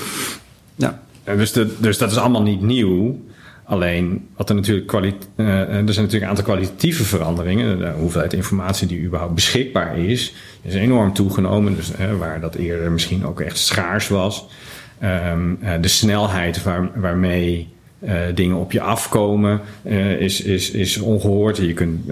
ja. 0.75 1.01
dus, 1.23 1.51
de, 1.51 1.75
dus 1.79 1.97
dat 1.97 2.11
is 2.11 2.17
allemaal 2.17 2.43
niet 2.43 2.61
nieuw. 2.61 3.27
Alleen, 3.69 4.27
wat 4.35 4.49
er 4.49 4.55
natuurlijk 4.55 4.93
uh, 4.93 5.03
er 5.05 5.67
zijn 5.67 5.85
natuurlijk 5.85 6.21
een 6.21 6.27
aantal 6.27 6.43
kwalitatieve 6.43 7.03
veranderingen. 7.03 7.79
De 7.79 7.91
hoeveelheid 7.97 8.33
informatie 8.33 8.87
die 8.87 9.03
überhaupt 9.03 9.35
beschikbaar 9.35 9.97
is, 9.97 10.33
is 10.61 10.73
enorm 10.73 11.13
toegenomen. 11.13 11.75
Dus 11.75 11.91
uh, 11.91 12.17
waar 12.17 12.39
dat 12.39 12.55
eerder 12.55 12.91
misschien 12.91 13.25
ook 13.25 13.41
echt 13.41 13.57
schaars 13.57 14.07
was. 14.07 14.47
Uh, 15.03 15.33
de 15.81 15.87
snelheid 15.87 16.63
waar, 16.63 16.89
waarmee 16.95 17.67
dingen 18.33 18.57
op 18.57 18.71
je 18.71 18.81
afkomen 18.81 19.61
is, 20.19 20.41
is, 20.41 20.71
is 20.71 20.97
ongehoord. 20.97 21.57
Je 21.57 21.73
kunt 21.73 22.07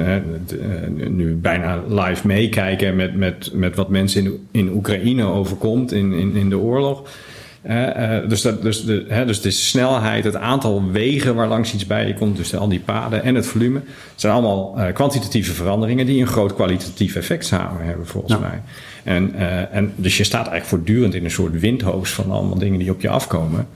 nu 1.10 1.36
bijna 1.36 1.84
live 1.88 2.28
meekijken 2.28 2.96
met, 2.96 3.16
met, 3.16 3.50
met 3.54 3.76
wat 3.76 3.90
mensen 3.90 4.24
in, 4.24 4.48
in 4.52 4.70
Oekraïne 4.74 5.24
overkomt 5.26 5.92
in, 5.92 6.14
in, 6.14 6.36
in 6.36 6.50
de 6.50 6.58
oorlog. 6.58 7.04
Uh, 7.70 8.30
dus, 8.30 8.42
dat, 8.42 8.62
dus, 8.62 8.86
de, 8.86 9.06
hè, 9.08 9.26
dus 9.26 9.42
de 9.42 9.52
snelheid, 9.52 10.24
het 10.24 10.36
aantal 10.36 10.92
wegen 10.92 11.36
waar 11.36 11.48
langs 11.48 11.74
iets 11.74 11.86
bij 11.86 12.08
je 12.08 12.14
komt, 12.14 12.38
dus 12.38 12.56
al 12.56 12.68
die 12.68 12.80
paden 12.80 13.24
en 13.24 13.36
het 13.36 13.46
volume, 13.46 13.82
zijn 14.16 14.34
allemaal 14.34 14.76
uh, 14.78 14.94
kwantitatieve 14.94 15.54
veranderingen 15.54 16.06
die 16.06 16.22
een 16.22 16.28
groot 16.28 16.54
kwalitatief 16.54 17.16
effect 17.16 17.46
samen 17.46 17.86
hebben, 17.86 18.08
volgens 18.08 18.34
ja. 18.34 18.40
mij. 18.40 18.62
En, 19.04 19.32
uh, 19.36 19.76
en 19.76 19.94
dus 19.96 20.18
je 20.18 20.24
staat 20.24 20.48
eigenlijk 20.48 20.66
voortdurend 20.66 21.14
in 21.14 21.24
een 21.24 21.32
soort 21.32 21.60
windhoos 21.60 22.12
van 22.12 22.32
allemaal 22.32 22.58
dingen 22.58 22.80
die 22.80 22.92
op 22.92 23.02
je 23.02 23.10
afkomen. 23.10 23.68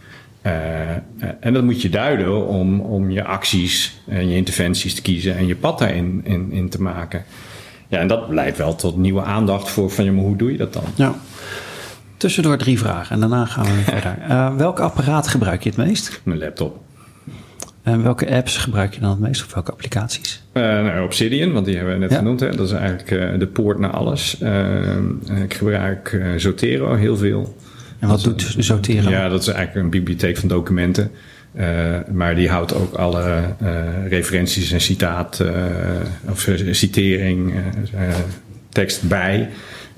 en 1.39 1.54
dat 1.54 1.63
moet 1.63 1.82
je 1.82 1.89
duiden 1.89 2.47
om, 2.47 2.80
om 2.80 3.12
je 3.12 3.23
acties 3.23 3.99
en 4.08 4.30
je 4.30 4.36
interventies 4.36 4.95
te 4.95 5.01
kiezen 5.01 5.38
en 5.38 5.47
je 5.47 5.56
pad 5.56 5.80
daarin 5.80 6.21
in, 6.23 6.51
in 6.51 6.69
te 6.69 6.82
maken. 6.82 7.23
Ja, 7.88 7.99
en 7.99 8.08
dat 8.08 8.30
leidt 8.30 8.58
wel 8.58 8.75
tot 8.75 8.97
nieuwe 8.97 9.21
aandacht 9.21 9.69
voor 9.69 9.89
van 9.89 10.06
ja, 10.06 10.12
maar 10.12 10.23
hoe 10.23 10.36
doe 10.36 10.51
je 10.51 10.58
dat 10.58 10.73
dan? 10.73 10.84
Ja. 10.95 11.15
Tussendoor 12.21 12.57
drie 12.57 12.79
vragen 12.79 13.13
en 13.13 13.19
daarna 13.19 13.45
gaan 13.45 13.63
we 13.63 13.81
verder. 13.84 14.17
Uh, 14.29 14.55
welk 14.65 14.79
apparaat 14.79 15.27
gebruik 15.27 15.63
je 15.63 15.69
het 15.69 15.77
meest? 15.77 16.21
Mijn 16.23 16.39
laptop. 16.39 16.79
En 17.84 18.03
welke 18.03 18.36
apps 18.36 18.57
gebruik 18.57 18.93
je 18.93 18.99
dan 18.99 19.10
het 19.10 19.19
meest 19.19 19.43
of 19.45 19.53
welke 19.53 19.71
applicaties? 19.71 20.43
Uh, 20.53 20.63
nou, 20.63 21.03
Obsidian, 21.03 21.51
want 21.51 21.65
die 21.65 21.75
hebben 21.75 21.93
we 21.93 21.99
net 21.99 22.12
ja. 22.12 22.17
genoemd. 22.17 22.39
Hè? 22.39 22.55
Dat 22.55 22.65
is 22.65 22.71
eigenlijk 22.71 23.12
uh, 23.12 23.39
de 23.39 23.47
poort 23.47 23.79
naar 23.79 23.89
alles. 23.89 24.38
ik 25.43 25.53
gebruik 25.53 26.21
Zotero 26.38 26.95
heel 26.95 27.17
veel. 27.17 27.55
En 27.99 28.07
wat 28.07 28.23
dat 28.23 28.39
doet 28.39 28.55
Zotero? 28.57 29.10
Ja, 29.10 29.29
dat 29.29 29.41
is 29.41 29.47
eigenlijk 29.47 29.86
een 29.86 29.91
bibliotheek 29.91 30.38
van 30.38 30.49
documenten. 30.49 31.12
maar 32.12 32.36
die 32.36 32.49
houdt 32.49 32.73
ook 32.73 32.93
alle 32.93 33.43
referenties 34.07 34.71
en 34.71 34.81
citaat 34.81 35.43
of 36.29 36.49
citering, 36.71 37.53
tekst 38.69 39.07
bij. 39.07 39.49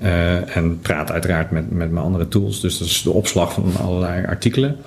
Uh, 0.03 0.57
en 0.57 0.79
praat 0.79 1.11
uiteraard 1.11 1.51
met, 1.51 1.71
met 1.71 1.91
mijn 1.91 2.05
andere 2.05 2.27
tools. 2.27 2.61
Dus 2.61 2.77
dat 2.77 2.87
is 2.87 3.01
de 3.01 3.11
opslag 3.11 3.53
van 3.53 3.75
allerlei 3.81 4.25
artikelen. 4.25 4.77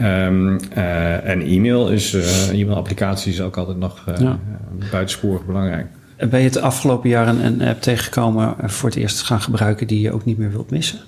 Um, 0.00 0.58
uh, 0.76 1.28
en 1.28 1.42
e-mail 1.42 1.88
is, 1.88 2.14
uh, 2.14 2.60
e-mailapplicatie 2.60 3.32
is 3.32 3.40
ook 3.40 3.56
altijd 3.56 3.78
nog 3.78 4.04
ja. 4.18 4.38
buitensporig 4.90 5.46
belangrijk. 5.46 5.86
Ben 6.16 6.38
je 6.40 6.46
het 6.46 6.60
afgelopen 6.60 7.08
jaar 7.08 7.28
een, 7.28 7.44
een 7.44 7.62
app 7.62 7.80
tegengekomen 7.80 8.54
voor 8.58 8.88
het 8.88 8.98
eerst 8.98 9.22
gaan 9.22 9.40
gebruiken 9.40 9.86
die 9.86 10.00
je 10.00 10.12
ook 10.12 10.24
niet 10.24 10.38
meer 10.38 10.50
wilt 10.50 10.70
missen? 10.70 10.98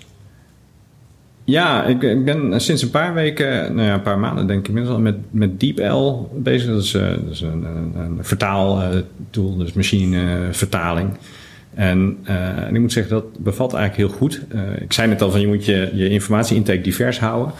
Ja, 1.44 1.84
ik, 1.84 2.02
ik, 2.02 2.24
ben 2.24 2.60
sinds 2.60 2.82
een 2.82 2.90
paar 2.90 3.14
weken, 3.14 3.74
nou 3.74 3.86
ja, 3.86 3.94
een 3.94 4.02
paar 4.02 4.18
maanden 4.18 4.46
denk 4.46 4.60
ik 4.60 4.68
inmiddels 4.68 4.94
al 4.94 5.02
met, 5.02 5.16
met 5.30 5.60
DeepL 5.60 6.12
bezig. 6.34 6.68
Dat 6.68 6.82
is, 6.82 6.90
dat 6.90 7.30
is 7.30 7.40
een, 7.40 7.64
een, 7.64 7.92
een 7.96 8.18
vertaaltool, 8.20 9.56
dus 9.56 9.72
machinevertaling. 9.72 11.10
En, 11.74 12.18
uh, 12.28 12.66
en 12.66 12.74
ik 12.74 12.80
moet 12.80 12.92
zeggen, 12.92 13.12
dat 13.12 13.38
bevalt 13.38 13.74
eigenlijk 13.74 14.10
heel 14.10 14.18
goed. 14.18 14.40
Uh, 14.54 14.60
ik 14.80 14.92
zei 14.92 15.08
net 15.08 15.22
al 15.22 15.30
van 15.30 15.40
je 15.40 15.46
moet 15.46 15.64
je, 15.64 15.90
je 15.94 16.08
informatie-intake 16.08 16.80
divers 16.80 17.18
houden. 17.18 17.52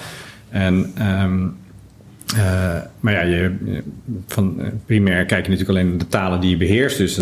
En, 0.48 0.92
um, 1.22 1.56
uh, 2.36 2.76
maar 3.00 3.12
ja, 3.12 3.22
je, 3.22 3.52
van 4.26 4.60
primair 4.86 5.24
kijk 5.24 5.44
je 5.44 5.50
natuurlijk 5.50 5.78
alleen 5.78 5.88
naar 5.88 5.98
de 5.98 6.08
talen 6.08 6.40
die 6.40 6.50
je 6.50 6.56
beheerst. 6.56 6.98
Dus, 6.98 7.20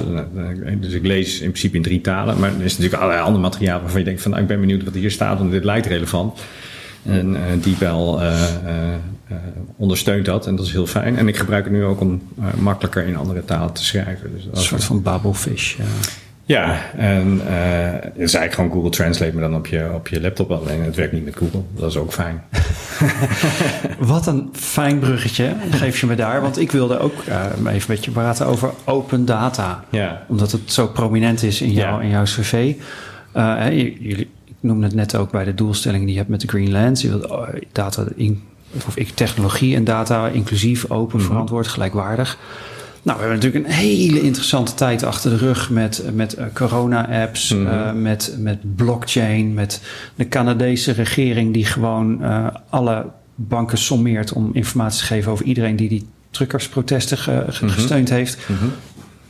dus 0.81 0.93
ik 0.93 1.07
lees 1.07 1.35
in 1.41 1.49
principe 1.51 1.77
in 1.77 1.83
drie 1.83 2.01
talen. 2.01 2.39
Maar 2.39 2.51
er 2.59 2.65
is 2.65 2.77
natuurlijk 2.77 3.03
allerlei 3.03 3.27
ander 3.27 3.41
materiaal 3.41 3.81
waarvan 3.81 3.99
je 3.99 4.07
denkt 4.07 4.23
van 4.23 4.31
nou, 4.31 4.43
ik 4.43 4.49
ben 4.49 4.61
benieuwd 4.61 4.85
wat 4.85 4.95
hier 4.95 5.11
staat, 5.11 5.39
want 5.39 5.51
dit 5.51 5.65
lijkt 5.65 5.87
relevant. 5.87 6.41
En 7.03 7.31
uh, 7.31 7.41
DeepL 7.63 8.21
uh, 8.21 8.43
uh, 9.31 9.37
ondersteunt 9.77 10.25
dat 10.25 10.47
en 10.47 10.57
dat 10.57 10.67
is 10.67 10.73
heel 10.73 10.87
fijn. 10.87 11.17
En 11.17 11.29
ik 11.29 11.37
gebruik 11.37 11.65
het 11.65 11.73
nu 11.73 11.85
ook 11.85 12.01
om 12.01 12.23
makkelijker 12.59 13.07
in 13.07 13.17
andere 13.17 13.45
talen 13.45 13.73
te 13.73 13.85
schrijven. 13.85 14.31
Dus 14.35 14.45
een 14.45 14.57
soort 14.57 14.85
van 14.85 15.03
Babelfish. 15.03 15.77
Ja. 15.77 15.85
Ja, 16.49 16.81
en 16.97 17.35
uh, 17.35 17.51
het 17.93 18.13
is 18.17 18.35
eigenlijk 18.35 18.55
gewoon 18.55 18.71
Google 18.71 18.91
Translate, 18.91 19.33
maar 19.33 19.43
dan 19.43 19.55
op 19.55 19.67
je, 19.67 19.91
op 19.95 20.09
je 20.09 20.21
laptop 20.21 20.51
alleen. 20.51 20.83
Het 20.83 20.97
werkt 20.97 21.13
niet 21.13 21.25
met 21.25 21.37
Google. 21.37 21.63
Dat 21.77 21.91
is 21.91 21.97
ook 21.97 22.13
fijn. 22.13 22.43
Wat 23.99 24.27
een 24.27 24.49
fijn 24.53 24.99
bruggetje 24.99 25.55
geef 25.71 26.01
je 26.01 26.07
me 26.07 26.15
daar. 26.15 26.41
Want 26.41 26.59
ik 26.59 26.71
wilde 26.73 26.99
ook 26.99 27.15
uh, 27.29 27.75
even 27.75 27.91
met 27.91 28.05
je 28.05 28.11
praten 28.11 28.47
over 28.47 28.71
open 28.85 29.25
data. 29.25 29.85
Ja. 29.91 30.23
Omdat 30.29 30.53
het 30.53 30.73
zo 30.73 30.87
prominent 30.87 31.43
is 31.43 31.61
in, 31.61 31.73
jou, 31.73 31.97
ja. 31.97 32.01
in 32.03 32.09
jouw 32.11 32.25
cv. 32.25 32.75
Uh, 33.37 33.67
jullie, 33.71 34.31
ik 34.45 34.55
noemde 34.61 34.87
het 34.87 34.95
net 34.95 35.17
ook 35.17 35.31
bij 35.31 35.45
de 35.45 35.55
doelstellingen 35.55 36.05
die 36.05 36.13
je 36.15 36.21
hebt 36.21 36.31
met 36.31 36.41
de 36.41 36.49
Green 36.49 36.71
Lands. 36.71 37.03
Je 37.03 37.09
wilt 37.09 37.33
data 37.73 38.05
in 38.17 38.43
of 38.87 38.97
ik 38.97 39.09
technologie 39.09 39.77
en 39.77 39.85
data 39.85 40.29
inclusief, 40.29 40.91
open, 40.91 41.19
Mhm. 41.19 41.27
verantwoord, 41.27 41.69
gelijkwaardig. 41.69 42.39
Nou, 43.03 43.19
we 43.21 43.25
hebben 43.27 43.43
natuurlijk 43.45 43.65
een 43.65 43.79
hele 43.87 44.21
interessante 44.23 44.75
tijd 44.75 45.03
achter 45.03 45.31
de 45.31 45.37
rug 45.37 45.71
met, 45.71 46.03
met 46.13 46.35
eh, 46.35 46.47
corona-apps, 46.55 47.53
Mhm. 47.55 47.67
eh, 47.67 47.93
met, 47.93 48.35
met 48.39 48.77
blockchain, 48.77 49.55
met 49.55 49.81
de 50.15 50.29
Canadese 50.29 50.93
regering 50.93 51.53
die 51.53 51.65
gewoon 51.65 52.23
eh, 52.23 52.47
alle 52.69 53.07
banken 53.35 53.79
sommeert 53.79 54.33
om 54.33 54.51
informatie 54.53 55.01
te 55.01 55.07
geven 55.07 55.33
over 55.33 55.45
iedereen 55.45 55.77
die 55.77 55.89
die 55.89 56.07
truckersprotesten 56.31 57.19
ge- 57.19 57.45
ge- 57.49 57.65
Mhm. 57.65 57.75
gesteund 57.75 58.09
heeft. 58.09 58.39
Mhm. 58.49 58.65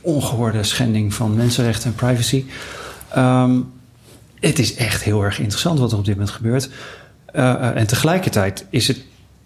Ongehoorde 0.01 0.63
schending 0.63 1.13
van 1.13 1.35
mensenrechten 1.35 1.89
en 1.89 1.95
privacy. 1.95 2.45
Ehm, 3.13 3.59
het 4.39 4.59
is 4.59 4.75
echt 4.75 5.03
heel 5.03 5.23
erg 5.23 5.39
interessant 5.39 5.79
wat 5.79 5.91
er 5.91 5.97
op 5.97 6.05
dit 6.05 6.15
moment 6.15 6.33
gebeurt. 6.35 6.69
En 7.73 7.87
tegelijkertijd 7.87 8.65
is 8.69 8.87
het 8.87 9.01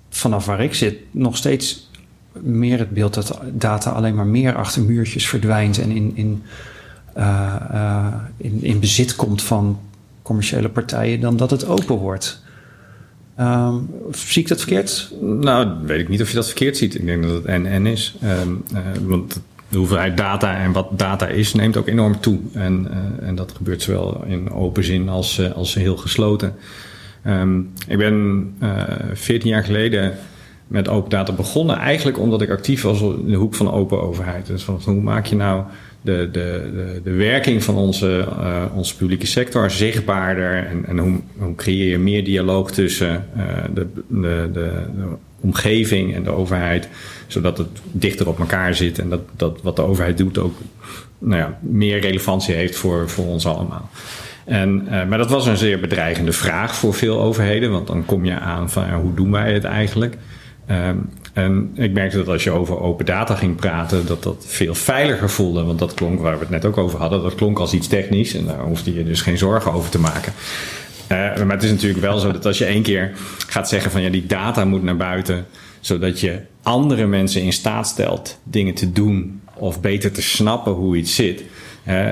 vanaf 0.10 0.46
waar 0.46 0.62
ik 0.64 0.74
zit 0.74 0.96
nog 1.12 1.38
steeds 1.38 1.90
meer 2.42 2.80
het 2.80 2.90
beeld 2.90 3.14
dat 3.14 3.40
data 3.52 3.90
alleen 3.90 4.16
maar 4.16 4.26
meer 4.26 4.56
achter 4.56 4.82
muurtjes 4.82 5.28
verdwijnt 5.28 5.80
en 5.80 5.90
in, 5.90 6.12
in, 6.16 6.44
eh, 7.14 7.56
eh, 7.72 8.14
in, 8.38 8.64
in 8.64 8.80
bezit 8.80 9.16
komt 9.16 9.42
van 9.42 9.80
commerciële 10.22 10.70
partijen 10.70 11.20
dan 11.20 11.38
dat 11.38 11.52
het 11.52 11.66
open 11.66 11.96
wordt. 11.96 12.42
Ehm, 13.36 13.76
zie 14.12 14.42
ik 14.42 14.48
dat 14.48 14.60
verkeerd? 14.60 15.14
Nou, 15.22 15.68
weet 15.86 16.00
ik 16.00 16.10
niet 16.10 16.22
of 16.22 16.30
je 16.30 16.36
dat 16.36 16.46
verkeerd 16.46 16.78
ziet. 16.78 16.96
Ik 16.96 17.06
denk 17.06 17.24
dat 17.24 17.32
het 17.32 17.46
en-en 17.46 17.86
is. 17.86 18.16
Ehm, 18.22 18.50
eh, 18.74 18.82
want 19.02 19.42
de 19.70 19.78
hoeveelheid 19.78 20.18
data 20.18 20.58
en 20.58 20.72
wat 20.72 20.88
data 20.92 21.28
is, 21.28 21.54
neemt 21.54 21.78
ook 21.78 21.88
enorm 21.88 22.20
toe. 22.20 22.40
En, 22.54 22.88
en 23.22 23.36
dat 23.36 23.52
gebeurt 23.56 23.82
zowel 23.82 24.24
in 24.26 24.52
open 24.52 24.84
zin 24.84 25.10
als, 25.10 25.54
als 25.54 25.74
heel 25.74 25.98
gesloten. 25.98 26.56
Ehm, 27.24 27.60
ik 27.88 27.98
ben 27.98 28.48
eh 28.60 28.84
14 29.14 29.50
jaar 29.50 29.64
geleden 29.64 30.18
met 30.74 30.90
open 30.90 31.10
data 31.10 31.34
begonnen. 31.34 31.78
Eigenlijk 31.78 32.20
omdat 32.20 32.42
ik 32.42 32.50
actief 32.50 32.82
was 32.82 33.02
in 33.02 33.28
de 33.28 33.36
hoek 33.36 33.56
van 33.56 33.72
open 33.72 34.02
overheid. 34.02 34.46
Dus 34.46 34.64
van, 34.64 34.82
hoe 34.86 35.02
maak 35.02 35.26
je 35.26 35.36
nou 35.36 35.64
de, 36.02 36.30
de, 36.32 36.72
de, 36.74 37.02
de 37.04 37.12
werking 37.12 37.64
van 37.64 37.76
onze, 37.76 38.28
eh, 38.40 38.64
onze 38.76 38.96
publieke 38.96 39.26
sector 39.26 39.72
zichtbaarder? 39.72 40.66
En, 40.68 40.86
en 40.86 40.98
hoe, 40.98 41.20
hoe 41.38 41.56
creëer 41.56 41.90
je 41.90 41.98
meer 41.98 42.24
dialoog 42.24 42.72
tussen 42.72 43.26
eh, 43.36 43.44
de, 43.74 43.88
de, 44.08 44.50
de, 44.54 44.72
de 44.96 45.08
omgeving 45.42 46.16
en 46.16 46.24
de 46.24 46.32
overheid? 46.32 46.90
Zodat 47.28 47.58
het 47.58 47.82
dichter 47.92 48.28
op 48.28 48.40
elkaar 48.40 48.76
zit 48.76 49.00
en 49.00 49.10
dat, 49.10 49.22
dat 49.36 49.60
wat 49.62 49.76
de 49.76 49.82
overheid 49.82 50.18
doet 50.18 50.38
ook 50.38 50.56
nou 51.20 51.42
ja, 51.42 51.58
meer 51.62 52.00
relevantie 52.00 52.56
heeft 52.56 52.76
voor, 52.76 53.10
voor 53.10 53.26
ons 53.26 53.46
allemaal. 53.46 53.90
En, 54.46 54.82
uh, 54.86 55.06
maar 55.06 55.18
dat 55.18 55.30
was 55.30 55.46
een 55.46 55.58
zeer 55.58 55.80
bedreigende 55.80 56.32
vraag 56.32 56.76
voor 56.76 56.94
veel 56.94 57.22
overheden, 57.22 57.72
want 57.72 57.88
dan 57.88 58.06
kom 58.06 58.26
je 58.26 58.40
aan 58.40 58.70
van 58.70 58.94
hoe 58.94 59.14
doen 59.14 59.32
wij 59.32 59.54
het 59.54 59.64
eigenlijk? 59.64 60.18
Um, 60.70 61.10
en 61.34 61.72
ik 61.74 61.94
merkte 61.94 62.18
dat 62.18 62.28
als 62.28 62.44
je 62.44 62.52
over 62.52 62.80
open 62.80 63.06
data 63.06 63.36
ging 63.36 63.56
praten, 63.56 64.06
dat 64.06 64.24
dat 64.24 64.46
veel 64.48 64.76
veiliger 64.76 65.30
voelde. 65.30 65.64
Want 65.64 65.80
dat 65.80 65.94
klonk, 65.94 66.20
waar 66.20 66.34
we 66.34 66.40
het 66.40 66.50
net 66.50 66.66
ook 66.66 66.78
over 66.78 67.00
hadden, 67.00 67.22
dat 67.22 67.36
klonk 67.36 67.60
als 67.60 67.74
iets 67.74 67.88
technisch. 67.88 68.36
En 68.36 68.46
daar 68.46 68.60
hoefde 68.60 68.94
je 68.94 69.04
dus 69.04 69.22
geen 69.22 69.38
zorgen 69.38 69.74
over 69.74 69.90
te 69.90 70.00
maken. 70.00 70.34
Uh, 71.04 71.18
maar 71.18 71.56
het 71.56 71.64
is 71.64 71.72
natuurlijk 71.72 72.02
wel 72.02 72.18
zo 72.18 72.32
dat 72.32 72.46
als 72.46 72.58
je 72.58 72.66
één 72.66 72.82
keer 72.82 73.12
gaat 73.48 73.70
zeggen 73.70 73.92
van 73.92 74.02
ja, 74.02 74.10
die 74.10 74.26
data 74.26 74.66
moet 74.66 74.84
naar 74.84 74.98
buiten, 74.98 75.46
zodat 75.80 76.20
je 76.20 76.40
andere 76.64 77.08
mensen 77.08 77.42
in 77.42 77.54
staat 77.54 77.88
stelt 77.88 78.40
dingen 78.44 78.74
te 78.74 78.92
doen 78.92 79.42
of 79.54 79.82
beter 79.82 80.12
te 80.12 80.22
snappen 80.22 80.74
hoe 80.74 80.98
iets 80.98 81.16
zit. 81.16 81.44
Uh, 81.88 82.08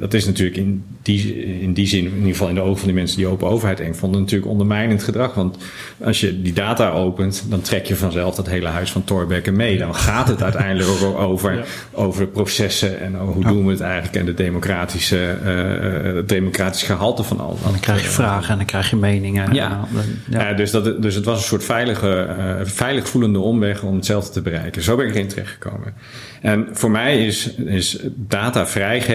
dat 0.00 0.14
is 0.14 0.24
natuurlijk 0.24 0.56
in 0.56 0.84
die, 1.02 1.44
in 1.60 1.72
die 1.72 1.86
zin, 1.86 2.04
in 2.04 2.14
ieder 2.14 2.30
geval 2.30 2.48
in 2.48 2.54
de 2.54 2.60
ogen 2.60 2.76
van 2.76 2.86
die 2.86 2.96
mensen 2.96 3.16
die 3.16 3.26
open 3.26 3.48
overheid 3.48 3.80
eng 3.80 3.94
vonden, 3.94 4.20
natuurlijk 4.20 4.50
ondermijnend 4.50 5.02
gedrag. 5.02 5.34
Want 5.34 5.56
als 6.04 6.20
je 6.20 6.42
die 6.42 6.52
data 6.52 6.90
opent, 6.90 7.44
dan 7.48 7.60
trek 7.60 7.86
je 7.86 7.96
vanzelf 7.96 8.34
dat 8.34 8.46
hele 8.46 8.68
huis 8.68 8.92
van 8.92 9.04
Thorbecke 9.04 9.50
mee. 9.50 9.78
Dan 9.78 9.94
gaat 9.94 10.28
het 10.28 10.42
uiteindelijk 10.42 10.90
ook 10.90 11.18
over, 11.18 11.54
ja. 11.54 11.62
over 11.92 12.26
processen 12.26 13.00
en 13.00 13.14
hoe 13.14 13.42
ja. 13.42 13.48
doen 13.48 13.64
we 13.64 13.70
het 13.70 13.80
eigenlijk 13.80 14.16
en 14.16 14.24
de 14.24 14.34
democratische, 14.34 15.38
uh, 15.44 16.16
het 16.16 16.28
democratische 16.28 16.86
gehalte 16.86 17.22
van 17.22 17.40
al. 17.40 17.58
Dan 17.62 17.80
krijg 17.80 18.02
je 18.02 18.08
vragen 18.08 18.50
en 18.50 18.56
dan 18.56 18.66
krijg 18.66 18.90
je 18.90 18.96
meningen. 18.96 19.54
Ja. 19.54 19.88
ja. 20.30 20.52
dus, 20.52 20.70
dat, 20.70 21.02
dus 21.02 21.14
het 21.14 21.24
was 21.24 21.38
een 21.38 21.46
soort 21.46 21.64
veilige, 21.64 22.36
veilig 22.62 23.08
voelende 23.08 23.38
omweg 23.38 23.82
om 23.82 23.94
hetzelfde 23.94 24.32
te 24.32 24.42
bereiken. 24.42 24.82
Zo 24.82 24.96
ben 24.96 25.06
ik 25.06 25.14
erin 25.14 25.28
terechtgekomen. 25.28 25.94
En 26.40 26.68
voor 26.72 26.90
mij 26.90 27.26
is, 27.26 27.54
is 27.54 27.98
data 28.14 28.66
vrijgeven 28.66 29.13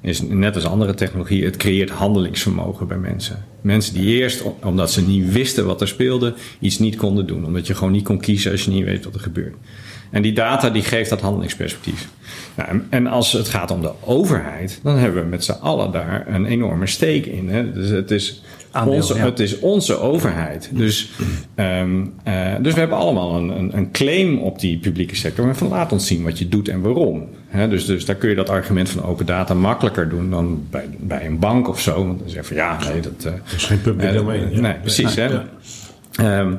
is 0.00 0.20
net 0.22 0.54
als 0.54 0.64
andere 0.64 0.94
technologie, 0.94 1.44
het 1.44 1.56
creëert 1.56 1.90
handelingsvermogen 1.90 2.86
bij 2.86 2.96
mensen. 2.96 3.44
Mensen 3.60 3.94
die 3.94 4.20
eerst, 4.20 4.42
omdat 4.62 4.92
ze 4.92 5.06
niet 5.06 5.32
wisten 5.32 5.66
wat 5.66 5.80
er 5.80 5.88
speelde, 5.88 6.34
iets 6.58 6.78
niet 6.78 6.96
konden 6.96 7.26
doen. 7.26 7.46
Omdat 7.46 7.66
je 7.66 7.74
gewoon 7.74 7.92
niet 7.92 8.04
kon 8.04 8.20
kiezen 8.20 8.50
als 8.50 8.64
je 8.64 8.70
niet 8.70 8.84
weet 8.84 9.04
wat 9.04 9.14
er 9.14 9.20
gebeurt. 9.20 9.54
En 10.10 10.22
die 10.22 10.32
data 10.32 10.70
die 10.70 10.82
geeft 10.82 11.10
dat 11.10 11.20
handelingsperspectief. 11.20 12.08
Nou, 12.56 12.82
en 12.90 13.06
als 13.06 13.32
het 13.32 13.48
gaat 13.48 13.70
om 13.70 13.80
de 13.80 13.92
overheid, 14.04 14.80
dan 14.82 14.96
hebben 14.96 15.22
we 15.22 15.28
met 15.28 15.44
z'n 15.44 15.58
allen 15.60 15.92
daar 15.92 16.24
een 16.28 16.44
enorme 16.44 16.86
steek 16.86 17.26
in. 17.26 17.48
Hè? 17.48 17.72
Dus 17.72 17.88
het 17.88 18.10
is, 18.10 18.42
Aandeel, 18.70 18.94
onze, 18.94 19.14
ja. 19.14 19.24
het 19.24 19.40
is 19.40 19.58
onze 19.58 19.98
overheid. 19.98 20.70
Dus, 20.72 21.10
um, 21.56 22.12
uh, 22.28 22.54
dus 22.60 22.72
we 22.72 22.78
hebben 22.78 22.98
allemaal 22.98 23.36
een, 23.36 23.48
een, 23.48 23.76
een, 23.76 23.90
claim 23.90 24.38
op 24.38 24.58
die 24.60 24.78
publieke 24.78 25.16
sector. 25.16 25.44
Maar 25.44 25.56
van 25.56 25.68
laat 25.68 25.92
ons 25.92 26.06
zien 26.06 26.22
wat 26.22 26.38
je 26.38 26.48
doet 26.48 26.68
en 26.68 26.80
waarom. 26.80 27.28
He, 27.48 27.68
dus, 27.68 27.86
dus 27.86 28.04
daar 28.04 28.16
kun 28.16 28.28
je 28.28 28.34
dat 28.34 28.48
argument 28.48 28.88
van 28.88 29.04
open 29.04 29.26
data 29.26 29.54
makkelijker 29.54 30.08
doen 30.08 30.30
dan 30.30 30.66
bij, 30.70 30.84
bij 30.98 31.26
een 31.26 31.38
bank 31.38 31.68
of 31.68 31.80
zo. 31.80 32.06
Want 32.06 32.18
dan 32.18 32.28
zeg 32.28 32.48
je 32.48 32.54
van 32.54 32.56
ja, 32.56 32.78
nee, 32.78 33.00
dat, 33.00 33.24
uh, 33.26 33.32
dat 33.32 33.54
is 33.56 33.64
geen 33.64 33.80
public 33.80 34.12
domein. 34.12 34.52
Uh, 34.52 34.58
nee, 34.58 34.74
precies. 34.74 35.14
hè? 35.14 35.40
Um, 36.38 36.58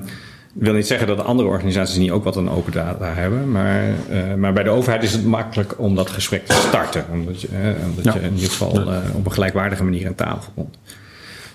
ik 0.55 0.61
wil 0.63 0.73
niet 0.73 0.87
zeggen 0.87 1.07
dat 1.07 1.23
andere 1.23 1.49
organisaties 1.49 1.97
niet 1.97 2.11
ook 2.11 2.23
wat 2.23 2.37
aan 2.37 2.49
open 2.49 2.71
data 2.71 3.13
hebben. 3.13 3.51
Maar, 3.51 3.89
uh, 4.11 4.33
maar 4.33 4.53
bij 4.53 4.63
de 4.63 4.69
overheid 4.69 5.03
is 5.03 5.11
het 5.11 5.25
makkelijk 5.25 5.79
om 5.79 5.95
dat 5.95 6.09
gesprek 6.09 6.45
te 6.45 6.53
starten. 6.53 7.05
Omdat 7.11 7.41
je, 7.41 7.47
uh, 7.47 7.87
omdat 7.89 8.03
ja. 8.03 8.13
je 8.13 8.19
in 8.19 8.33
ieder 8.33 8.49
geval 8.49 8.79
uh, 8.79 8.97
op 9.13 9.25
een 9.25 9.31
gelijkwaardige 9.31 9.83
manier 9.83 10.07
aan 10.07 10.15
tafel 10.15 10.51
komt. 10.55 10.77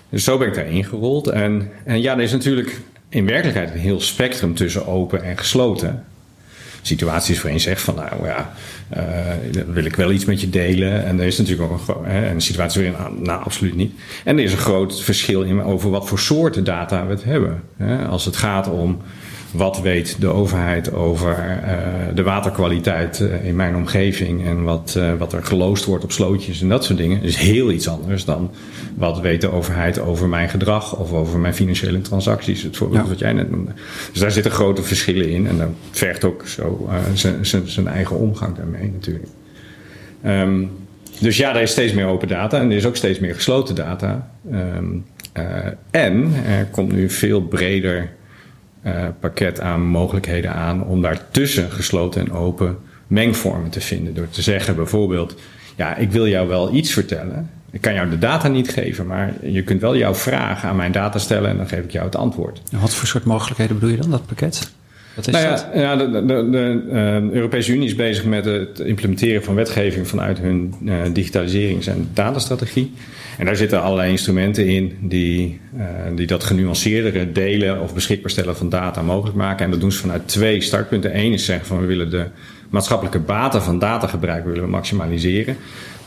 Dus 0.09 0.23
zo 0.23 0.37
ben 0.37 0.47
ik 0.47 0.53
daarin 0.53 0.85
gerold. 0.85 1.27
En, 1.27 1.69
en 1.83 2.01
ja, 2.01 2.13
er 2.13 2.21
is 2.21 2.31
natuurlijk 2.31 2.79
in 3.09 3.25
werkelijkheid 3.25 3.71
een 3.71 3.79
heel 3.79 4.01
spectrum 4.01 4.55
tussen 4.55 4.87
open 4.87 5.23
en 5.23 5.37
gesloten. 5.37 6.03
Situaties 6.81 7.35
waarin 7.35 7.53
je 7.53 7.59
zegt 7.59 7.81
van 7.81 7.95
nou 7.95 8.25
ja, 8.25 8.53
uh, 8.97 9.03
dan 9.51 9.73
wil 9.73 9.85
ik 9.85 9.95
wel 9.95 10.11
iets 10.11 10.25
met 10.25 10.41
je 10.41 10.49
delen. 10.49 11.05
En 11.05 11.19
er 11.19 11.25
is 11.25 11.37
natuurlijk 11.37 11.71
ook 11.71 11.87
een, 11.87 12.05
hè, 12.11 12.29
een 12.29 12.41
situatie 12.41 12.81
waarin 12.81 13.23
nou 13.23 13.43
absoluut 13.43 13.75
niet. 13.75 13.93
En 14.23 14.37
er 14.37 14.43
is 14.43 14.51
een 14.51 14.57
groot 14.57 15.03
verschil 15.03 15.41
in 15.41 15.61
over 15.61 15.89
wat 15.89 16.07
voor 16.07 16.19
soorten 16.19 16.63
data 16.63 17.05
we 17.05 17.13
het 17.13 17.23
hebben. 17.23 17.63
Hè. 17.77 18.05
Als 18.05 18.25
het 18.25 18.35
gaat 18.35 18.69
om 18.69 19.01
wat 19.51 19.81
weet 19.81 20.15
de 20.19 20.27
overheid 20.27 20.93
over 20.93 21.61
uh, 21.63 22.15
de 22.15 22.23
waterkwaliteit 22.23 23.19
uh, 23.19 23.45
in 23.45 23.55
mijn 23.55 23.75
omgeving 23.75 24.45
en 24.45 24.63
wat, 24.63 24.95
uh, 24.97 25.13
wat 25.13 25.33
er 25.33 25.43
geloosd 25.43 25.85
wordt 25.85 26.03
op 26.03 26.11
slootjes 26.11 26.61
en 26.61 26.69
dat 26.69 26.85
soort 26.85 26.97
dingen, 26.97 27.21
is 27.21 27.35
heel 27.35 27.71
iets 27.71 27.89
anders 27.89 28.25
dan 28.25 28.51
wat 28.95 29.19
weet 29.19 29.41
de 29.41 29.51
overheid 29.51 29.99
over 29.99 30.27
mijn 30.27 30.49
gedrag 30.49 30.97
of 30.97 31.13
over 31.13 31.39
mijn 31.39 31.53
financiële 31.53 32.01
transacties. 32.01 32.63
Het 32.63 32.77
voorbeeld 32.77 33.03
ja. 33.03 33.09
wat 33.09 33.19
jij 33.19 33.33
net 33.33 33.51
noemde. 33.51 33.71
Dus 34.11 34.21
daar 34.21 34.31
zitten 34.31 34.51
grote 34.51 34.83
verschillen 34.83 35.29
in 35.29 35.47
en 35.47 35.57
dat 35.57 35.69
vergt 35.91 36.23
ook 36.23 36.47
zo 36.47 36.89
zijn 37.65 37.87
eigen 37.87 38.15
omgang 38.15 38.55
daarmee 38.55 38.91
natuurlijk. 38.91 39.27
Um, 40.25 40.71
dus 41.19 41.37
ja, 41.37 41.55
er 41.55 41.61
is 41.61 41.71
steeds 41.71 41.93
meer 41.93 42.05
open 42.05 42.27
data 42.27 42.59
en 42.59 42.69
er 42.69 42.77
is 42.77 42.85
ook 42.85 42.95
steeds 42.95 43.19
meer 43.19 43.35
gesloten 43.35 43.75
data. 43.75 44.31
Um, 44.51 45.05
en 45.91 46.31
er 46.45 46.65
komt 46.65 46.91
nu 46.91 47.09
veel 47.09 47.41
breder 47.41 48.09
pakket 49.19 49.59
aan 49.59 49.81
mogelijkheden 49.81 50.53
aan 50.53 50.83
om 50.83 51.01
daartussen 51.01 51.71
gesloten 51.71 52.21
en 52.21 52.31
open 52.31 52.77
mengvormen 53.07 53.69
te 53.69 53.81
vinden. 53.81 54.13
Door 54.13 54.29
te 54.29 54.41
zeggen 54.41 54.75
bijvoorbeeld, 54.75 55.35
ja, 55.75 55.95
ik 55.95 56.11
wil 56.11 56.27
jou 56.27 56.47
wel 56.47 56.73
iets 56.73 56.91
vertellen. 56.91 57.49
Ik 57.71 57.81
kan 57.81 57.93
jou 57.93 58.09
de 58.09 58.17
data 58.17 58.47
niet 58.47 58.69
geven, 58.69 59.07
maar 59.07 59.33
je 59.41 59.63
kunt 59.63 59.81
wel 59.81 59.97
jouw 59.97 60.15
vraag 60.15 60.63
aan 60.63 60.75
mijn 60.75 60.91
data 60.91 61.19
stellen 61.19 61.49
en 61.49 61.57
dan 61.57 61.67
geef 61.67 61.83
ik 61.83 61.91
jou 61.91 62.05
het 62.05 62.15
antwoord. 62.15 62.61
Wat 62.71 62.93
voor 62.93 63.07
soort 63.07 63.23
mogelijkheden 63.23 63.75
bedoel 63.75 63.95
je 63.95 64.01
dan, 64.01 64.11
dat 64.11 64.25
pakket? 64.25 64.71
Wat 65.17 65.27
is 65.27 65.33
nou 65.33 65.45
ja, 65.45 65.51
dat? 65.51 65.67
ja, 65.73 65.95
de, 65.95 66.11
de, 66.11 66.25
de, 66.25 66.49
de 66.49 66.83
uh, 66.91 67.31
Europese 67.31 67.73
Unie 67.73 67.87
is 67.87 67.95
bezig 67.95 68.25
met 68.25 68.45
het 68.45 68.79
implementeren 68.79 69.43
van 69.43 69.55
wetgeving 69.55 70.07
vanuit 70.07 70.39
hun 70.39 70.73
uh, 70.83 70.95
digitaliserings- 71.13 71.87
en 71.87 72.09
datastrategie. 72.13 72.93
En 73.37 73.45
daar 73.45 73.55
zitten 73.55 73.81
allerlei 73.81 74.11
instrumenten 74.11 74.67
in 74.67 74.97
die, 75.01 75.59
uh, 75.77 75.83
die 76.15 76.27
dat 76.27 76.43
genuanceerdere 76.43 77.31
delen 77.31 77.81
of 77.81 77.93
beschikbaar 77.93 78.29
stellen 78.31 78.57
van 78.57 78.69
data 78.69 79.01
mogelijk 79.01 79.37
maken. 79.37 79.65
En 79.65 79.71
dat 79.71 79.79
doen 79.79 79.91
ze 79.91 79.99
vanuit 79.99 80.27
twee 80.27 80.61
startpunten. 80.61 81.17
Eén 81.17 81.33
is 81.33 81.45
zeggen 81.45 81.67
van 81.67 81.79
we 81.79 81.85
willen 81.85 82.09
de 82.09 82.25
maatschappelijke 82.69 83.19
baten 83.19 83.61
van 83.61 83.79
datagebruik 83.79 84.45
willen 84.45 84.63
we 84.63 84.69
maximaliseren. 84.69 85.57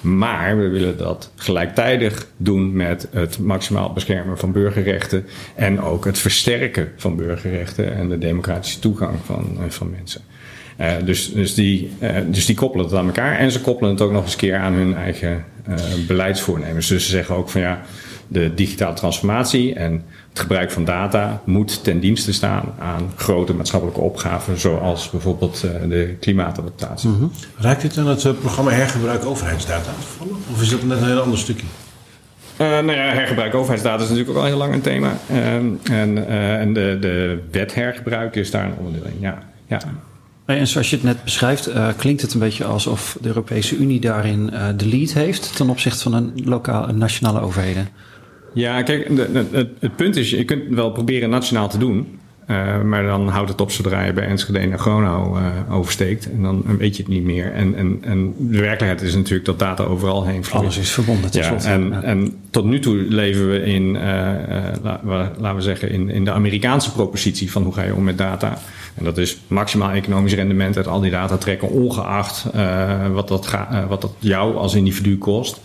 Maar 0.00 0.58
we 0.58 0.68
willen 0.68 0.96
dat 0.96 1.30
gelijktijdig 1.36 2.26
doen 2.36 2.72
met 2.76 3.08
het 3.10 3.38
maximaal 3.38 3.92
beschermen 3.92 4.38
van 4.38 4.52
burgerrechten. 4.52 5.26
En 5.54 5.80
ook 5.80 6.04
het 6.04 6.18
versterken 6.18 6.88
van 6.96 7.16
burgerrechten 7.16 7.94
en 7.94 8.08
de 8.08 8.18
democratische 8.18 8.78
toegang 8.78 9.18
van, 9.24 9.58
uh, 9.58 9.60
van 9.68 9.90
mensen. 9.90 10.20
Uh, 10.80 10.92
dus, 11.04 11.32
dus, 11.32 11.54
die, 11.54 11.90
uh, 12.00 12.16
dus 12.26 12.46
die 12.46 12.56
koppelen 12.56 12.86
het 12.86 12.94
aan 12.94 13.06
elkaar. 13.06 13.38
En 13.38 13.52
ze 13.52 13.60
koppelen 13.60 13.92
het 13.92 14.00
ook 14.00 14.12
nog 14.12 14.24
eens 14.24 14.36
keer 14.36 14.56
aan 14.56 14.72
hun 14.72 14.94
eigen 14.94 15.44
beleidsvoornemens. 16.06 16.88
Dus 16.88 17.04
ze 17.04 17.10
zeggen 17.10 17.34
ook 17.34 17.48
van 17.50 17.60
ja, 17.60 17.82
de 18.32 18.54
digitale 18.54 18.94
transformatie 18.94 19.74
en 19.74 20.04
het 20.28 20.38
gebruik 20.38 20.70
van 20.70 20.84
data 20.84 21.40
moet 21.44 21.84
ten 21.84 22.00
dienste 22.00 22.32
staan 22.32 22.74
aan 22.78 23.12
grote 23.16 23.54
maatschappelijke 23.54 24.00
opgaven, 24.00 24.58
zoals 24.58 25.10
bijvoorbeeld 25.10 25.64
uh, 25.64 25.88
de 25.88 26.16
klimaatadaptatie. 26.20 27.08
Mm 27.08 27.18
-hmm. 27.18 27.32
Raakt 27.56 27.80
dit 27.82 27.98
aan 27.98 28.06
het 28.06 28.24
uh, 28.24 28.32
programma 28.40 28.70
Hergebruik 28.70 29.24
Overheidsdata 29.24 29.90
Of 30.52 30.62
is 30.62 30.68
dat 30.68 30.82
net 30.82 31.00
een 31.00 31.06
heel 31.06 31.20
ander 31.20 31.38
stukje? 31.38 31.66
Uh, 32.60 32.68
nou 32.68 32.92
ja, 32.92 33.12
hergebruik 33.12 33.54
overheidsdata 33.54 34.02
is 34.02 34.08
natuurlijk 34.08 34.30
ook 34.30 34.42
al 34.42 34.48
heel 34.48 34.56
lang 34.56 34.74
een 34.74 34.80
thema. 34.80 35.18
en 35.28 35.80
en 36.58 36.72
de, 36.72 36.96
de 37.00 37.42
wet 37.50 37.74
hergebruik 37.74 38.36
is 38.36 38.50
daar 38.50 38.64
een 38.64 38.76
onderdeel 38.78 39.04
in. 39.04 39.20
Ja, 39.20 39.38
ja. 39.66 39.80
En 40.58 40.66
zoals 40.66 40.90
je 40.90 40.96
het 40.96 41.04
net 41.04 41.24
beschrijft, 41.24 41.68
uh, 41.68 41.88
klinkt 41.96 42.22
het 42.22 42.32
een 42.32 42.40
beetje 42.40 42.64
alsof 42.64 43.16
de 43.20 43.28
Europese 43.28 43.76
Unie 43.76 44.00
daarin 44.00 44.50
uh, 44.52 44.68
de 44.76 44.86
lead 44.86 45.12
heeft 45.12 45.56
ten 45.56 45.70
opzichte 45.70 46.02
van 46.02 46.12
een 46.12 46.32
lokale, 46.44 46.92
nationale 46.92 47.40
overheden. 47.40 47.88
Ja, 48.52 48.82
kijk, 48.82 49.08
het, 49.08 49.46
het, 49.80 49.96
punt 49.96 50.16
is, 50.16 50.30
je 50.30 50.44
kunt 50.44 50.62
wel 50.68 50.90
proberen 50.90 51.30
nationaal 51.30 51.68
te 51.68 51.78
doen. 51.78 52.18
Uh, 52.50 52.82
maar 52.82 53.02
dan 53.02 53.28
houdt 53.28 53.48
het 53.48 53.60
op 53.60 53.70
zodra 53.70 54.04
je 54.04 54.12
bij 54.12 54.26
Enschede 54.26 54.58
en 54.58 54.78
Gronau 54.78 55.38
oversteekt. 55.70 56.30
En 56.30 56.42
dan 56.42 56.64
weet 56.78 56.96
je 56.96 57.02
het 57.02 57.12
niet 57.12 57.24
meer. 57.24 57.52
En, 57.52 57.74
en, 57.74 57.98
en 58.00 58.34
de 58.38 58.58
werkelijkheid 58.58 59.02
is 59.02 59.14
natuurlijk 59.14 59.44
dat 59.44 59.58
data 59.58 59.82
overal 59.84 60.24
heen 60.26 60.44
vloeit. 60.44 60.64
Alles 60.64 60.78
is 60.78 60.90
verbonden. 60.90 61.30
Ja, 61.32 61.56
en, 61.62 61.88
ja. 61.88 62.02
en 62.02 62.34
tot 62.50 62.64
nu 62.64 62.78
toe 62.78 62.96
leven 62.96 63.50
we 63.50 63.62
in, 63.62 63.92
laten 65.12 65.54
we 65.54 65.60
zeggen, 65.60 65.90
in, 65.90 66.10
in 66.10 66.24
de 66.24 66.32
Amerikaanse 66.32 66.92
propositie 66.92 67.50
van 67.50 67.62
hoe 67.62 67.72
ga 67.72 67.82
je 67.82 67.94
om 67.94 68.04
met 68.04 68.18
data. 68.18 68.58
En 68.94 69.04
dat 69.04 69.18
is 69.18 69.38
maximaal 69.46 69.90
economisch 69.90 70.34
rendement 70.34 70.76
uit 70.76 70.86
al 70.86 71.00
die 71.00 71.10
data 71.10 71.36
trekken, 71.36 71.70
ongeacht 71.70 72.46
wat, 73.12 73.28
dat 73.28 73.46
ga, 73.46 73.86
wat 73.88 74.00
dat 74.00 74.12
jou 74.18 74.56
als 74.56 74.74
individu 74.74 75.18
kost. 75.18 75.60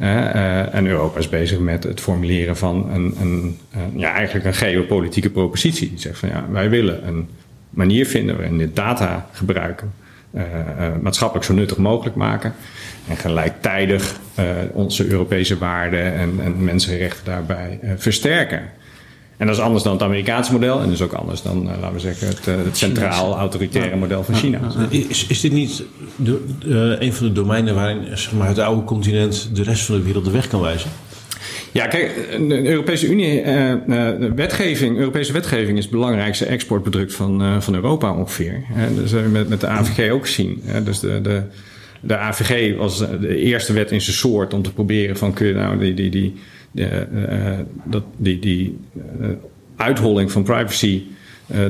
Uh, 0.00 0.74
en 0.74 0.86
Europa 0.86 1.18
is 1.18 1.28
bezig 1.28 1.58
met 1.58 1.84
het 1.84 2.00
formuleren 2.00 2.56
van 2.56 2.90
een, 2.90 3.14
een, 3.20 3.58
ja, 3.94 4.12
eigenlijk 4.12 4.46
een 4.46 4.54
geopolitieke 4.54 5.30
propositie. 5.30 5.88
Die 5.88 5.98
zegt 5.98 6.18
van 6.18 6.28
ja, 6.28 6.44
wij 6.50 6.70
willen 6.70 7.06
een 7.06 7.28
manier 7.70 8.06
vinden 8.06 8.36
waarin 8.36 8.58
dit 8.58 8.76
data 8.76 9.28
gebruiken 9.32 9.92
maatschappelijk 11.00 11.46
zo 11.46 11.54
nuttig 11.54 11.76
mogelijk 11.76 12.16
maken. 12.16 12.54
En 13.08 13.16
gelijktijdig 13.16 14.20
onze 14.72 15.06
Europese 15.06 15.58
waarden 15.58 16.14
en, 16.14 16.40
en 16.42 16.64
mensenrechten 16.64 17.24
daarbij 17.24 17.78
versterken. 17.96 18.62
En 19.36 19.46
dat 19.46 19.56
is 19.56 19.62
anders 19.62 19.82
dan 19.82 19.92
het 19.92 20.02
Amerikaanse 20.02 20.52
model. 20.52 20.80
En 20.80 20.88
dus 20.88 21.02
ook 21.02 21.12
anders 21.12 21.42
dan, 21.42 21.62
uh, 21.62 21.70
laten 21.80 21.92
we 21.92 22.00
zeggen, 22.00 22.26
het, 22.26 22.46
uh, 22.46 22.54
het 22.64 22.76
centraal 22.76 23.36
autoritaire 23.36 23.90
ja. 23.90 23.96
model 23.96 24.24
van 24.24 24.34
China. 24.34 24.60
Is, 24.88 25.26
is 25.26 25.40
dit 25.40 25.52
niet 25.52 25.82
de, 26.16 26.44
uh, 26.66 27.06
een 27.06 27.12
van 27.12 27.26
de 27.26 27.32
domeinen 27.32 27.74
waarin 27.74 28.06
zeg 28.06 28.32
maar, 28.32 28.48
het 28.48 28.58
oude 28.58 28.84
continent 28.84 29.50
de 29.52 29.62
rest 29.62 29.84
van 29.84 29.96
de 29.96 30.02
wereld 30.02 30.24
de 30.24 30.30
weg 30.30 30.48
kan 30.48 30.60
wijzen? 30.60 30.90
Ja, 31.72 31.86
kijk, 31.86 32.14
de 32.48 32.68
Europese 32.68 33.08
Unie, 33.08 33.42
de 33.42 34.32
wetgeving, 34.34 34.98
Europese 34.98 35.32
wetgeving 35.32 35.78
is 35.78 35.84
het 35.84 35.92
belangrijkste 35.92 36.46
exportproduct 36.46 37.14
van, 37.14 37.62
van 37.62 37.74
Europa 37.74 38.12
ongeveer. 38.12 38.64
dat 38.96 39.10
hebben 39.10 39.32
we 39.32 39.38
met, 39.38 39.48
met 39.48 39.60
de 39.60 39.66
AVG 39.66 40.10
ook 40.10 40.26
gezien. 40.26 40.62
Dus 40.84 41.00
de, 41.00 41.20
de, 41.20 41.42
de 42.00 42.16
AVG 42.16 42.76
was 42.76 42.98
de 42.98 43.36
eerste 43.36 43.72
wet 43.72 43.90
in 43.90 44.00
zijn 44.00 44.16
soort 44.16 44.54
om 44.54 44.62
te 44.62 44.72
proberen 44.72 45.16
van 45.16 45.32
kun 45.32 45.46
je 45.46 45.54
nou 45.54 45.78
die, 45.78 45.94
die, 45.94 46.10
die 46.10 46.34
uh, 46.34 46.40
dat, 47.84 48.04
die, 48.16 48.38
die 48.38 48.78
uh, 49.20 49.26
uitholling 49.76 50.32
van 50.32 50.42
privacy 50.42 51.02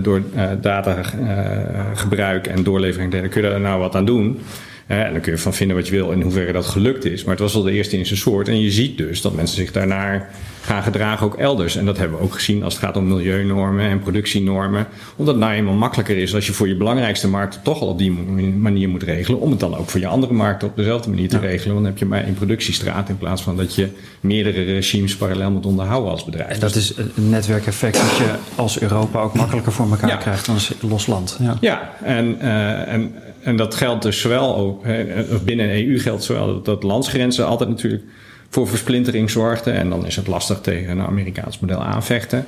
door 0.03 0.23
datagebruik 0.61 2.47
en 2.47 2.63
doorlevering, 2.63 3.11
kun 3.11 3.43
je 3.43 3.49
daar 3.49 3.61
nou 3.61 3.81
wat 3.81 3.95
aan 3.95 4.05
doen. 4.05 4.39
En 4.87 5.13
dan 5.13 5.21
kun 5.21 5.33
je 5.33 5.39
van 5.39 5.55
vinden 5.55 5.77
wat 5.77 5.87
je 5.87 5.95
wil 5.95 6.11
in 6.11 6.23
hoeverre 6.23 6.53
dat 6.53 6.67
gelukt 6.67 7.05
is. 7.05 7.25
Maar 7.25 7.35
het 7.35 7.43
was 7.43 7.55
al 7.55 7.63
de 7.63 7.73
eerste 7.73 7.99
in 7.99 8.07
zijn 8.07 8.19
soort. 8.19 8.49
En 8.49 8.61
je 8.61 8.71
ziet 8.71 8.99
dus 8.99 9.21
dat 9.21 9.35
mensen 9.35 9.57
zich 9.57 9.73
daarnaar 9.73 10.29
gaan 10.67 10.83
gedragen 10.83 11.27
ook 11.27 11.35
elders. 11.35 11.77
En 11.77 11.85
dat 11.87 11.99
hebben 11.99 12.19
we 12.19 12.25
ook 12.25 12.35
gezien 12.35 12.63
als 12.63 12.75
het 12.75 12.83
gaat 12.83 12.97
om 12.97 13.07
milieunormen 13.09 13.89
en 13.89 14.01
productienormen. 14.01 14.87
Omdat 15.17 15.35
het 15.35 15.45
nou 15.45 15.57
eenmaal 15.57 15.75
makkelijker 15.75 16.17
is 16.17 16.35
als 16.35 16.47
je 16.47 16.53
voor 16.53 16.69
je 16.69 16.77
belangrijkste 16.77 17.29
markten 17.29 17.63
toch 17.63 17.81
al 17.81 17.89
op 17.89 17.99
die 17.99 18.11
manier 18.59 18.89
moet 18.89 19.03
regelen. 19.03 19.41
Om 19.41 19.51
het 19.51 19.61
dan 19.61 19.77
ook 19.77 19.89
voor 19.89 20.01
je 20.01 20.07
andere 20.07 20.33
markten 20.33 20.69
op 20.69 20.77
dezelfde 20.77 21.11
manier 21.11 21.29
te 21.29 21.37
ja. 21.37 21.43
regelen. 21.43 21.73
Want 21.73 21.85
dan 21.85 21.93
heb 21.93 21.99
je 21.99 22.07
maar 22.07 22.25
één 22.25 22.35
productiestraat 22.35 23.09
in 23.09 23.19
plaats 23.19 23.43
van 23.43 23.57
dat 23.57 23.75
je 23.75 23.89
meerdere 24.21 24.63
regimes 24.63 25.17
parallel 25.17 25.51
moet 25.51 25.67
onderhouden 25.67 26.11
als 26.11 26.25
bedrijf. 26.25 26.51
En 26.51 26.61
dat 26.61 26.75
is 26.75 26.97
een 26.97 27.31
netwerkeffect 27.31 28.01
dat 28.01 28.17
je 28.17 28.35
als 28.55 28.81
Europa 28.81 29.21
ook 29.21 29.35
makkelijker 29.35 29.73
voor 29.73 29.91
elkaar 29.91 30.09
ja. 30.09 30.17
krijgt 30.17 30.47
dan 30.47 30.55
als 30.55 30.73
los 30.81 31.07
land. 31.07 31.37
Ja, 31.41 31.57
ja 31.61 31.95
en, 32.03 32.39
uh, 32.43 32.93
en, 32.93 33.15
en 33.47 33.57
dat 33.57 33.75
geldt 33.75 34.03
dus 34.03 34.21
zowel 34.21 34.57
ook, 34.57 34.85
hè, 34.85 35.25
binnen 35.45 35.69
de 35.69 35.87
EU 35.87 35.99
geldt 35.99 36.25
zowel 36.25 36.47
dat, 36.47 36.65
dat 36.65 36.83
landsgrenzen 36.83 37.47
altijd 37.47 37.69
natuurlijk 37.69 38.03
voor 38.49 38.69
versplintering 38.69 39.31
zorgde. 39.31 39.71
En 39.71 39.89
dan 39.89 40.07
is 40.07 40.17
het 40.17 40.27
lastig 40.27 40.61
tegen 40.61 40.91
een 40.91 41.07
Amerikaans 41.07 41.59
model 41.61 41.83
aanvechten. 41.83 42.45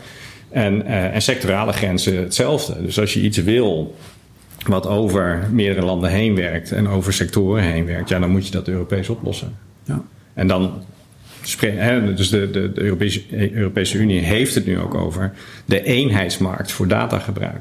En, 0.49 0.83
uh, 0.87 1.15
en 1.15 1.23
sectorale 1.23 1.73
grenzen 1.73 2.17
hetzelfde. 2.17 2.83
Dus 2.83 3.01
als 3.01 3.15
je 3.15 3.21
iets 3.21 3.39
wil 3.39 3.97
wat 4.67 4.87
over 4.87 5.49
meerdere 5.53 5.87
landen 5.87 6.11
heen 6.11 6.35
werkt 6.35 6.73
en 6.73 6.89
over 6.89 7.13
sectoren 7.13 7.63
heen 7.63 7.87
werkt, 7.87 8.09
ja, 8.09 8.19
dan 8.19 8.31
moet 8.31 8.47
je 8.47 8.53
dat 8.53 8.69
Europees 8.69 9.09
oplossen. 9.09 9.57
Ja. 9.85 10.03
En 10.35 10.47
dan 10.47 10.73
dus 12.15 12.29
de, 12.29 12.51
de, 12.51 12.73
de 12.73 12.81
Europese, 12.81 13.23
Europese, 13.53 13.99
Unie 13.99 14.21
heeft 14.21 14.55
het 14.55 14.67
nu 14.67 14.79
ook 14.79 14.95
over 14.95 15.33
de 15.65 15.83
eenheidsmarkt 15.83 16.73
voor 16.73 16.89
datagebruik. 16.89 17.61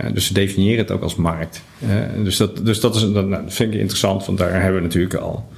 Uh, 0.00 0.12
dus 0.12 0.26
ze 0.26 0.32
definiëren 0.32 0.78
het 0.78 0.90
ook 0.90 1.02
als 1.02 1.14
markt. 1.16 1.62
Uh, 1.88 2.24
dus 2.24 2.36
dat, 2.36 2.66
dus 2.66 2.80
dat, 2.80 2.94
is, 2.94 3.00
dat, 3.00 3.26
nou, 3.28 3.42
dat 3.42 3.54
vind 3.54 3.74
ik 3.74 3.80
interessant, 3.80 4.26
want 4.26 4.38
daar 4.38 4.52
hebben 4.52 4.74
we 4.74 4.86
natuurlijk 4.86 5.14
al 5.14 5.48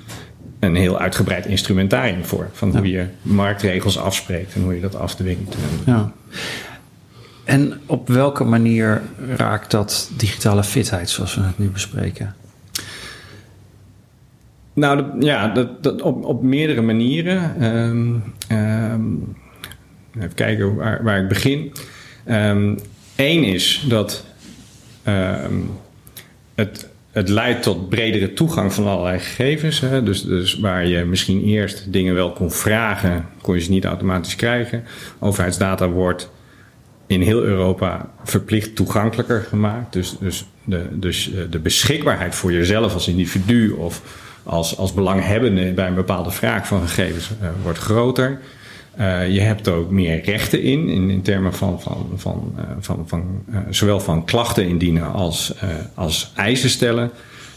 een 0.58 0.74
heel 0.74 0.98
uitgebreid 0.98 1.46
instrumentarium 1.46 2.24
voor. 2.24 2.48
Van 2.52 2.76
hoe 2.76 2.90
je 2.90 3.06
marktregels 3.22 3.98
afspreekt 3.98 4.54
en 4.54 4.62
hoe 4.62 4.74
je 4.74 4.80
dat 4.80 4.94
afdwingt. 4.94 5.56
Ja. 5.86 6.12
En 7.44 7.80
op 7.86 8.08
welke 8.08 8.44
manier 8.44 9.02
raakt 9.36 9.70
dat 9.70 10.10
digitale 10.16 10.64
fitheid 10.64 11.10
zoals 11.10 11.34
we 11.34 11.42
het 11.42 11.58
nu 11.58 11.68
bespreken? 11.68 12.34
Nou 14.72 15.24
ja, 15.24 15.48
dat, 15.48 15.82
dat 15.82 16.02
op, 16.02 16.24
op 16.24 16.42
meerdere 16.42 16.82
manieren. 16.82 17.64
Um, 17.64 18.22
um, 18.52 19.36
even 20.16 20.34
kijken 20.34 20.74
waar, 20.74 21.04
waar 21.04 21.22
ik 21.22 21.28
begin. 21.28 21.72
Eén 23.16 23.44
is 23.44 23.84
dat 23.88 24.24
het 26.54 26.88
het 27.16 27.28
leidt 27.28 27.62
tot 27.62 27.88
bredere 27.88 28.32
toegang 28.32 28.72
van 28.72 28.86
allerlei 28.86 29.18
gegevens. 29.18 29.80
Hè? 29.80 30.02
Dus, 30.02 30.22
dus 30.22 30.58
waar 30.58 30.86
je 30.86 31.04
misschien 31.04 31.44
eerst 31.44 31.92
dingen 31.92 32.14
wel 32.14 32.32
kon 32.32 32.50
vragen, 32.50 33.26
kon 33.40 33.54
je 33.54 33.60
ze 33.60 33.70
niet 33.70 33.84
automatisch 33.84 34.36
krijgen. 34.36 34.84
Overheidsdata 35.18 35.88
wordt 35.88 36.30
in 37.06 37.20
heel 37.20 37.42
Europa 37.42 38.10
verplicht 38.24 38.74
toegankelijker 38.76 39.46
gemaakt. 39.48 39.92
Dus, 39.92 40.16
dus, 40.20 40.46
de, 40.64 40.86
dus 40.92 41.32
eh, 41.32 41.40
de 41.50 41.58
beschikbaarheid 41.58 42.34
voor 42.34 42.52
jezelf 42.52 42.94
als 42.94 43.08
individu 43.08 43.70
of 43.70 44.02
als, 44.42 44.76
als 44.76 44.94
belanghebbende 44.94 45.72
bij 45.72 45.86
een 45.86 45.94
bepaalde 45.94 46.30
vraag 46.30 46.66
van 46.66 46.88
gegevens 46.88 47.30
uh, 47.42 47.48
wordt 47.62 47.78
groter. 47.78 48.40
Uh, 49.00 49.34
je 49.34 49.40
hebt 49.40 49.68
ook 49.68 49.90
meer 49.90 50.20
rechten 50.24 50.62
in, 50.62 50.88
in, 50.88 51.22
termen 51.22 51.54
van, 51.54 51.80
van, 51.80 52.08
van, 52.16 52.54
uh, 52.58 52.62
van, 52.80 53.04
van 53.06 53.44
uh, 53.50 53.58
zowel 53.70 54.00
van 54.00 54.24
klachten 54.24 54.66
indienen 54.66 55.12
als, 55.12 55.54
als 55.94 56.32
eisen 56.34 56.70
stellen. 56.70 57.10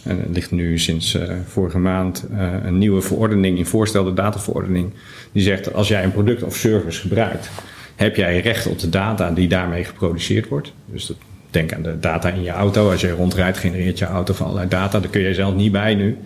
En 0.04 0.20
er 0.20 0.30
ligt 0.30 0.52
nu 0.52 0.80
sinds 0.80 1.18
vorige 1.46 1.78
maand 1.78 2.26
een 2.64 2.78
nieuwe 2.78 3.02
verordening 3.02 3.58
in 3.58 3.66
voorstel, 3.66 4.04
de 4.04 4.14
dataverordening, 4.14 4.94
die 5.32 5.44
zegt 5.44 5.64
dat 5.64 5.74
als 5.74 5.88
jij 5.88 6.04
een 6.04 6.12
product 6.12 6.44
of 6.44 6.56
service 6.56 7.02
gebruikt, 7.02 7.50
heb 7.96 8.16
jij 8.16 8.40
recht 8.40 8.68
op 8.68 8.80
de 8.80 8.90
data 8.90 9.32
die 9.32 9.48
daarmee 9.48 9.84
geproduceerd 9.84 10.48
wordt. 10.48 10.74
Dus 10.86 11.06
dat, 11.06 11.18
denk 11.50 11.74
aan 11.74 11.82
de 11.82 12.00
data 12.00 12.30
in 12.30 12.44
je 12.44 12.50
auto. 12.50 12.92
Als 12.92 13.02
je 13.02 13.12
rondrijdt, 13.12 13.58
genereert 13.58 14.00
je 14.00 14.06
auto 14.06 14.34
van 14.34 14.46
allerlei 14.46 14.70
data. 14.70 15.00
Daar 15.00 15.10
kun 15.10 15.22
je 15.22 15.34
zelf 15.34 15.56
niet 15.56 15.72
bij 15.72 15.96
nu. 15.96 16.18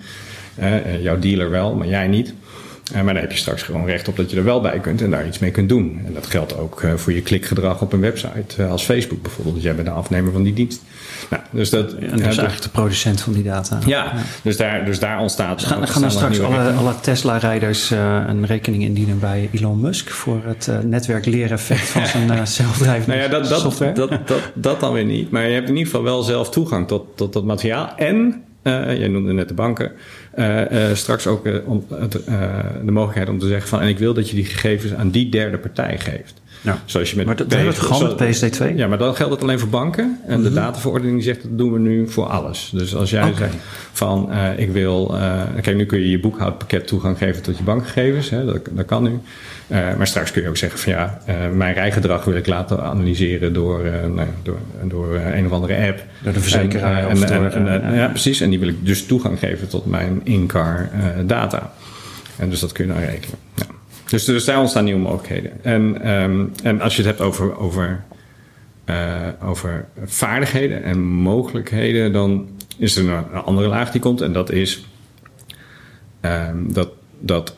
jouw 1.01 1.19
dealer 1.19 1.49
wel, 1.49 1.75
maar 1.75 1.87
jij 1.87 2.07
niet. 2.07 2.33
Uh, 2.93 3.01
maar 3.01 3.13
dan 3.13 3.21
heb 3.21 3.31
je 3.31 3.37
straks 3.37 3.61
gewoon 3.61 3.85
recht 3.85 4.07
op 4.07 4.15
dat 4.15 4.31
je 4.31 4.37
er 4.37 4.43
wel 4.43 4.61
bij 4.61 4.79
kunt 4.79 5.01
en 5.01 5.11
daar 5.11 5.27
iets 5.27 5.39
mee 5.39 5.51
kunt 5.51 5.69
doen. 5.69 6.01
En 6.05 6.13
dat 6.13 6.27
geldt 6.27 6.57
ook 6.57 6.81
uh, 6.81 6.93
voor 6.93 7.13
je 7.13 7.21
klikgedrag 7.21 7.81
op 7.81 7.93
een 7.93 7.99
website, 7.99 8.61
uh, 8.61 8.71
als 8.71 8.83
Facebook 8.83 9.21
bijvoorbeeld. 9.21 9.61
Jij 9.61 9.75
bent 9.75 9.87
de 9.87 9.93
afnemer 9.93 10.31
van 10.31 10.43
die 10.43 10.53
dienst. 10.53 10.81
Nou, 11.29 11.43
dus 11.51 11.69
dat, 11.69 11.93
en 11.93 12.09
dat 12.09 12.19
is 12.19 12.25
eigenlijk 12.25 12.61
de 12.61 12.69
producent 12.69 13.21
van 13.21 13.33
die 13.33 13.43
data. 13.43 13.79
Ja, 13.85 14.03
ja. 14.03 14.13
Dus, 14.41 14.57
daar, 14.57 14.85
dus 14.85 14.99
daar 14.99 15.19
ontstaat... 15.19 15.59
Dus 15.59 15.67
gaan, 15.67 15.87
gaan 15.87 16.01
dan 16.01 16.11
straks 16.11 16.39
alle, 16.39 16.71
alle 16.71 16.93
Tesla-rijders 17.01 17.89
een 17.89 18.45
rekening 18.45 18.83
indienen 18.83 19.19
bij 19.19 19.49
Elon 19.51 19.79
Musk... 19.79 20.09
voor 20.09 20.41
het 20.45 20.69
netwerk 20.83 21.25
leereffect 21.25 21.81
van 21.87 22.07
zijn 22.27 22.47
zelfdrijvende 22.47 23.17
nou 23.17 23.21
ja, 23.21 23.39
dat, 23.39 23.49
dat, 23.49 23.59
software? 23.59 23.93
Dat, 23.93 24.09
dat, 24.09 24.27
dat, 24.27 24.41
dat 24.53 24.79
dan 24.79 24.93
weer 24.93 25.05
niet. 25.05 25.31
Maar 25.31 25.47
je 25.47 25.53
hebt 25.53 25.69
in 25.69 25.75
ieder 25.75 25.91
geval 25.91 26.03
wel 26.03 26.21
zelf 26.21 26.49
toegang 26.49 26.87
tot, 26.87 27.05
tot 27.15 27.33
dat 27.33 27.43
materiaal. 27.43 27.93
En, 27.95 28.43
jij 28.63 29.07
noemde 29.07 29.33
net 29.33 29.47
de 29.47 29.53
banken... 29.53 29.91
Uh, 30.35 30.71
uh, 30.71 30.95
straks 30.95 31.27
ook 31.27 31.45
uh, 31.45 31.67
om, 31.67 31.85
de 32.85 32.91
mogelijkheid 32.91 33.29
om 33.29 33.39
te 33.39 33.47
zeggen 33.47 33.69
van... 33.69 33.81
en 33.81 33.87
ik 33.87 33.97
wil 33.97 34.13
dat 34.13 34.29
je 34.29 34.35
die 34.35 34.45
gegevens 34.45 34.93
aan 34.93 35.09
die 35.09 35.29
derde 35.29 35.57
partij 35.57 35.99
geeft. 35.99 36.41
Ja. 36.63 36.77
Zoals 36.85 37.09
je 37.09 37.15
met 37.15 37.25
maar 37.25 37.35
dat 37.35 37.51
hebben 37.51 37.67
we 37.73 37.79
het 37.79 37.83
gewoon 37.83 38.15
met 38.17 38.37
PSD2? 38.53 38.75
Ja, 38.75 38.87
maar 38.87 38.97
dan 38.97 39.15
geldt 39.15 39.33
het 39.33 39.41
alleen 39.41 39.59
voor 39.59 39.69
banken. 39.69 40.19
En 40.27 40.41
de 40.41 40.49
Mhm. 40.49 40.57
dataverordening 40.59 41.23
zegt 41.23 41.41
dat 41.41 41.57
doen 41.57 41.73
we 41.73 41.79
nu 41.79 42.07
voor 42.09 42.25
alles. 42.25 42.71
Dus 42.73 42.95
als 42.95 43.09
jij 43.09 43.33
zegt 43.37 43.53
van 43.91 44.31
eh, 44.31 44.59
ik 44.59 44.71
wil... 44.71 45.15
eh, 45.17 45.41
kijk, 45.61 45.75
nu 45.77 45.85
kun 45.85 45.99
je 45.99 46.09
je 46.09 46.19
boekhoudpakket 46.19 46.87
toegang 46.87 47.17
geven 47.17 47.41
tot 47.43 47.57
je 47.57 47.63
bankgegevens. 47.63 48.29
Hè, 48.29 48.45
dat, 48.45 48.59
dat 48.71 48.85
kan 48.85 49.03
nu. 49.03 49.19
Eh, 49.67 49.79
maar 49.97 50.07
straks 50.07 50.31
kun 50.31 50.41
je 50.41 50.47
ook 50.49 50.57
zeggen 50.57 50.79
van 50.79 50.91
ja, 50.93 51.19
mijn 51.53 51.73
rijgedrag 51.73 52.23
wil 52.25 52.35
ik 52.35 52.47
laten 52.47 52.83
analyseren 52.83 53.53
door, 53.53 53.81
nou, 54.15 54.27
door, 54.43 54.57
door 54.83 55.15
een 55.15 55.45
of 55.45 55.51
andere 55.51 55.87
app. 55.87 56.03
Door 56.23 56.33
de 56.33 56.39
verzekeraar 56.39 57.03
En, 57.09 57.09
en, 57.09 57.19
door, 57.41 57.45
en- 57.49 57.83
en- 57.83 57.95
ja, 57.95 58.07
precies. 58.07 58.41
En 58.41 58.49
die 58.49 58.59
wil 58.59 58.67
ik 58.67 58.85
dus 58.85 59.05
toegang 59.05 59.39
geven 59.39 59.67
tot 59.67 59.85
mijn 59.85 60.21
in-car 60.23 60.89
data. 61.25 61.73
En 62.37 62.49
dus 62.49 62.59
dat 62.59 62.71
kun 62.71 62.85
je 62.87 62.93
dan 62.93 63.01
regelen. 63.01 63.37
Ja. 63.55 63.65
Dus 64.13 64.27
er 64.27 64.41
zijn 64.41 64.59
ontstaan 64.59 64.83
nieuwe 64.83 64.99
mogelijkheden. 64.99 65.51
En, 65.63 66.01
ehm, 66.01 66.45
en 66.63 66.81
als 66.81 66.95
je 66.95 67.01
het 67.01 67.09
hebt 67.09 67.21
over, 67.21 67.57
over, 67.57 68.03
eh, 68.85 69.27
over 69.43 69.85
vaardigheden 70.05 70.83
en 70.83 71.03
mogelijkheden, 71.03 72.13
dan 72.13 72.47
is 72.77 72.95
er 72.95 73.09
een, 73.09 73.31
andere 73.31 73.67
laag 73.67 73.91
die 73.91 74.01
komt. 74.01 74.21
En 74.21 74.33
dat 74.33 74.51
is 74.51 74.85
ehm, 76.19 76.57
dat, 76.67 76.89
dat 77.19 77.53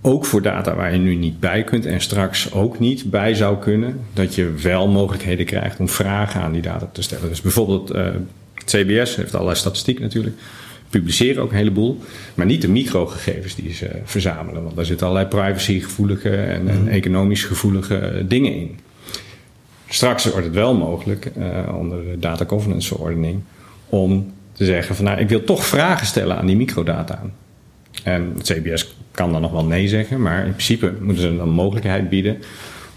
ook 0.00 0.24
voor 0.24 0.42
data 0.42 0.74
waar 0.74 0.92
je 0.92 0.98
nu 0.98 1.14
niet 1.14 1.40
bij 1.40 1.64
kunt 1.64 1.86
en 1.86 2.00
straks 2.00 2.52
ook 2.52 2.78
niet 2.78 3.10
bij 3.10 3.34
zou 3.34 3.58
kunnen, 3.58 4.00
dat 4.12 4.34
je 4.34 4.52
wel 4.52 4.88
mogelijkheden 4.88 5.46
krijgt 5.46 5.80
om 5.80 5.88
vragen 5.88 6.40
aan 6.40 6.52
die 6.52 6.62
data 6.62 6.88
te 6.92 7.02
stellen. 7.02 7.28
Dus 7.28 7.40
bijvoorbeeld 7.40 7.90
eh, 7.90 8.06
CBS 8.64 9.16
heeft 9.16 9.34
allerlei 9.34 9.58
statistiek 9.58 10.00
natuurlijk, 10.00 10.36
publiceren 10.92 11.42
ook 11.42 11.50
een 11.50 11.56
heleboel, 11.56 11.98
maar 12.34 12.46
niet 12.46 12.62
de 12.62 12.68
microgegevens 12.68 13.54
die 13.54 13.72
ze 13.72 13.90
verzamelen, 14.04 14.62
want 14.62 14.76
daar 14.76 14.84
zitten 14.84 15.06
allerlei 15.06 15.28
privacygevoelige 15.28 16.36
en, 16.36 16.68
en 16.68 16.88
economisch 16.88 17.44
gevoelige 17.44 17.96
eh, 17.96 18.24
dingen 18.28 18.54
in. 18.54 18.78
Straks 19.88 20.24
wordt 20.24 20.46
het 20.46 20.54
wel 20.54 20.74
mogelijk 20.74 21.26
eh, 21.26 21.76
onder 21.78 22.04
de 22.04 22.18
data 22.18 22.44
governance 22.44 22.88
verordening 22.88 23.40
om 23.88 24.32
te 24.52 24.64
zeggen 24.64 24.94
van 24.94 25.04
nou 25.04 25.18
ik 25.18 25.28
wil 25.28 25.44
toch 25.44 25.66
vragen 25.66 26.06
stellen 26.06 26.36
aan 26.36 26.46
die 26.46 26.56
microdata. 26.56 27.22
En 28.04 28.32
het 28.36 28.52
CBS 28.52 28.96
kan 29.10 29.32
dan 29.32 29.40
nog 29.40 29.52
wel 29.52 29.64
nee 29.64 29.88
zeggen, 29.88 30.22
maar 30.22 30.44
in 30.44 30.52
principe 30.52 30.92
moeten 31.00 31.22
ze 31.22 31.36
dan 31.36 31.48
een 31.48 31.54
mogelijkheid 31.54 32.08
bieden 32.08 32.38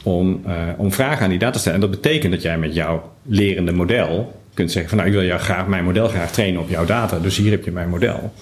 om, 0.04 0.41
eh, 0.46 0.56
om 0.78 0.91
vragen 0.91 1.24
aan 1.24 1.30
die 1.30 1.39
data 1.39 1.52
te 1.52 1.60
stellen. 1.60 1.82
En 1.82 1.89
dat 1.89 2.02
betekent 2.02 2.32
dat 2.32 2.41
jij 2.41 2.58
met 2.58 2.74
jouw 2.74 3.12
lerende 3.22 3.72
model 3.72 4.43
kunt 4.56 4.72
zeggen 4.72 4.89
van 4.89 4.97
nou 4.97 5.10
ik 5.10 5.16
wil 5.16 5.26
jou 5.26 5.39
graag, 5.39 5.68
mijn 5.68 5.84
model 5.84 6.08
graag 6.08 6.32
trainen 6.32 6.62
op 6.62 6.70
jouw 6.70 6.86
data, 6.86 7.20
dus 7.20 7.38
hier 7.38 7.51
heb 7.51 7.66
je 7.66 7.72
mijn 7.72 7.89
model. 7.89 8.34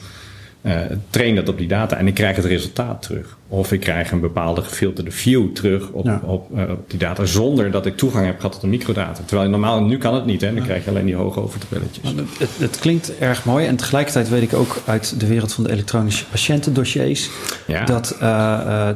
Eh, 0.62 0.80
train 1.10 1.36
dat 1.36 1.50
op 1.50 1.58
die 1.58 1.68
data 1.68 1.98
en 1.98 2.08
ik 2.08 2.14
krijg 2.14 2.36
het 2.36 2.46
resultaat 2.46 3.02
terug. 3.02 3.38
Of 3.48 3.72
ik 3.72 3.80
krijg 3.80 4.12
een 4.12 4.20
bepaalde 4.20 4.62
gefilterde 4.62 5.12
view 5.12 5.52
terug 5.54 5.90
op, 5.90 6.06
Ja. 6.06 6.22
op, 6.26 6.58
eh, 6.58 6.70
op 6.70 6.90
die 6.90 7.00
data 7.00 7.26
zonder 7.26 7.72
dat 7.72 7.86
ik 7.86 7.98
toegang 7.98 8.26
heb 8.26 8.36
gehad 8.36 8.52
tot 8.52 8.62
de 8.62 8.68
microdata. 8.68 9.22
Terwijl 9.26 9.50
normaal, 9.50 9.84
nu 9.84 9.98
kan 9.98 10.14
het 10.16 10.26
niet, 10.26 10.42
hè? 10.42 10.54
dan 10.54 10.64
krijg 10.64 10.84
je 10.84 10.90
alleen 10.90 11.06
die 11.06 11.16
hoge 11.16 11.40
overtabelletjes. 11.42 12.04
Het, 12.16 12.40
het, 12.40 12.50
het 12.58 12.80
klinkt 12.80 13.18
erg 13.18 13.46
mooi 13.46 13.66
en 13.66 13.76
tegelijkertijd 13.76 14.30
weet 14.30 14.42
ik 14.42 14.54
ook 14.54 14.82
uit 14.86 15.20
de 15.20 15.28
wereld 15.28 15.54
van 15.54 15.64
de 15.64 15.72
elektronische 15.72 16.26
patiëntendossiers 16.26 17.30
Ja. 17.68 17.86
dat 17.86 18.12
eh, 18.20 18.20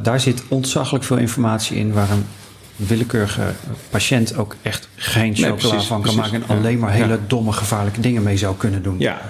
daar 0.03 0.19
zit 0.19 0.43
ontzaglijk 0.47 1.03
veel 1.03 1.17
informatie 1.17 1.77
in 1.77 1.93
waar 1.93 2.09
een 2.11 2.25
willekeurige 2.77 3.41
patiënt 3.89 4.35
ook 4.37 4.55
echt 4.61 4.89
geen 4.95 5.35
chocola 5.35 5.53
precies, 5.55 5.87
van 5.87 6.01
kan 6.01 6.13
precies. 6.15 6.31
maken 6.31 6.49
en 6.49 6.57
alleen 6.57 6.79
maar 6.79 6.97
Ja. 6.97 7.03
hele 7.03 7.19
domme 7.27 7.51
gevaarlijke 7.51 8.01
dingen 8.01 8.23
mee 8.23 8.37
zou 8.37 8.55
kunnen 8.55 8.83
doen. 8.83 8.95
Ja, 8.99 9.21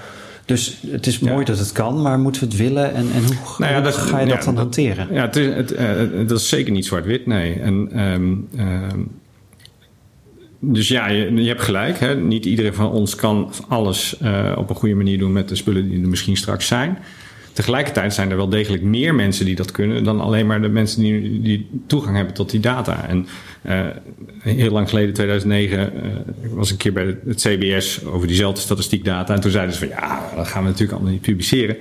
Dus 0.45 0.77
het 0.87 1.07
is 1.07 1.17
Ja. 1.17 1.31
mooi 1.31 1.45
dat 1.45 1.57
het 1.59 1.71
kan, 1.71 2.01
maar 2.01 2.19
moeten 2.19 2.41
we 2.41 2.47
het 2.47 2.57
willen 2.57 2.93
en, 2.93 3.07
en 3.13 3.23
hoe, 3.25 3.35
Nou 3.57 3.71
ja, 3.71 3.73
hoe 3.73 3.83
dat- 3.83 3.95
ga 3.97 4.19
je 4.19 4.25
dat 4.27 4.43
dan 4.43 4.53
dat- 4.55 4.63
hanteren? 4.63 5.07
Ja, 5.11 5.21
het 5.21 5.35
is, 5.35 5.53
het, 5.55 5.71
eh, 5.73 5.95
dat 6.27 6.39
is 6.39 6.49
zeker 6.49 6.71
niet 6.71 6.85
zwart-wit, 6.85 7.25
nee. 7.25 7.53
En, 7.59 7.89
ehm, 7.91 8.33
ehm, 8.57 8.99
dus 10.59 10.87
ja, 10.87 11.07
je, 11.07 11.33
je 11.33 11.47
hebt 11.47 11.61
gelijk. 11.61 11.99
Hè? 11.99 12.15
Niet 12.15 12.45
iedereen 12.45 12.73
van 12.73 12.91
ons 12.91 13.15
kan 13.15 13.51
alles 13.67 14.17
eh, 14.17 14.51
op 14.57 14.69
een 14.69 14.75
goede 14.75 14.95
manier 14.95 15.17
doen 15.17 15.31
met 15.31 15.49
de 15.49 15.55
spullen 15.55 15.89
die 15.89 16.01
er 16.01 16.07
misschien 16.09 16.37
straks 16.37 16.67
zijn. 16.67 16.97
Tegelijkertijd 17.57 18.13
zijn 18.13 18.31
er 18.31 18.37
wel 18.37 18.49
degelijk 18.49 18.83
meer 18.83 19.15
mensen 19.15 19.45
die 19.45 19.55
dat 19.55 19.71
kunnen 19.71 20.03
dan 20.03 20.19
alleen 20.19 20.45
maar 20.45 20.61
de 20.61 20.67
mensen 20.67 21.01
die, 21.01 21.41
die 21.41 21.69
toegang 21.87 22.15
hebben 22.15 22.33
tot 22.33 22.49
die 22.49 22.59
data. 22.59 23.07
En 23.07 23.27
eh, 23.61 23.85
heel 24.39 24.71
lang 24.71 24.89
geleden, 24.89 25.13
2009, 25.13 26.03
eh, 26.03 26.09
ik 26.41 26.49
was 26.51 26.71
een 26.71 26.77
keer 26.77 26.93
bij 26.93 27.17
het 27.25 27.41
CBS 27.41 28.05
over 28.05 28.27
diezelfde 28.27 28.61
statistiekdata. 28.61 29.33
En 29.33 29.41
toen 29.41 29.51
zeiden 29.51 29.73
ze 29.73 29.79
van 29.79 29.87
ja, 29.87 30.31
dat 30.35 30.47
gaan 30.47 30.61
we 30.61 30.67
natuurlijk 30.67 30.93
allemaal 30.93 31.11
niet 31.11 31.21
publiceren. 31.21 31.77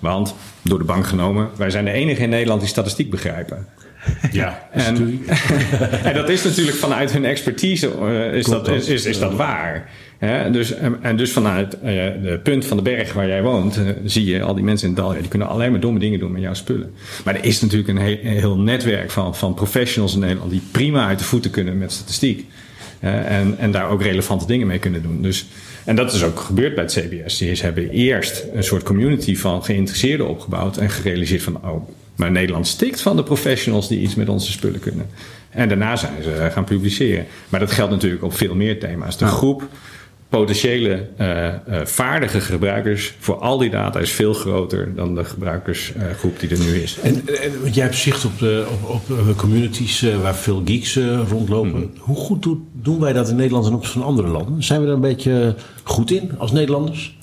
Want 0.00 0.34
door 0.62 0.78
de 0.78 0.84
bank 0.84 1.06
genomen, 1.06 1.50
wij 1.56 1.70
zijn 1.70 1.84
de 1.84 1.90
enige 1.90 2.22
in 2.22 2.28
Nederland 2.28 2.60
die 2.60 2.70
statistiek 2.70 3.10
begrijpen. 3.10 3.66
Ja, 4.32 4.68
En- 4.70 5.24
en 6.04 6.14
dat 6.14 6.28
is 6.28 6.44
natuurlijk 6.44 6.76
vanuit 6.76 7.12
hun 7.12 7.24
expertise 7.24 7.90
eh, 8.00 8.34
is, 8.34 8.44
Klopt 8.44 8.66
dat, 8.66 8.74
is, 8.74 8.88
is, 8.88 9.04
is 9.04 9.18
dat 9.18 9.34
waar. 9.34 9.90
Hè? 10.18 10.50
Dus, 10.50 10.74
en, 11.02 11.16
dus 11.16 11.32
vanuit 11.32 11.74
eh, 11.74 11.80
de 12.22 12.40
punt 12.42 12.64
van 12.64 12.76
de 12.76 12.82
berg 12.82 13.12
waar 13.12 13.26
jij 13.26 13.42
woont, 13.42 13.76
eh, 13.76 13.84
zie 14.04 14.24
je 14.24 14.42
al 14.42 14.54
die 14.54 14.64
mensen 14.64 14.88
in 14.88 14.94
het 14.94 15.02
dal. 15.02 15.12
ja, 15.14 15.20
die 15.20 15.28
kunnen 15.28 15.48
alleen 15.48 15.70
maar 15.70 15.80
domme 15.80 15.98
dingen 15.98 16.18
doen 16.18 16.32
met 16.32 16.42
jouw 16.42 16.54
spullen. 16.54 16.94
Maar 17.24 17.34
er 17.34 17.44
is 17.44 17.60
natuurlijk 17.60 17.88
een 17.88 17.98
heel, 17.98 18.18
een 18.22 18.38
heel 18.38 18.58
netwerk 18.58 19.10
van, 19.10 19.36
van 19.36 19.54
professionals 19.54 20.14
in 20.14 20.20
Nederland 20.20 20.50
die 20.50 20.62
prima 20.70 21.06
uit 21.06 21.18
de 21.18 21.24
voeten 21.24 21.50
kunnen 21.50 21.78
met 21.78 21.92
statistiek. 21.92 22.46
Eh, 23.00 23.38
en, 23.38 23.58
en 23.58 23.70
daar 23.70 23.90
ook 23.90 24.02
relevante 24.02 24.46
dingen 24.46 24.66
mee 24.66 24.78
kunnen 24.78 25.02
doen. 25.02 25.22
Dus, 25.22 25.46
en 25.84 25.96
dat 25.96 26.12
is 26.12 26.24
ook 26.24 26.40
gebeurd 26.40 26.74
bij 26.74 26.84
het 26.84 26.92
CBS. 26.92 27.38
Die 27.38 27.56
hebben 27.56 27.90
eerst 27.90 28.44
een 28.54 28.64
soort 28.64 28.82
community 28.82 29.36
van 29.36 29.64
geïnteresseerden 29.64 30.28
opgebouwd 30.28 30.76
en 30.76 30.90
gerealiseerd 30.90 31.42
van, 31.42 31.60
oh, 31.64 31.88
maar 32.22 32.30
Nederland 32.30 32.66
stikt 32.66 33.00
van 33.00 33.16
de 33.16 33.22
professionals 33.22 33.88
die 33.88 34.00
iets 34.00 34.14
met 34.14 34.28
onze 34.28 34.52
spullen 34.52 34.80
kunnen. 34.80 35.06
En 35.50 35.68
daarna 35.68 35.96
zijn 35.96 36.22
ze 36.22 36.48
gaan 36.52 36.64
publiceren. 36.64 37.26
Maar 37.48 37.60
dat 37.60 37.70
geldt 37.70 37.92
natuurlijk 37.92 38.22
op 38.22 38.34
veel 38.34 38.54
meer 38.54 38.80
thema's. 38.80 39.16
De 39.16 39.26
groep 39.26 39.68
potentiële 40.28 41.06
eh, 41.16 41.48
eh, 41.48 41.54
vaardige 41.84 42.40
gebruikers 42.40 43.14
voor 43.18 43.34
al 43.34 43.58
die 43.58 43.70
data 43.70 43.98
is 43.98 44.10
veel 44.10 44.32
groter 44.32 44.94
dan 44.94 45.14
de 45.14 45.24
gebruikersgroep 45.24 46.40
die 46.40 46.50
er 46.50 46.58
nu 46.58 46.74
is. 46.74 46.98
En, 47.02 47.14
en 47.64 47.72
jij 47.72 47.84
hebt 47.84 47.96
zicht 47.96 48.24
op, 48.24 48.38
de, 48.38 48.66
op, 48.70 48.88
op 48.88 49.18
eh, 49.18 49.36
communities 49.36 50.02
eh, 50.02 50.22
waar 50.22 50.34
veel 50.34 50.62
geeks 50.64 50.96
eh, 50.96 51.20
rondlopen. 51.28 51.70
Mhm. 51.70 51.86
Hoe 51.98 52.16
goed 52.16 52.46
doen 52.72 53.00
wij 53.00 53.12
dat 53.12 53.28
in 53.28 53.36
Nederland 53.36 53.64
ten 53.64 53.74
opzichte 53.74 53.98
van 53.98 54.08
andere 54.08 54.28
landen? 54.28 54.62
Zijn 54.62 54.80
we 54.80 54.86
er 54.86 54.92
een 54.92 55.00
beetje 55.00 55.54
goed 55.82 56.10
in 56.10 56.38
als 56.38 56.52
Nederlanders? 56.52 57.18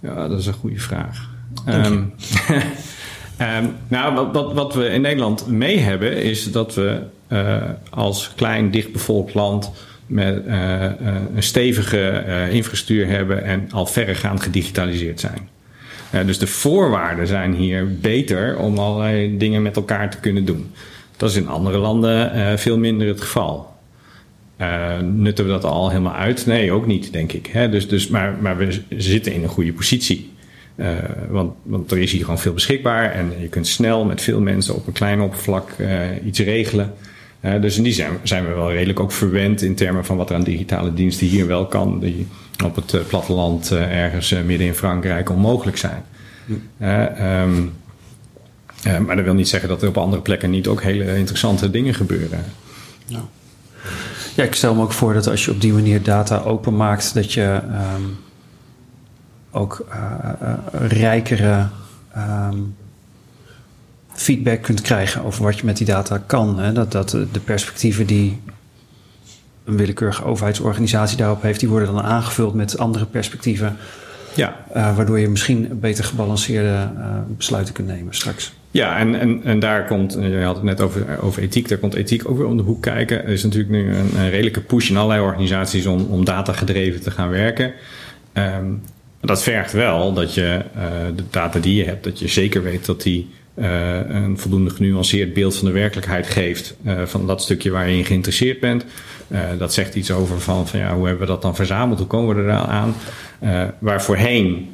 Ja, 0.00 0.28
dat 0.28 0.38
is 0.38 0.46
een 0.46 0.52
goede 0.52 0.80
vraag. 0.80 1.30
Dank 1.64 2.12
Ehm, 3.36 3.64
nou, 3.88 4.30
wat, 4.32 4.52
wat, 4.52 4.74
we 4.74 4.88
in 4.88 5.00
Nederland 5.00 5.46
mee 5.46 5.78
hebben, 5.78 6.22
is 6.22 6.52
dat 6.52 6.74
we 6.74 7.00
eh, 7.26 7.62
als 7.90 8.32
klein, 8.36 8.70
dichtbevolkt 8.70 9.34
land 9.34 9.70
met 10.06 10.46
eh, 10.46 10.84
eh, 10.84 10.92
een 11.34 11.42
stevige 11.42 12.24
infrastructuur 12.50 13.08
hebben 13.08 13.44
en 13.44 13.68
al 13.70 13.86
verregaand 13.86 14.42
gedigitaliseerd 14.42 15.20
zijn. 15.20 15.48
Dus 16.26 16.38
de 16.38 16.46
voorwaarden 16.46 17.26
zijn 17.26 17.54
hier 17.54 17.98
beter 18.00 18.58
om 18.58 18.78
allerlei 18.78 19.38
dingen 19.38 19.62
met 19.62 19.76
elkaar 19.76 20.10
te 20.10 20.20
kunnen 20.20 20.44
doen. 20.44 20.72
Dat 21.16 21.30
is 21.30 21.36
in 21.36 21.48
andere 21.48 21.78
landen 21.78 22.58
veel 22.58 22.78
minder 22.78 23.06
het 23.06 23.20
geval. 23.20 23.72
Nutten 25.02 25.44
we 25.44 25.50
dat 25.50 25.64
al 25.64 25.88
helemaal 25.88 26.14
uit? 26.14 26.46
Nee, 26.46 26.72
ook 26.72 26.86
niet, 26.86 27.12
denk 27.12 27.32
ik. 27.32 27.52
Dus, 27.70 27.88
dus, 27.88 28.08
maar, 28.08 28.36
maar 28.40 28.56
we 28.56 28.80
zitten 28.96 29.32
in 29.32 29.42
een 29.42 29.48
goede 29.48 29.72
positie. 29.72 30.33
Eh, 30.76 30.88
want, 31.28 31.52
want 31.62 31.90
er 31.90 31.98
is 31.98 32.12
hier 32.12 32.20
gewoon 32.20 32.38
veel 32.38 32.52
beschikbaar 32.52 33.10
en 33.10 33.32
je 33.40 33.48
kunt 33.48 33.66
snel 33.66 34.04
met 34.04 34.22
veel 34.22 34.40
mensen 34.40 34.74
op 34.74 34.86
een 34.86 34.92
klein 34.92 35.20
oppervlak 35.20 35.70
eh, 35.70 36.00
iets 36.24 36.38
regelen. 36.38 36.94
Eh, 37.40 37.60
dus 37.60 37.76
in 37.76 37.82
die 37.82 37.92
zijn, 37.92 38.10
zijn 38.22 38.44
we 38.48 38.54
wel 38.54 38.72
redelijk 38.72 39.00
ook 39.00 39.12
verwend 39.12 39.62
in 39.62 39.74
termen 39.74 40.04
van 40.04 40.16
wat 40.16 40.30
er 40.30 40.36
aan 40.36 40.42
digitale 40.42 40.94
diensten 40.94 41.26
hier 41.26 41.46
wel 41.46 41.66
kan, 41.66 42.00
die 42.00 42.26
op 42.64 42.76
het 42.76 43.08
platteland 43.08 43.70
ergens 43.72 44.30
midden 44.30 44.66
in 44.66 44.74
Frankrijk 44.74 45.30
onmogelijk 45.30 45.76
zijn. 45.76 46.02
Eh, 46.78 47.20
ehm, 47.20 47.62
eh, 48.82 48.98
maar 48.98 49.16
dat 49.16 49.24
wil 49.24 49.34
niet 49.34 49.48
zeggen 49.48 49.68
dat 49.68 49.82
er 49.82 49.88
op 49.88 49.96
andere 49.96 50.22
plekken 50.22 50.50
niet 50.50 50.66
ook 50.66 50.82
hele 50.82 51.16
interessante 51.16 51.70
dingen 51.70 51.94
gebeuren. 51.94 52.44
Ja, 54.34 54.42
ik 54.42 54.54
stel 54.54 54.74
me 54.74 54.82
ook 54.82 54.92
voor 54.92 55.14
dat 55.14 55.26
als 55.26 55.44
je 55.44 55.50
op 55.50 55.60
die 55.60 55.72
manier 55.72 56.02
data 56.02 56.38
openmaakt, 56.38 57.14
dat 57.14 57.32
je 57.32 57.60
ehm, 57.72 58.02
ook 59.54 59.86
eh, 59.90 59.98
eh, 60.40 60.54
rijkere 60.88 61.66
ehm, 62.14 62.58
feedback 64.12 64.62
kunt 64.62 64.80
krijgen 64.80 65.24
over 65.24 65.42
wat 65.42 65.58
je 65.58 65.64
met 65.64 65.76
die 65.76 65.86
data 65.86 66.22
kan. 66.26 66.58
Hè? 66.58 66.72
Dat, 66.72 66.92
dat 66.92 67.10
de 67.10 67.40
perspectieven 67.44 68.06
die 68.06 68.40
een 69.64 69.76
willekeurige 69.76 70.24
overheidsorganisatie 70.24 71.16
daarop 71.16 71.42
heeft, 71.42 71.60
die 71.60 71.68
worden 71.68 71.94
dan 71.94 72.02
aangevuld 72.02 72.54
met 72.54 72.78
andere 72.78 73.06
perspectieven, 73.06 73.76
Ja, 74.34 74.56
eh, 74.72 74.96
waardoor 74.96 75.18
je 75.18 75.28
misschien 75.28 75.80
beter 75.80 76.04
gebalanceerde 76.04 76.88
besluiten 77.36 77.74
kunt 77.74 77.88
nemen 77.88 78.14
straks. 78.14 78.52
Ja, 78.70 78.98
en, 78.98 79.20
en, 79.20 79.40
en 79.44 79.58
daar 79.58 79.86
komt, 79.86 80.12
je 80.12 80.42
had 80.42 80.54
het 80.54 80.64
net 80.64 80.80
over, 80.80 81.18
over 81.20 81.42
ethiek, 81.42 81.68
daar 81.68 81.78
komt 81.78 81.94
ethiek 81.94 82.28
ook 82.28 82.36
weer 82.36 82.46
om 82.46 82.56
de 82.56 82.62
hoek 82.62 82.82
kijken. 82.82 83.24
Er 83.24 83.32
is 83.32 83.42
natuurlijk 83.42 83.70
nu 83.70 83.94
een, 83.94 84.18
een 84.18 84.30
redelijke 84.30 84.60
push 84.60 84.90
in 84.90 84.96
allerlei 84.96 85.20
organisaties 85.20 85.86
om, 85.86 86.06
om 86.10 86.24
datagedreven 86.24 87.00
te 87.02 87.10
gaan 87.10 87.28
werken. 87.28 87.72
Ehm, 88.32 88.66
dat 89.26 89.42
vergt 89.42 89.72
wel 89.72 90.12
dat 90.12 90.34
je 90.34 90.60
eh, 90.74 90.82
de 91.16 91.24
data 91.30 91.58
die 91.58 91.74
je 91.74 91.84
hebt, 91.84 92.04
dat 92.04 92.18
je 92.18 92.28
zeker 92.28 92.62
weet 92.62 92.86
dat 92.86 93.02
die 93.02 93.30
een 93.56 94.38
voldoende 94.38 94.70
genuanceerd 94.70 95.34
beeld 95.34 95.56
van 95.56 95.66
de 95.66 95.72
werkelijkheid 95.72 96.26
geeft. 96.26 96.76
van 97.04 97.26
dat 97.26 97.42
stukje 97.42 97.70
waar 97.70 97.88
je 97.88 98.04
geïnteresseerd 98.04 98.60
bent. 98.60 98.84
dat 99.58 99.74
zegt 99.74 99.94
iets 99.94 100.10
over 100.10 100.40
van, 100.40 100.68
van 100.68 100.78
ja, 100.78 100.94
hoe 100.94 101.06
hebben 101.06 101.26
we 101.26 101.32
dat 101.32 101.42
dan 101.42 101.54
verzameld? 101.54 101.98
Hoe 101.98 102.06
komen 102.06 102.36
we 102.36 102.42
er 102.42 102.58
aan? 102.58 102.94
waar 103.78 104.02
voorheen 104.02 104.68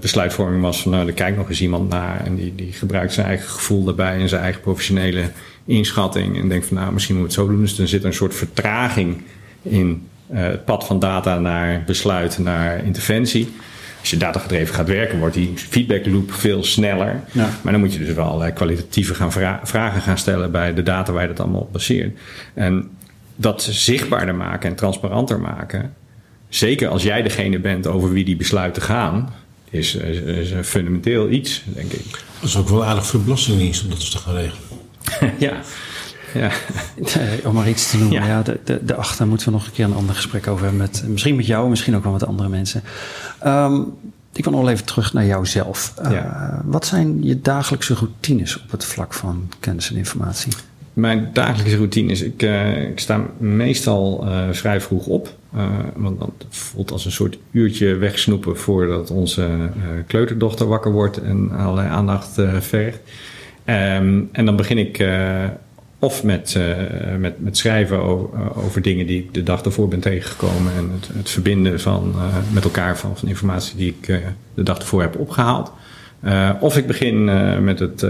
besluitvorming 0.00 0.62
was 0.62 0.82
van 0.82 0.90
nou, 0.90 1.06
er 1.06 1.12
kijkt 1.12 1.36
nog 1.36 1.48
eens 1.48 1.60
iemand 1.60 1.88
naar 1.88 2.24
en 2.24 2.34
die, 2.34 2.54
die 2.54 2.72
gebruikt 2.72 3.12
zijn 3.12 3.26
eigen 3.26 3.48
gevoel 3.48 3.84
daarbij 3.84 4.20
en 4.20 4.28
zijn 4.28 4.42
eigen 4.42 4.60
professionele 4.60 5.30
inschatting 5.64 6.40
en 6.40 6.48
denkt 6.48 6.66
van 6.66 6.76
nou, 6.76 6.92
misschien 6.92 7.16
moeten 7.16 7.36
we 7.36 7.42
het 7.42 7.50
zo 7.50 7.56
doen. 7.56 7.66
Dus 7.66 7.76
dan 7.76 7.88
zit 7.88 8.00
er 8.00 8.06
een 8.06 8.14
soort 8.14 8.34
vertraging 8.34 9.22
in 9.62 10.08
het 10.32 10.64
pad 10.64 10.86
van 10.86 10.98
data 10.98 11.38
naar 11.38 11.82
besluit, 11.86 12.38
naar 12.38 12.84
interventie 12.84 13.48
als 14.06 14.14
je 14.14 14.20
datagedreven 14.20 14.74
gaat 14.74 14.86
werken, 14.86 15.18
wordt 15.18 15.34
die 15.34 15.52
feedback 15.56 16.06
loop 16.06 16.32
veel 16.32 16.64
sneller. 16.64 17.20
Ja. 17.32 17.50
Maar 17.62 17.72
dan 17.72 17.80
moet 17.80 17.92
je 17.92 17.98
dus 17.98 18.14
wel 18.14 18.24
allerlei 18.24 18.52
kwalitatieve 18.52 19.14
gaan 19.14 19.32
vragen 19.62 20.00
gaan 20.00 20.18
stellen 20.18 20.50
bij 20.50 20.74
de 20.74 20.82
data 20.82 21.12
waar 21.12 21.22
je 21.22 21.28
dat 21.28 21.40
allemaal 21.40 21.60
op 21.60 21.72
baseert. 21.72 22.18
En 22.54 22.90
dat 23.36 23.62
zichtbaarder 23.62 24.34
maken 24.34 24.70
en 24.70 24.76
transparanter 24.76 25.40
maken, 25.40 25.94
zeker 26.48 26.88
als 26.88 27.02
jij 27.02 27.22
degene 27.22 27.58
bent 27.58 27.86
over 27.86 28.12
wie 28.12 28.24
die 28.24 28.36
besluiten 28.36 28.82
gaan, 28.82 29.32
is, 29.70 29.94
is, 29.94 30.52
fundamenteel 30.62 31.30
iets, 31.30 31.62
denk 31.64 31.92
ik. 31.92 32.10
Dat 32.40 32.48
is 32.48 32.56
ook 32.56 32.68
wel 32.68 32.84
aardig 32.84 33.06
voor 33.06 33.18
de 33.18 33.24
Belastingdienst 33.24 33.82
om 33.82 33.88
dat 33.88 33.98
eens 33.98 34.10
te 34.10 34.18
gaan 34.18 34.34
regelen. 34.34 34.78
ja. 35.48 35.60
Ja. 36.36 36.50
Om 37.48 37.54
maar 37.54 37.68
iets 37.68 37.90
te 37.90 37.98
noemen. 37.98 38.26
Ja. 38.26 38.42
de, 38.42 38.60
de, 38.64 38.84
de 38.84 38.94
achter 38.94 39.26
moeten 39.26 39.46
we 39.46 39.52
nog 39.52 39.66
een 39.66 39.72
keer 39.72 39.84
een 39.84 39.94
ander 39.94 40.14
gesprek 40.14 40.46
over 40.46 40.62
hebben. 40.62 40.80
Met, 40.80 41.04
misschien 41.06 41.36
met 41.36 41.46
jou, 41.46 41.68
misschien 41.68 41.96
ook 41.96 42.02
wel 42.02 42.12
met 42.12 42.26
andere 42.26 42.48
mensen. 42.48 42.82
Um, 43.46 43.94
ik 44.32 44.44
wil 44.44 44.52
nog 44.52 44.68
even 44.68 44.84
terug 44.84 45.12
naar 45.12 45.26
jouzelf. 45.26 45.94
Uh, 46.02 46.58
wat 46.64 46.86
zijn 46.86 47.24
je 47.24 47.40
dagelijkse 47.40 47.94
routines 47.94 48.62
op 48.62 48.70
het 48.70 48.84
vlak 48.84 49.14
van 49.14 49.48
kennis 49.60 49.90
en 49.90 49.96
informatie? 49.96 50.52
Mijn 50.92 51.30
dagelijkse 51.32 51.76
routine 51.76 52.12
is, 52.12 52.22
ik, 52.22 52.42
uh, 52.42 52.88
ik 52.88 52.98
sta 52.98 53.20
meestal 53.38 54.26
uh, 54.26 54.48
vrij 54.50 54.80
vroeg 54.80 55.06
op. 55.06 55.34
want 55.94 56.18
dat 56.18 56.46
voelt 56.48 56.90
als 56.90 57.04
een 57.04 57.12
soort 57.12 57.38
uurtje 57.50 57.94
wegsnoepen 57.94 58.56
voordat 58.56 59.10
onze 59.10 59.70
kleuterdochter 60.06 60.66
wakker 60.66 60.92
wordt 60.92 61.22
en 61.22 61.50
allerlei 61.50 61.88
aandacht 61.88 62.40
vergt. 62.58 63.00
Um, 63.64 64.28
en 64.32 64.44
dan 64.44 64.56
begin 64.56 64.78
ik 64.78 64.98
of 65.98 66.24
met, 66.24 66.54
uh, 66.58 67.16
met, 67.18 67.40
met 67.40 67.56
schrijven 67.56 68.02
over, 68.02 68.38
uh, 68.38 68.64
over, 68.64 68.82
dingen 68.82 69.06
die 69.06 69.18
ik 69.18 69.34
de 69.34 69.42
dag 69.42 69.62
ervoor 69.62 69.88
ben 69.88 70.00
tegengekomen. 70.00 70.72
En 70.76 70.90
het, 70.90 71.08
het 71.16 71.30
verbinden 71.30 71.80
van, 71.80 72.12
uh, 72.16 72.36
met 72.52 72.64
elkaar 72.64 72.98
van, 72.98 73.16
van 73.16 73.28
informatie 73.28 73.76
die 73.76 73.96
ik 73.98 74.22
de 74.54 74.62
dag 74.62 74.78
ervoor 74.78 75.00
heb 75.00 75.16
opgehaald. 75.16 75.72
of 76.60 76.76
ik 76.76 76.86
begin 76.86 77.24
met 77.64 77.78
het, 77.78 78.00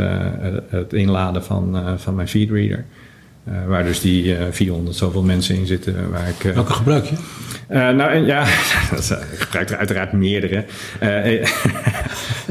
het 0.68 0.92
inladen 0.92 1.44
van, 1.44 1.98
van 1.98 2.14
mijn 2.14 2.28
feedreader. 2.28 2.84
Waar 3.66 3.84
dus 3.84 4.00
die 4.00 4.36
400 4.50 4.96
zoveel 4.96 5.22
mensen 5.22 5.56
in 5.56 5.66
zitten. 5.66 6.10
Waar 6.10 6.28
ik, 6.28 6.52
Welke 6.54 6.72
gebruik 6.72 7.04
je? 7.04 7.16
Uh, 7.70 7.90
nou 7.90 8.26
ja, 8.26 8.42
ik 9.32 9.38
gebruik 9.38 9.70
er 9.70 9.76
uiteraard 9.76 10.12
meerdere. 10.12 10.64
Uh, 11.02 11.46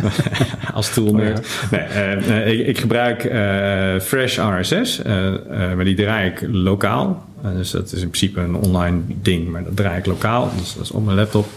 als 0.73 0.93
tool 0.93 1.07
oh, 1.07 1.15
nee, 1.15 1.33
uh, 1.71 2.47
ik, 2.47 2.67
ik, 2.67 2.77
gebruik 2.77 3.21
Fresh 4.01 4.37
RSS, 4.37 5.01
maar 5.75 5.83
die 5.83 5.95
draai 5.95 6.29
ik 6.29 6.47
lokaal. 6.51 7.25
dus 7.41 7.71
dat 7.71 7.91
is 7.91 8.01
in 8.01 8.09
principe 8.09 8.39
een 8.39 8.55
online 8.55 9.01
ding, 9.21 9.49
maar 9.49 9.63
dat 9.63 9.75
draai 9.75 9.97
ik 9.97 10.05
lokaal. 10.05 10.51
Dus 10.57 10.73
dat 10.73 10.83
is 10.83 10.91
op 10.91 11.05
mijn 11.05 11.17
laptop. 11.17 11.47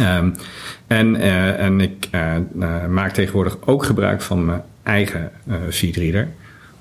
Um, 0.00 0.34
en, 0.86 1.16
en 1.56 1.80
ik 1.80 2.08
maak 2.88 3.12
tegenwoordig 3.12 3.56
ook 3.64 3.84
gebruik 3.84 4.22
van 4.22 4.44
mijn 4.44 4.62
eigen 4.82 5.30
feedreader 5.70 6.28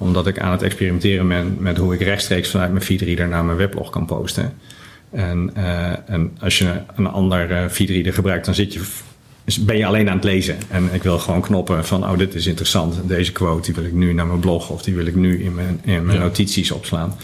omdat 0.01 0.27
ik 0.27 0.39
aan 0.39 0.51
het 0.51 0.61
experimenteren 0.61 1.27
ben 1.27 1.55
met 1.59 1.77
hoe 1.77 1.93
ik 1.93 2.01
rechtstreeks 2.01 2.49
vanuit 2.49 2.71
mijn 2.71 2.83
feedreader 2.83 3.27
naar 3.27 3.45
mijn 3.45 3.57
weblog 3.57 3.89
kan 3.89 4.05
posten. 4.05 4.53
En, 5.11 5.51
uh, 5.57 6.09
en 6.09 6.31
als 6.39 6.57
je 6.57 6.81
een 6.95 7.07
ander 7.07 7.51
uh, 7.51 7.67
feedreader 7.69 8.13
gebruikt, 8.13 8.45
dan 8.45 8.53
zit 8.53 8.73
je, 8.73 8.81
ben 9.59 9.77
je 9.77 9.85
alleen 9.85 10.09
aan 10.09 10.15
het 10.15 10.23
lezen. 10.23 10.57
En 10.69 10.89
ik 10.93 11.03
wil 11.03 11.19
gewoon 11.19 11.41
knoppen 11.41 11.85
van, 11.85 12.03
oh, 12.03 12.17
dit 12.17 12.35
is 12.35 12.47
interessant. 12.47 12.95
Deze 13.07 13.31
quote 13.31 13.61
die 13.61 13.75
wil 13.75 13.83
ik 13.83 13.93
nu 13.93 14.13
naar 14.13 14.27
mijn 14.27 14.39
blog 14.39 14.69
of 14.69 14.81
die 14.81 14.95
wil 14.95 15.05
ik 15.05 15.15
nu 15.15 15.43
in 15.43 15.55
mijn, 15.55 15.79
in 15.83 16.05
mijn 16.05 16.19
notities 16.19 16.71
opslaan. 16.71 17.15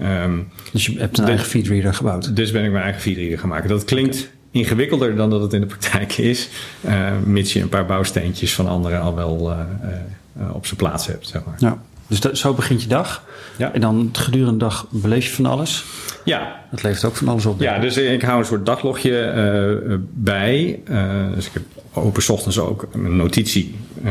Um, 0.00 0.48
dus 0.72 0.86
je 0.86 0.98
hebt 0.98 1.18
een 1.18 1.24
eigen 1.24 1.46
feedreader 1.46 1.94
gebouwd? 1.94 2.36
Dus 2.36 2.50
ben 2.50 2.64
ik 2.64 2.70
mijn 2.70 2.84
eigen 2.84 3.02
feedreader 3.02 3.38
gemaakt. 3.38 3.68
Dat 3.68 3.84
klinkt 3.84 4.30
ingewikkelder 4.50 5.16
dan 5.16 5.30
dat 5.30 5.42
het 5.42 5.52
in 5.52 5.60
de 5.60 5.66
praktijk 5.66 6.18
is. 6.18 6.48
Uh, 6.86 7.10
mits 7.24 7.52
je 7.52 7.60
een 7.60 7.68
paar 7.68 7.86
bouwsteentjes 7.86 8.54
van 8.54 8.68
anderen 8.68 9.00
al 9.00 9.14
wel 9.14 9.54
op 10.52 10.66
zijn 10.66 10.76
plaats 10.76 11.06
hebt, 11.06 11.28
zeg 11.28 11.44
maar. 11.44 11.54
Ja. 11.58 11.82
Dus 12.20 12.40
zo 12.40 12.54
begint 12.54 12.82
je 12.82 12.88
dag. 12.88 13.24
Ja. 13.56 13.72
En 13.72 13.80
dan 13.80 14.08
gedurende 14.12 14.52
de 14.52 14.58
dag 14.58 14.86
beleef 14.90 15.26
je 15.26 15.32
van 15.32 15.46
alles. 15.46 15.84
Ja. 16.24 16.60
Dat 16.70 16.82
levert 16.82 17.04
ook 17.04 17.16
van 17.16 17.28
alles 17.28 17.46
op. 17.46 17.60
Ja, 17.60 17.78
dus 17.78 17.96
ik 17.96 18.22
hou 18.22 18.38
een 18.38 18.44
soort 18.44 18.66
daglogje 18.66 19.32
uh, 19.88 19.96
bij. 20.12 20.80
Uh, 20.90 21.34
dus 21.34 21.46
ik 21.46 21.52
heb 21.52 21.62
open 21.92 22.32
ochtends 22.32 22.58
ook 22.58 22.88
een 22.92 23.16
notitie 23.16 23.74
uh, 24.04 24.10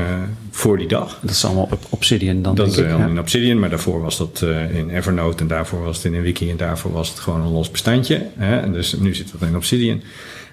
voor 0.51 0.77
die 0.77 0.87
dag. 0.87 1.17
Dat 1.21 1.31
is 1.31 1.45
allemaal 1.45 1.67
op 1.71 1.85
Obsidian 1.89 2.41
dan? 2.41 2.55
Dat 2.55 2.67
is 2.67 2.77
allemaal 2.77 3.09
in 3.09 3.19
Obsidian, 3.19 3.59
maar 3.59 3.69
daarvoor 3.69 4.01
was 4.01 4.17
dat 4.17 4.45
in 4.73 4.89
Evernote 4.89 5.41
en 5.41 5.47
daarvoor 5.47 5.83
was 5.83 5.95
het 5.95 6.05
in 6.05 6.13
een 6.13 6.21
wiki 6.21 6.49
en 6.49 6.57
daarvoor 6.57 6.91
was 6.91 7.09
het 7.09 7.19
gewoon 7.19 7.41
een 7.41 7.51
los 7.51 7.71
bestandje. 7.71 8.27
Hè? 8.37 8.71
Dus 8.71 8.93
nu 8.93 9.15
zit 9.15 9.31
het 9.31 9.41
in 9.41 9.55
Obsidian. 9.55 10.01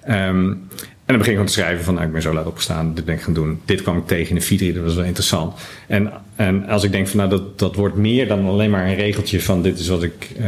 Um, 0.08 0.68
en 1.08 1.14
dan 1.14 1.22
begin 1.26 1.32
ik 1.32 1.38
gewoon 1.38 1.54
te 1.54 1.60
schrijven 1.60 1.84
van, 1.84 1.94
nou, 1.94 2.06
ik 2.06 2.12
ben 2.12 2.22
zo 2.22 2.32
laat 2.32 2.46
opgestaan, 2.46 2.94
dit 2.94 3.04
ben 3.04 3.14
ik 3.14 3.20
gaan 3.20 3.32
doen. 3.34 3.60
Dit 3.64 3.82
kwam 3.82 3.96
ik 3.96 4.06
tegen 4.06 4.28
in 4.28 4.34
de 4.34 4.40
feedreader, 4.40 4.76
dat 4.76 4.84
was 4.84 4.94
wel 4.94 5.04
interessant. 5.04 5.54
En, 5.86 6.12
en 6.36 6.66
als 6.66 6.84
ik 6.84 6.92
denk 6.92 7.08
van, 7.08 7.16
nou, 7.16 7.30
dat, 7.30 7.58
dat 7.58 7.74
wordt 7.74 7.96
meer 7.96 8.28
dan 8.28 8.46
alleen 8.46 8.70
maar 8.70 8.86
een 8.86 8.94
regeltje 8.94 9.40
van, 9.40 9.62
dit 9.62 9.78
is 9.78 9.88
wat 9.88 10.02
ik, 10.02 10.30
uh, 10.40 10.46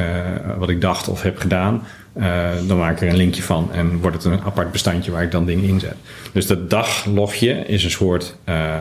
wat 0.58 0.68
ik 0.68 0.80
dacht 0.80 1.08
of 1.08 1.22
heb 1.22 1.38
gedaan. 1.38 1.82
Uh, 2.16 2.48
dan 2.66 2.78
maak 2.78 2.92
ik 2.92 3.00
er 3.00 3.08
een 3.08 3.16
linkje 3.16 3.42
van 3.42 3.72
en 3.72 4.00
wordt 4.00 4.16
het 4.16 4.24
een 4.24 4.40
apart 4.40 4.72
bestandje 4.72 5.10
waar 5.10 5.22
ik 5.22 5.30
dan 5.30 5.46
dingen 5.46 5.64
inzet. 5.64 5.96
Dus 6.32 6.46
dat 6.46 6.70
daglogje 6.70 7.52
is 7.52 7.84
een 7.84 7.90
soort 7.90 8.36
uh, 8.48 8.74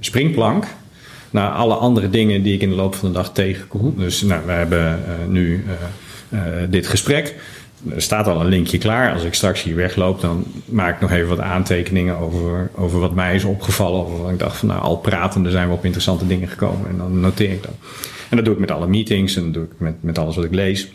springplank 0.00 0.64
naar 1.30 1.50
alle 1.50 1.74
andere 1.74 2.10
dingen 2.10 2.42
die 2.42 2.54
ik 2.54 2.60
in 2.60 2.68
de 2.68 2.74
loop 2.74 2.94
van 2.94 3.08
de 3.08 3.14
dag 3.14 3.32
tegenkom. 3.32 3.94
Dus 3.96 4.22
nou, 4.22 4.46
we 4.46 4.52
hebben 4.52 5.00
nu 5.28 5.64
dit 6.68 6.86
gesprek 6.86 7.34
er 7.90 8.02
staat 8.02 8.26
al 8.26 8.40
een 8.40 8.46
linkje 8.46 8.78
klaar. 8.78 9.12
Als 9.12 9.24
ik 9.24 9.34
straks 9.34 9.62
hier 9.62 9.76
wegloop, 9.76 10.20
dan 10.20 10.44
maak 10.64 10.94
ik 10.94 11.00
nog 11.00 11.10
even 11.10 11.28
wat 11.28 11.40
aantekeningen 11.40 12.18
over, 12.18 12.70
over 12.74 13.00
wat 13.00 13.14
mij 13.14 13.34
is 13.34 13.44
opgevallen. 13.44 14.06
Of 14.06 14.30
ik 14.30 14.38
dacht 14.38 14.56
van 14.56 14.68
nou, 14.68 14.80
al 14.80 14.96
pratende 14.96 15.50
zijn 15.50 15.68
we 15.68 15.74
op 15.74 15.84
interessante 15.84 16.26
dingen 16.26 16.48
gekomen. 16.48 16.88
En 16.90 16.96
dan 16.98 17.20
noteer 17.20 17.50
ik 17.50 17.62
dat. 17.62 17.74
En 18.30 18.36
dat 18.36 18.44
doe 18.44 18.54
ik 18.54 18.60
met 18.60 18.70
alle 18.70 18.86
meetings 18.86 19.36
en 19.36 19.42
dat 19.42 19.54
doe 19.54 19.64
ik 19.64 19.70
met, 19.76 19.94
met 20.00 20.18
alles 20.18 20.36
wat 20.36 20.44
ik 20.44 20.54
lees. 20.54 20.88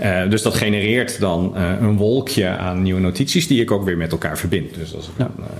Uh, 0.00 0.30
dus 0.30 0.42
dat 0.42 0.54
genereert 0.54 1.20
dan 1.20 1.52
uh, 1.56 1.70
een 1.80 1.96
wolkje 1.96 2.48
aan 2.48 2.82
nieuwe 2.82 3.00
notities 3.00 3.46
die 3.46 3.60
ik 3.60 3.70
ook 3.70 3.84
weer 3.84 3.96
met 3.96 4.12
elkaar 4.12 4.38
verbind. 4.38 4.74
Dus 4.74 4.94
als 4.94 5.06
ik 5.06 5.12
ja. 5.16 5.30
dan, 5.36 5.44
uh, 5.44 5.52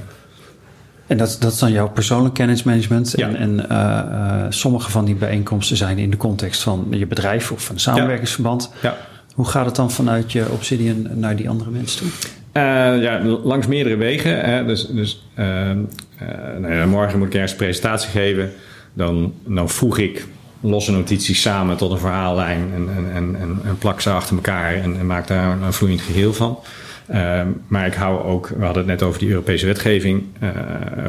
en 1.07 1.17
dat, 1.17 1.37
dat 1.41 1.53
is 1.53 1.59
dan 1.59 1.73
jouw 1.73 1.89
persoonlijk 1.89 2.35
kennismanagement. 2.35 3.13
Ja. 3.17 3.35
En, 3.35 3.69
en 3.69 4.53
sommige 4.53 4.91
van 4.91 5.05
die 5.05 5.15
bijeenkomsten 5.15 5.77
zijn 5.77 5.99
in 5.99 6.11
de 6.11 6.17
context 6.17 6.63
van 6.63 6.87
je 6.91 7.07
bedrijf 7.07 7.53
of 7.53 7.69
een 7.69 7.81
samenwerkingsverband. 7.81 8.73
Ja. 8.83 8.89
ja. 8.89 9.14
Hoe 9.35 9.47
gaat 9.47 9.67
het 9.67 9.77
dan 9.77 9.91
vanuit 9.91 10.33
je 10.33 10.51
Obsidian 10.51 11.07
naar 11.15 11.37
die 11.37 11.49
andere 11.49 11.71
mensen 11.71 11.99
toe? 11.99 12.09
Uh, 12.57 13.03
ja, 13.03 13.23
langs 13.23 13.67
meerdere 13.67 13.97
wegen. 13.97 14.41
Hè. 14.41 14.65
Dus, 14.65 14.87
dus 14.87 15.27
uh, 15.39 15.47
uh, 15.47 15.77
nou 16.59 16.75
ja, 16.75 16.87
morgen 16.87 17.19
moet 17.19 17.27
ik 17.27 17.35
ergens 17.35 17.53
een 17.53 17.59
presentatie 17.59 18.11
geven. 18.11 18.53
Dan, 18.93 19.33
voeg 19.65 19.99
ik 19.99 20.27
losse 20.61 20.93
notities 20.93 21.41
samen 21.41 21.77
tot 21.77 21.91
een 21.91 21.99
verhaallijn 21.99 22.71
en, 22.75 22.89
en, 22.97 23.15
en, 23.15 23.59
en 23.65 23.79
plak 23.79 24.01
ze 24.01 24.11
achter 24.11 24.35
elkaar 24.37 24.75
en, 24.75 24.99
en 24.99 25.07
maak 25.07 25.27
daar 25.27 25.63
een 25.63 25.73
vloeiend 25.73 26.01
geheel 26.01 26.33
van. 26.33 26.59
Ehm, 27.07 27.49
maar 27.67 27.87
ik 27.87 27.95
hou 27.95 28.25
ook, 28.25 28.49
we 28.49 28.65
hadden 28.65 28.83
het 28.83 29.01
net 29.01 29.03
over 29.03 29.19
die 29.19 29.29
Europese 29.29 29.67
wetgeving. 29.67 30.23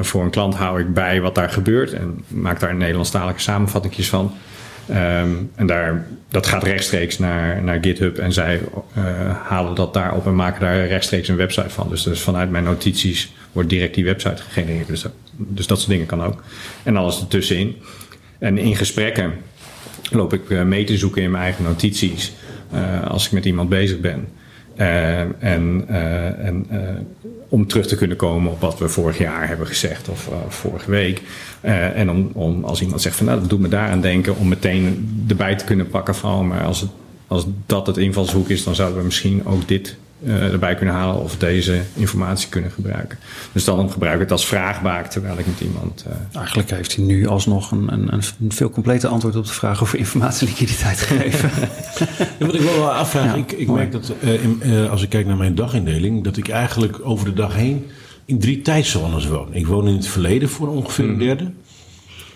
voor 0.01 0.23
een 0.23 0.29
klant 0.29 0.55
hou 0.55 0.79
ik 0.79 0.93
bij 0.93 1.21
wat 1.21 1.35
daar 1.35 1.49
gebeurt 1.49 1.93
en 1.93 2.23
maak 2.27 2.59
daar 2.59 2.75
Nederlandstalige 2.75 3.39
samenvattingjes 3.39 4.09
van. 4.09 4.33
Um, 4.89 5.51
en 5.55 5.65
daar, 5.65 6.05
dat 6.29 6.47
gaat 6.47 6.63
rechtstreeks 6.63 7.19
naar, 7.19 7.63
naar 7.63 7.77
GitHub 7.81 8.17
en 8.17 8.33
zij 8.33 8.59
uh, 8.97 9.03
halen 9.43 9.75
dat 9.75 9.93
daarop 9.93 10.25
en 10.25 10.35
maken 10.35 10.61
daar 10.61 10.87
rechtstreeks 10.87 11.27
een 11.27 11.35
website 11.35 11.69
van. 11.69 11.89
Dus, 11.89 12.03
dus 12.03 12.21
vanuit 12.21 12.49
mijn 12.49 12.63
notities 12.63 13.33
wordt 13.51 13.69
direct 13.69 13.95
die 13.95 14.05
website 14.05 14.41
gegenereerd. 14.41 14.87
Dus 14.87 15.01
dat, 15.01 15.11
dus 15.31 15.67
dat 15.67 15.77
soort 15.77 15.89
dingen 15.89 16.05
kan 16.05 16.23
ook. 16.23 16.43
En 16.83 16.97
alles 16.97 17.19
ertussenin. 17.19 17.75
En 18.39 18.57
in 18.57 18.75
gesprekken 18.75 19.33
loop 20.11 20.33
ik 20.33 20.49
uh, 20.49 20.61
mee 20.63 20.83
te 20.83 20.97
zoeken 20.97 21.21
in 21.21 21.31
mijn 21.31 21.43
eigen 21.43 21.63
notities 21.63 22.33
uh, 22.73 23.07
als 23.07 23.25
ik 23.25 23.31
met 23.31 23.45
iemand 23.45 23.69
bezig 23.69 23.99
ben. 23.99 24.27
En, 24.75 25.87
en 25.89 26.67
om 27.49 27.67
terug 27.67 27.87
te 27.87 27.95
kunnen 27.95 28.17
komen 28.17 28.51
op 28.51 28.59
wat 28.59 28.79
we 28.79 28.87
vorig 28.87 29.17
jaar 29.17 29.47
hebben 29.47 29.67
gezegd 29.67 30.09
of 30.09 30.29
vorige 30.47 30.91
week. 30.91 31.21
En 31.71 32.09
om, 32.09 32.29
om 32.33 32.63
als 32.63 32.81
iemand 32.81 33.01
zegt 33.01 33.15
van 33.15 33.25
nou 33.25 33.39
dat 33.39 33.49
doet 33.49 33.59
me 33.59 33.67
daaraan 33.67 34.01
denken, 34.01 34.37
om 34.37 34.47
meteen 34.47 35.09
erbij 35.27 35.55
te 35.55 35.65
kunnen 35.65 35.87
pakken 35.87 36.15
van 36.15 36.47
maar 36.47 36.63
als, 36.63 36.81
het, 36.81 36.89
als 37.27 37.45
dat 37.65 37.87
het 37.87 37.97
invalshoek 37.97 38.49
is, 38.49 38.63
dan 38.63 38.75
zouden 38.75 38.97
we 38.97 39.05
misschien 39.05 39.45
ook 39.45 39.67
dit 39.67 39.97
uh, 40.23 40.51
erbij 40.51 40.75
kunnen 40.75 40.95
halen 40.95 41.21
of 41.21 41.37
deze 41.37 41.81
informatie 41.93 42.49
kunnen 42.49 42.71
gebruiken. 42.71 43.17
Dus 43.51 43.63
dan 43.63 43.91
gebruik 43.91 44.13
ik 44.13 44.19
het 44.19 44.31
als 44.31 44.45
vraagbaak 44.45 45.07
terwijl 45.07 45.37
ik 45.37 45.47
met 45.47 45.59
iemand. 45.59 46.05
Uh... 46.07 46.13
Eigenlijk 46.37 46.69
heeft 46.69 46.95
hij 46.95 47.05
nu 47.05 47.27
alsnog 47.27 47.71
een, 47.71 47.93
een, 47.93 48.13
een 48.13 48.51
veel 48.51 48.69
completer 48.69 49.09
antwoord 49.09 49.35
op 49.35 49.45
de 49.45 49.53
vraag 49.53 49.81
over 49.81 49.97
informatieliquiditeit 49.97 50.99
gegeven. 50.99 51.49
ja, 52.39 52.45
wat 52.45 52.55
ik 52.55 52.61
wel 52.61 52.91
afvraag, 52.91 53.25
ja, 53.25 53.33
ik, 53.33 53.51
ik 53.51 53.67
merk 53.67 53.91
dat 53.91 54.13
uh, 54.23 54.43
in, 54.43 54.89
als 54.89 55.01
ik 55.01 55.09
kijk 55.09 55.25
naar 55.25 55.37
mijn 55.37 55.55
dagindeling, 55.55 56.23
dat 56.23 56.37
ik 56.37 56.49
eigenlijk 56.49 56.99
over 57.03 57.25
de 57.25 57.33
dag 57.33 57.55
heen 57.55 57.85
in 58.25 58.39
drie 58.39 58.61
tijdzones 58.61 59.27
woon. 59.27 59.47
Ik 59.51 59.67
woon 59.67 59.87
in 59.87 59.95
het 59.95 60.07
verleden 60.07 60.49
voor 60.49 60.67
ongeveer 60.67 61.05
een 61.05 61.11
mhm. 61.11 61.19
derde. 61.19 61.51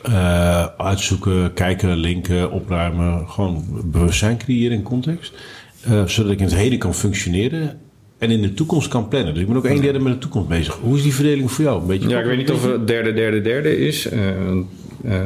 Uh, 0.07 0.65
uitzoeken, 0.65 1.53
kijken, 1.53 1.97
linken, 1.97 2.51
opruimen. 2.51 3.29
Gewoon 3.29 3.65
bewustzijn 3.83 4.37
creëren 4.37 4.77
in 4.77 4.83
context. 4.83 5.33
Uh, 5.89 6.05
zodat 6.05 6.31
ik 6.31 6.39
in 6.39 6.45
het 6.45 6.55
heden 6.55 6.79
kan 6.79 6.93
functioneren. 6.93 7.79
En 8.17 8.31
in 8.31 8.41
de 8.41 8.53
toekomst 8.53 8.87
kan 8.87 9.07
plannen. 9.07 9.33
Dus 9.33 9.41
ik 9.41 9.47
ben 9.47 9.57
ook 9.57 9.65
een 9.65 9.81
derde 9.81 9.99
met 9.99 10.13
de 10.13 10.19
toekomst 10.19 10.47
bezig. 10.47 10.77
Hoe 10.81 10.97
is 10.97 11.03
die 11.03 11.13
verdeling 11.13 11.51
voor 11.51 11.63
jou? 11.63 11.81
Een 11.81 11.87
beetje 11.87 12.09
ja, 12.09 12.19
ik 12.19 12.25
weet 12.25 12.37
niet 12.37 12.51
of 12.51 12.63
het 12.63 12.87
derde, 12.87 13.13
derde, 13.13 13.41
derde 13.41 13.77
is. 13.77 14.09
Uh, 14.11 15.21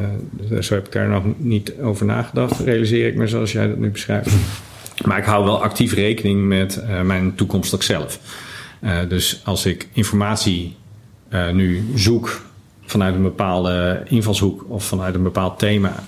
zo 0.61 0.73
heb 0.73 0.85
ik 0.85 0.91
daar 0.91 1.07
nog 1.07 1.23
niet 1.37 1.73
over 1.81 2.05
nagedacht. 2.05 2.59
Realiseer 2.59 3.07
ik 3.07 3.15
me 3.15 3.27
zoals 3.27 3.51
jij 3.51 3.67
dat 3.67 3.77
nu 3.77 3.89
beschrijft. 3.89 4.31
Maar 5.05 5.17
ik 5.17 5.23
hou 5.23 5.45
wel 5.45 5.63
actief 5.63 5.93
rekening 5.93 6.47
met 6.47 6.83
mijn 7.03 7.35
toekomst 7.35 7.75
ook 7.75 7.83
zelf. 7.83 8.19
Dus 9.07 9.41
als 9.43 9.65
ik 9.65 9.87
informatie 9.93 10.75
nu 11.51 11.85
zoek 11.95 12.41
vanuit 12.85 13.15
een 13.15 13.21
bepaalde 13.21 14.03
invalshoek 14.05 14.65
of 14.67 14.85
vanuit 14.85 15.15
een 15.15 15.23
bepaald 15.23 15.59
thema. 15.59 16.03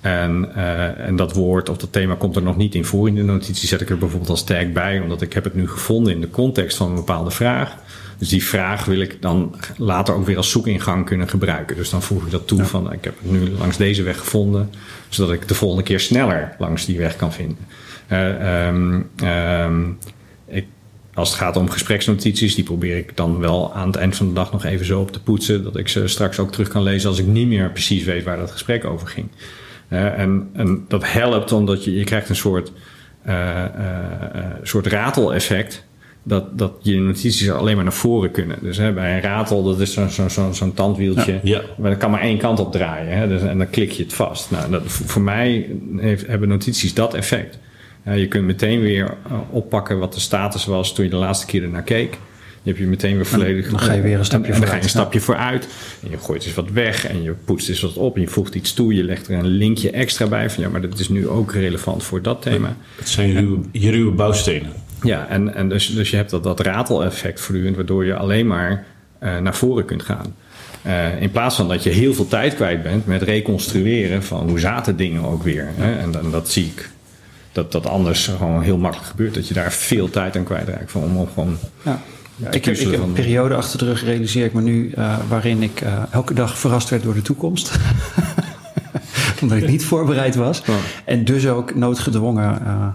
En, 0.00 0.52
uh, 0.56 0.98
en 0.98 1.16
dat 1.16 1.32
woord 1.32 1.68
of 1.68 1.76
dat 1.76 1.92
thema 1.92 2.14
komt 2.14 2.36
er 2.36 2.42
nog 2.42 2.56
niet 2.56 2.74
in 2.74 2.84
voor. 2.84 3.08
In 3.08 3.14
de 3.14 3.22
notitie 3.22 3.68
zet 3.68 3.80
ik 3.80 3.90
er 3.90 3.98
bijvoorbeeld 3.98 4.30
als 4.30 4.44
tag 4.44 4.72
bij, 4.72 5.00
omdat 5.00 5.22
ik 5.22 5.32
heb 5.32 5.44
het 5.44 5.54
nu 5.54 5.68
gevonden 5.68 6.12
in 6.12 6.20
de 6.20 6.30
context 6.30 6.76
van 6.76 6.88
een 6.88 6.94
bepaalde 6.94 7.30
vraag. 7.30 7.76
Dus 8.18 8.28
die 8.28 8.44
vraag 8.44 8.84
wil 8.84 9.00
ik 9.00 9.22
dan 9.22 9.54
later 9.76 10.14
ook 10.14 10.26
weer 10.26 10.36
als 10.36 10.50
zoekingang 10.50 11.06
kunnen 11.06 11.28
gebruiken. 11.28 11.76
Dus 11.76 11.90
dan 11.90 12.02
voeg 12.02 12.24
ik 12.24 12.30
dat 12.30 12.46
toe 12.46 12.64
van 12.64 12.92
ik 12.92 13.04
heb 13.04 13.14
het 13.22 13.30
nu 13.30 13.50
langs 13.50 13.76
deze 13.76 14.02
weg 14.02 14.18
gevonden, 14.18 14.70
zodat 15.08 15.34
ik 15.34 15.48
de 15.48 15.54
volgende 15.54 15.84
keer 15.84 16.00
sneller 16.00 16.54
langs 16.58 16.84
die 16.86 16.98
weg 16.98 17.16
kan 17.16 17.32
vinden. 17.32 17.58
Uh, 18.08 18.66
um, 18.66 19.10
um, 19.24 19.98
als 21.14 21.28
het 21.28 21.38
gaat 21.38 21.56
om 21.56 21.70
gespreksnotities, 21.70 22.54
die 22.54 22.64
probeer 22.64 22.96
ik 22.96 23.16
dan 23.16 23.38
wel 23.38 23.74
aan 23.74 23.86
het 23.86 23.96
eind 23.96 24.16
van 24.16 24.28
de 24.28 24.32
dag 24.32 24.52
nog 24.52 24.64
even 24.64 24.86
zo 24.86 25.00
op 25.00 25.12
te 25.12 25.22
poetsen. 25.22 25.64
Dat 25.64 25.76
ik 25.76 25.88
ze 25.88 26.06
straks 26.06 26.38
ook 26.38 26.52
terug 26.52 26.68
kan 26.68 26.82
lezen 26.82 27.08
als 27.08 27.18
ik 27.18 27.26
niet 27.26 27.46
meer 27.46 27.70
precies 27.70 28.04
weet 28.04 28.24
waar 28.24 28.36
dat 28.36 28.50
gesprek 28.50 28.84
over 28.84 29.06
ging. 29.06 29.28
Uh, 29.88 30.18
en, 30.18 30.50
en, 30.52 30.84
dat 30.88 31.12
helpt 31.12 31.52
omdat 31.52 31.84
je, 31.84 31.94
je 31.94 32.04
krijgt 32.04 32.28
een 32.28 32.36
soort, 32.36 32.72
uh, 33.26 33.64
soort 34.62 34.86
rateleffect. 34.86 35.84
Dat, 36.24 36.58
dat 36.58 36.72
je 36.80 37.00
notities 37.00 37.50
alleen 37.50 37.74
maar 37.74 37.84
naar 37.84 37.92
voren 37.92 38.30
kunnen. 38.30 38.58
Dus 38.62 38.76
hè, 38.76 38.92
bij 38.92 39.14
een 39.14 39.20
ratel, 39.20 39.62
dat 39.62 39.80
is 39.80 39.92
zo'n 39.92 40.10
zo, 40.10 40.28
zo, 40.28 40.52
zo 40.52 40.72
tandwieltje. 40.74 41.40
Ja, 41.42 41.60
Maar 41.76 41.90
dat 41.90 41.98
kan 41.98 42.10
maar 42.10 42.20
één 42.20 42.38
kant 42.38 42.60
op 42.60 42.72
draaien. 42.72 43.16
Hè, 43.16 43.28
dus, 43.28 43.42
en 43.42 43.58
dan 43.58 43.70
klik 43.70 43.90
je 43.90 44.02
het 44.02 44.12
vast. 44.12 44.50
Nou, 44.50 44.70
dat, 44.70 44.82
voor 44.86 45.22
mij 45.22 45.70
heeft, 45.96 46.26
hebben 46.26 46.48
notities 46.48 46.94
dat 46.94 47.14
effect. 47.14 47.58
Ja, 48.04 48.12
je 48.12 48.28
kunt 48.28 48.44
meteen 48.44 48.80
weer 48.80 49.14
uh, 49.26 49.38
oppakken 49.50 49.98
wat 49.98 50.14
de 50.14 50.20
status 50.20 50.64
was 50.64 50.94
toen 50.94 51.04
je 51.04 51.10
de 51.10 51.16
laatste 51.16 51.46
keer 51.46 51.62
ernaar 51.62 51.82
keek. 51.82 52.18
Je 52.62 52.70
hebt 52.70 52.82
je 52.82 52.86
meteen 52.86 53.16
weer 53.16 53.26
volledig. 53.26 53.70
Dan 53.70 53.78
ga 53.78 53.92
je 53.92 54.00
weer 54.00 54.18
een 54.18 54.24
stapje 54.24 54.52
vooruit. 54.52 54.60
Dan 54.60 54.70
ga 54.70 54.76
je 54.76 54.82
een 54.82 54.88
stapje 54.88 55.20
vooruit. 55.20 55.68
En 56.02 56.10
je 56.10 56.18
gooit 56.18 56.44
eens 56.44 56.54
wat 56.54 56.70
weg. 56.70 57.06
En 57.06 57.22
je 57.22 57.32
poetst 57.44 57.68
eens 57.68 57.80
wat 57.80 57.96
op. 57.96 58.14
En 58.14 58.20
je 58.20 58.28
voegt 58.28 58.54
iets 58.54 58.74
toe. 58.74 58.94
Je 58.94 59.04
legt 59.04 59.28
er 59.28 59.38
een 59.38 59.46
linkje 59.46 59.90
extra 59.90 60.26
bij. 60.26 60.50
Van 60.50 60.62
ja, 60.62 60.68
maar 60.68 60.80
dat 60.80 60.98
is 60.98 61.08
nu 61.08 61.28
ook 61.28 61.52
relevant 61.52 62.02
voor 62.02 62.22
dat 62.22 62.42
thema. 62.42 62.76
Het 62.96 63.08
zijn 63.08 63.28
je 63.28 63.34
ruwe, 63.34 63.58
je 63.72 63.90
ruwe 63.90 64.10
bouwstenen. 64.10 64.72
Ja, 65.02 65.28
en, 65.28 65.54
en 65.54 65.68
dus, 65.68 65.94
dus 65.94 66.10
je 66.10 66.16
hebt 66.16 66.30
dat, 66.30 66.42
dat 66.42 66.60
rateleffect 66.60 67.40
voortdurend. 67.40 67.76
Waardoor 67.76 68.04
je 68.04 68.14
alleen 68.14 68.46
maar 68.46 68.84
uh, 69.22 69.38
naar 69.38 69.54
voren 69.54 69.84
kunt 69.84 70.02
gaan. 70.02 70.34
Uh, 70.86 71.22
in 71.22 71.30
plaats 71.30 71.56
van 71.56 71.68
dat 71.68 71.82
je 71.82 71.90
heel 71.90 72.14
veel 72.14 72.28
tijd 72.28 72.54
kwijt 72.54 72.82
bent 72.82 73.06
met 73.06 73.22
reconstrueren 73.22 74.22
van 74.22 74.48
hoe 74.48 74.58
zaten 74.58 74.96
dingen 74.96 75.22
ook 75.22 75.42
weer. 75.42 75.68
Hè? 75.74 75.98
En, 75.98 76.14
en 76.18 76.30
dat 76.30 76.50
zie 76.50 76.64
ik 76.64 76.90
dat 77.52 77.72
dat 77.72 77.86
anders 77.86 78.26
gewoon 78.26 78.62
heel 78.62 78.78
makkelijk 78.78 79.08
gebeurt. 79.08 79.34
Dat 79.34 79.48
je 79.48 79.54
daar 79.54 79.72
veel 79.72 80.10
tijd 80.10 80.36
aan 80.36 80.44
kwijtraakt 80.44 80.90
van 80.90 81.02
om 81.02 81.28
gewoon. 81.28 81.58
Ja. 81.82 82.00
Ja, 82.36 82.50
ik, 82.50 82.64
heb, 82.64 82.76
ik 82.76 82.90
heb 82.90 83.02
een 83.02 83.12
periode 83.12 83.54
achter 83.54 83.78
de 83.78 83.84
rug, 83.84 84.04
realiseer 84.04 84.44
ik 84.44 84.52
me 84.52 84.60
nu, 84.60 84.92
uh, 84.98 85.16
waarin 85.28 85.62
ik 85.62 85.80
uh, 85.80 86.02
elke 86.10 86.34
dag 86.34 86.58
verrast 86.58 86.88
werd 86.88 87.02
door 87.02 87.14
de 87.14 87.22
toekomst. 87.22 87.70
Omdat 89.40 89.58
ik 89.58 89.68
niet 89.68 89.84
voorbereid 89.84 90.34
was. 90.34 90.60
Oh. 90.60 90.74
En 91.04 91.24
dus 91.24 91.46
ook 91.46 91.74
noodgedwongen 91.74 92.62
uh, 92.66 92.86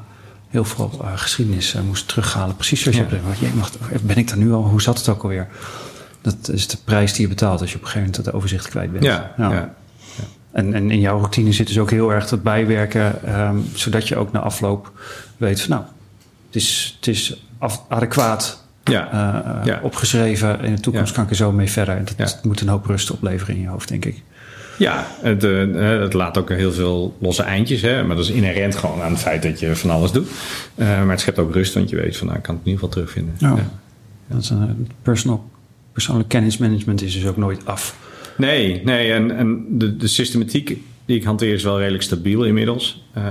heel 0.49 0.66
veel 0.66 1.01
geschiedenis 1.16 1.76
moest 1.86 2.08
terughalen. 2.08 2.55
Precies 2.55 2.82
zoals 2.82 2.97
je 2.97 3.05
hebt. 3.10 4.05
Ben 4.05 4.18
ik 4.18 4.28
daar 4.28 4.38
nu 4.38 4.51
al? 4.51 4.64
Hoe 4.64 4.82
zat 4.82 4.97
het 4.97 5.10
ook 5.10 5.24
alweer? 5.24 5.47
Dat 6.22 6.49
is 6.49 6.68
de 6.68 6.78
prijs 6.84 7.14
die 7.14 7.22
je 7.22 7.28
betaalt 7.28 7.62
als 7.62 7.72
je 7.72 7.76
op 7.76 7.82
een 7.82 7.88
gegeven 7.88 8.10
moment 8.10 8.26
het 8.26 8.36
overzicht 8.36 8.70
kwijt 8.70 8.91
bent. 8.91 9.03
Ja, 9.03 9.34
ja. 9.38 9.76
En, 10.58 10.74
en, 10.74 10.91
in 10.91 10.99
jouw 10.99 11.18
routine 11.18 11.51
zit 11.51 11.68
dus 11.68 11.80
ook 11.80 11.91
heel 11.91 12.14
erg 12.14 12.28
dat 12.28 12.43
bijwerken, 12.43 13.39
um, 13.41 13.66
zodat 13.74 14.08
je 14.08 14.16
ook 14.16 14.32
na 14.32 14.39
afloop 14.39 14.91
weet 15.38 15.62
van 15.62 15.70
nou, 15.70 15.84
het 16.45 16.55
is, 16.55 16.95
het 16.95 17.08
is 17.08 17.43
af, 17.58 17.84
adequaat 17.89 18.64
ja. 18.84 19.14
Uh, 19.14 19.66
ja. 19.66 19.80
opgeschreven. 19.84 20.60
In 20.62 20.76
de 20.76 20.82
toekomst 20.82 21.10
ja. 21.10 21.16
kan 21.16 21.24
ik 21.24 21.30
er 21.30 21.36
zo 21.36 21.51
mee 21.51 21.72
verder. 21.72 22.05
Dat, 22.05 22.18
dat, 22.18 22.43
moet 22.43 22.62
een 22.62 22.68
hoop 22.68 22.86
rust 22.86 23.12
opleveren 23.12 23.55
in 23.55 23.62
je 23.62 23.68
hoofd, 23.68 23.88
denk 23.88 24.05
ik. 24.05 24.24
Ja, 24.78 25.08
het, 25.22 25.43
uh, 25.43 26.01
het 26.01 26.14
laat 26.14 26.38
ook 26.38 26.49
heel 26.49 26.72
veel 26.72 27.18
losse 27.20 27.43
eindjes. 27.43 27.82
Hè? 27.82 28.03
Maar 28.03 28.16
dat 28.16 28.26
is 28.26 28.32
inherent 28.32 28.76
gewoon 28.76 29.01
aan 29.01 29.12
het 29.12 29.22
feit 29.22 29.43
dat 29.43 29.60
je 29.60 29.76
van 29.76 29.89
alles 29.89 30.12
doet. 30.12 30.28
Uh, 30.76 30.88
maar 30.88 31.10
het 31.10 31.20
schept 31.20 31.39
ook 31.39 31.53
rust, 31.53 31.74
want 31.74 31.89
je 31.89 31.95
weet 31.95 32.18
van 32.18 32.28
nou, 32.28 32.38
ik 32.38 32.43
kan 32.43 32.55
het 32.55 32.64
in 32.66 32.72
ieder 32.72 32.88
geval 32.88 33.03
terugvinden. 33.03 33.36
Ja. 33.38 33.70
Dat 34.28 34.41
is 34.41 34.49
een 34.49 34.91
personal, 35.01 35.49
persoonlijk 35.91 36.30
kennismanagement 36.30 37.01
is 37.01 37.14
dus 37.14 37.26
ook 37.26 37.38
nooit 37.38 37.66
af. 37.66 37.95
Nee, 38.38 38.82
nee. 38.84 39.12
En, 39.12 39.38
en 39.38 39.66
de, 39.70 39.98
de 39.98 40.08
systematiek 40.08 40.78
die 41.06 41.18
ik 41.18 41.24
hanteer 41.24 41.54
is 41.54 41.64
wel 41.64 41.80
redelijk 41.80 42.04
stabiel 42.04 42.44
inmiddels. 42.44 43.04
Uh, 43.18 43.24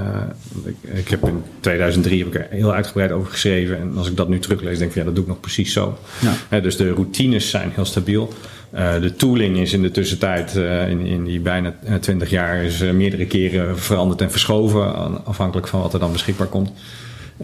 ik, 0.65 0.91
ik, 0.99 1.09
heb 1.09 1.27
in 1.27 1.43
2003 1.61 2.19
heb 2.19 2.27
ik 2.27 2.35
er 2.35 2.47
heel 2.51 2.73
uitgebreid 2.73 3.11
over 3.11 3.31
geschreven. 3.31 3.79
En 3.79 3.97
als 3.97 4.09
ik 4.09 4.17
dat 4.17 4.29
nu 4.29 4.39
teruglees, 4.39 4.79
denk 4.79 4.91
ik 4.91 4.93
van 4.93 5.01
ja, 5.01 5.07
dat 5.07 5.15
doe 5.15 5.25
ik 5.25 5.31
nog 5.31 5.41
precies 5.41 5.73
zo. 5.73 5.99
Ja. 6.21 6.57
Uh, 6.57 6.63
dus 6.63 6.77
de 6.77 6.93
routines 6.93 7.51
zijn 7.51 7.71
heel 7.75 7.85
stabiel. 7.85 8.33
Uh, 8.75 9.01
de 9.01 9.15
tooling 9.15 9.59
is 9.59 9.73
in 9.73 9.83
de 9.83 9.91
tussentijd, 9.91 10.55
in, 10.89 11.01
in 11.07 11.25
die 11.25 11.41
bijna 11.41 11.75
20 12.01 12.31
jaar, 12.31 12.65
is 12.65 12.81
meerdere 12.81 13.27
keren 13.27 13.79
veranderd 13.79 14.21
en 14.21 14.31
verschoven. 14.31 15.25
Afhankelijk 15.25 15.69
van 15.69 15.81
wat 15.81 15.93
er 15.93 16.01
dan 16.01 16.13
beschikbaar 16.13 16.47
komt. 16.47 16.71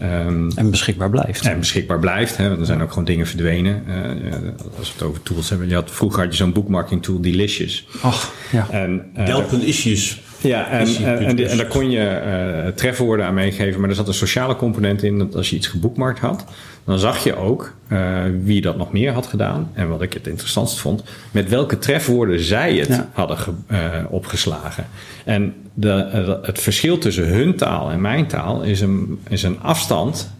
Um, 0.01 0.51
en 0.55 0.69
beschikbaar 0.69 1.09
blijft. 1.09 1.45
En 1.45 1.59
beschikbaar 1.59 1.99
blijft. 1.99 2.37
Hè, 2.37 2.47
want 2.47 2.59
er 2.59 2.65
zijn 2.65 2.81
ook 2.81 2.89
gewoon 2.89 3.05
dingen 3.05 3.27
verdwenen. 3.27 3.83
Uh, 3.87 3.95
als 4.77 4.87
we 4.87 4.93
het 4.93 5.03
over 5.03 5.21
tools 5.21 5.49
hebben. 5.49 5.67
Je 5.67 5.73
had, 5.73 5.91
vroeger 5.91 6.21
had 6.23 6.31
je 6.31 6.37
zo'n 6.37 6.53
bookmarking 6.53 7.03
tool, 7.03 7.21
Delicious. 7.21 7.87
Ach, 8.01 8.33
ja. 8.51 8.67
En, 8.69 9.05
uh, 9.17 9.25
Del.issues. 9.25 10.21
Ja, 10.41 10.69
en, 10.69 10.87
en, 10.87 11.17
en, 11.17 11.49
en, 11.49 11.57
daar 11.57 11.67
kon 11.67 11.91
je 11.91 12.21
uh, 12.65 12.71
trefwoorden 12.71 13.25
aan 13.25 13.33
meegeven. 13.33 13.79
Maar 13.79 13.89
er 13.89 13.95
zat 13.95 14.07
een 14.07 14.13
sociale 14.13 14.55
component 14.55 15.03
in. 15.03 15.17
Dat 15.17 15.35
als 15.35 15.49
je 15.49 15.55
iets 15.55 15.67
geboekmarkt 15.67 16.19
had, 16.19 16.45
dan 16.85 16.99
zag 16.99 17.23
je 17.23 17.35
ook 17.35 17.73
uh, 17.87 18.19
wie 18.43 18.61
dat 18.61 18.77
nog 18.77 18.91
meer 18.91 19.11
had 19.11 19.27
gedaan. 19.27 19.69
En 19.73 19.89
wat 19.89 20.01
ik 20.01 20.13
het 20.13 20.27
interessantst 20.27 20.79
vond, 20.79 21.03
met 21.31 21.49
welke 21.49 21.77
trefwoorden 21.77 22.39
zij 22.39 22.75
het 22.75 22.87
ja. 22.87 23.09
hadden 23.13 23.37
ge, 23.37 23.51
uh, 23.71 23.77
opgeslagen. 24.09 24.85
En 25.25 25.53
de, 25.73 26.09
uh, 26.13 26.45
het 26.45 26.61
verschil 26.61 26.97
tussen 26.97 27.27
hun 27.27 27.55
taal 27.55 27.91
en 27.91 28.01
mijn 28.01 28.27
taal 28.27 28.61
is 28.61 28.81
een, 28.81 29.19
is 29.29 29.43
een 29.43 29.59
afstand 29.61 30.31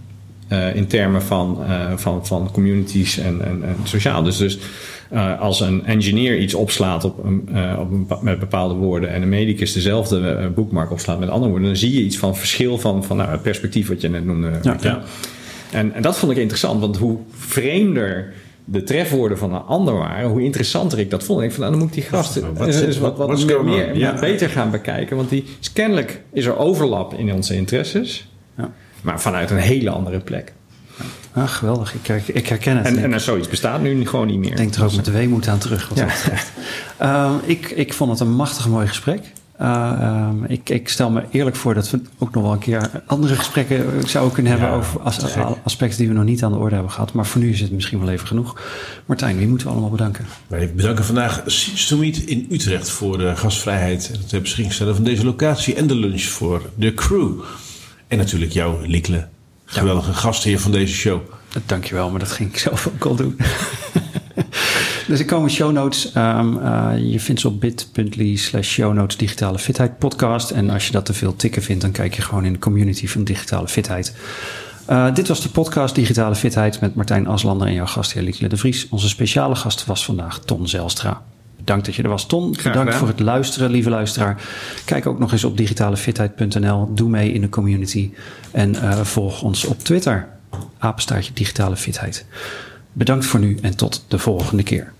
in 0.74 0.88
termen 0.88 1.22
van, 1.22 1.58
van, 1.96 2.26
van 2.26 2.50
communities 2.52 3.18
en, 3.18 3.42
en, 3.46 3.64
en 3.64 3.76
sociaal. 3.84 4.24
Dus, 4.24 4.38
dus 4.38 4.58
als 5.40 5.60
een 5.60 5.86
engineer 5.86 6.38
iets 6.38 6.54
opslaat 6.54 7.04
op, 7.04 7.26
uh, 7.54 7.80
op 7.80 8.24
met 8.24 8.40
bepaalde 8.40 8.74
woorden 8.74 9.10
en 9.10 9.22
een 9.22 9.30
medicus 9.30 9.74
dezelfde 9.74 10.52
boekmark 10.56 10.92
opslaat 10.92 11.20
met 11.20 11.30
andere 11.30 11.50
woorden, 11.50 11.68
dan 11.68 11.78
zie 11.78 11.94
je 11.94 12.04
iets 12.04 12.18
van 12.18 12.36
verschil 12.36 12.78
van, 12.78 13.04
van 13.04 13.18
nou, 13.18 13.30
het 13.30 13.42
perspectief 13.42 13.88
wat 13.88 14.02
je 14.02 14.10
net 14.10 14.26
noemde. 14.26 14.52
Ja, 14.62 14.78
ja. 14.82 15.02
En, 15.74 15.94
en 15.94 16.02
dat 16.02 16.18
vond 16.18 16.32
ik 16.32 16.38
interessant, 16.38 16.80
want 16.80 16.98
hoe 16.98 17.18
vreemder 17.38 18.34
de 18.66 18.84
trefwoorden 18.84 19.38
van 19.38 19.54
een 19.54 19.62
ander 19.62 19.94
waren, 19.94 20.30
hoe 20.30 20.42
interessanter 20.42 21.00
ik 21.00 21.10
dat 21.10 21.24
vond. 21.24 21.42
Ik 21.42 21.52
van, 21.52 21.60
nou, 21.60 21.72
dan 21.72 21.82
moet 21.82 21.90
ik 21.90 22.02
die 22.02 22.04
gasten 22.04 22.54
wat, 22.54 22.68
dus 22.68 22.98
wat, 22.98 23.18
wat, 23.18 23.44
wat 23.44 23.64
meer, 23.64 23.98
ja. 23.98 24.20
beter 24.20 24.50
gaan 24.50 24.72
bekijken. 24.72 25.16
Want 25.16 25.30
die, 25.30 25.46
kennelijk 25.74 26.22
is 26.34 26.46
er 26.46 26.58
overlap 26.58 27.14
in 27.14 27.34
onze 27.34 27.56
interesses, 27.56 28.28
ja. 28.58 28.72
maar 29.02 29.22
vanuit 29.22 29.52
een 29.52 29.58
hele 29.58 29.90
andere 29.90 30.20
plek. 30.20 30.54
Ah, 31.34 31.48
geweldig. 31.48 31.94
Ik, 31.94 32.28
ik 32.28 32.48
herken 32.48 32.78
het. 32.78 32.86
En, 32.86 33.14
en 33.14 33.22
zoiets 33.22 33.48
bestaat 33.48 33.82
nu 33.82 34.08
gewoon 34.08 34.28
niet 34.28 34.38
meer. 34.38 34.50
Ik 34.50 34.58
denk 34.58 34.76
er 34.76 34.84
ook 34.84 34.96
met 34.96 35.06
de 35.06 35.12
weemoed 35.12 35.48
aan 35.48 35.58
terug. 35.58 35.90
Wat 35.90 35.98
ja. 35.98 36.08
uh, 37.02 37.36
ik, 37.46 37.70
ik 37.70 37.94
vond 37.94 38.12
het 38.12 38.20
een 38.20 38.36
machtig 38.36 38.68
mooi 38.68 38.88
gesprek. 38.88 39.22
Uh, 39.62 40.30
um, 40.30 40.46
ik, 40.46 40.70
ik, 40.70 40.90
stel 40.90 41.10
me 41.10 41.24
eerlijk 41.32 41.56
voor 41.56 41.74
dat 41.74 41.90
we 41.90 42.02
ook 42.18 42.34
nog 42.34 42.44
wel 42.44 42.52
een 42.52 42.60
keer 42.60 42.90
andere 43.06 43.36
gesprekken 43.36 44.08
zouden 44.08 44.34
kunnen 44.34 44.52
hebben 44.52 44.70
ja, 44.70 44.76
over 44.76 45.00
as, 45.00 45.20
aspecten 45.64 45.98
die 45.98 46.08
we 46.08 46.14
nog 46.14 46.24
niet 46.24 46.44
aan 46.44 46.52
de 46.52 46.58
orde 46.58 46.74
hebben 46.74 46.92
gehad. 46.92 47.14
Maar 47.14 47.26
voor 47.26 47.42
nu 47.42 47.50
is 47.50 47.60
het 47.60 47.72
misschien 47.72 48.00
wel 48.00 48.10
even 48.10 48.28
genoeg. 48.28 48.62
Martijn, 49.06 49.38
wie 49.38 49.48
moeten 49.48 49.68
we 49.68 49.74
allemaal 49.74 49.92
bedanken? 49.92 50.26
Wij 50.48 50.74
bedanken 50.74 51.06
vandaag 51.06 51.42
Summit 51.46 52.18
in 52.18 52.48
Utrecht 52.52 52.90
voor 52.90 53.18
de 53.18 53.36
gastvrijheid 53.36 54.12
en 54.14 54.20
het 54.20 54.42
beschikking 54.42 54.74
stellen 54.74 54.96
van 54.96 55.04
deze 55.04 55.26
locatie 55.26 55.76
en 55.76 55.88
de 55.88 55.96
lunch 55.96 56.24
voor 56.24 56.70
de 56.76 56.94
crew. 56.94 57.32
En 58.08 58.18
natuurlijk 58.18 58.52
jou, 58.52 58.88
Likle, 58.88 59.28
geweldige 59.66 60.14
gastheer 60.14 60.60
van 60.60 60.72
deze 60.72 60.94
show. 60.94 61.22
Dankjewel, 61.66 62.10
maar 62.10 62.20
dat 62.20 62.32
ging 62.32 62.50
ik 62.50 62.58
zelf 62.58 62.88
ook 62.88 63.06
al 63.06 63.16
doen. 63.16 63.38
dus 65.14 65.22
er 65.22 65.34
komen 65.34 65.50
show 65.50 65.72
notes. 65.72 66.16
Um, 66.16 66.58
uh, 66.58 66.92
je 66.98 67.20
vindt 67.20 67.42
ze 67.42 67.48
op 67.48 67.60
bit.ly 67.60 68.36
slash 68.36 68.68
show 68.68 68.94
notes 68.94 69.18
digitale 69.18 69.60
fitheid 69.60 69.98
podcast. 69.98 70.52
En 70.52 70.70
als 70.70 70.86
je 70.86 70.92
dat 70.92 71.06
te 71.06 71.14
veel 71.14 71.36
tikken 71.36 71.62
vindt, 71.62 71.82
dan 71.82 71.92
kijk 71.92 72.14
je 72.14 72.22
gewoon 72.22 72.46
in 72.46 72.54
de 72.54 72.60
community 72.60 73.08
van 73.08 73.24
digitale 73.24 73.68
fitheid. 73.68 74.16
Uh, 74.90 75.14
dit 75.14 75.28
was 75.28 75.42
de 75.42 75.50
podcast 75.50 75.96
Digitale 75.96 76.36
Fitheid 76.36 76.80
met 76.80 76.96
Martijn 76.96 77.28
Aslander 77.28 77.68
en 77.68 77.74
jouw 77.74 77.86
gastheer 77.86 78.22
Lieke 78.24 78.48
de 78.48 78.58
Vries. 78.58 78.90
Onze 78.90 79.10
speciale 79.10 79.56
gast 79.56 79.86
was 79.86 80.06
vandaag 80.06 80.40
Ton 80.40 80.68
Zelstra. 80.68 81.22
Bedankt 81.58 81.86
dat 81.86 81.96
je 81.96 82.04
er 82.04 82.10
was, 82.10 82.26
Ton. 82.26 82.56
Bedankt 82.64 82.96
voor 82.96 83.08
het 83.08 83.20
luisteren, 83.20 83.72
lieve 83.72 83.90
luisteraar. 83.90 84.42
Kijk 84.86 85.06
ook 85.06 85.20
nog 85.20 85.32
eens 85.32 85.44
op 85.44 85.58
digitalefitheid.nl. 85.58 86.94
Doe 86.94 87.10
mee 87.10 87.34
in 87.34 87.42
de 87.42 87.50
community. 87.50 88.12
En 88.52 88.76
uh, 88.76 89.00
volg 89.00 89.42
ons 89.42 89.66
op 89.66 89.80
Twitter. 89.80 90.28
Apenstaartje 90.78 91.34
Digitale 91.34 91.76
Fitheid. 91.76 92.26
Bedankt 92.94 93.26
voor 93.26 93.40
nu 93.40 93.58
en 93.62 93.78
tot 93.78 94.06
de 94.08 94.20
volgende 94.20 94.64
keer. 94.64 94.94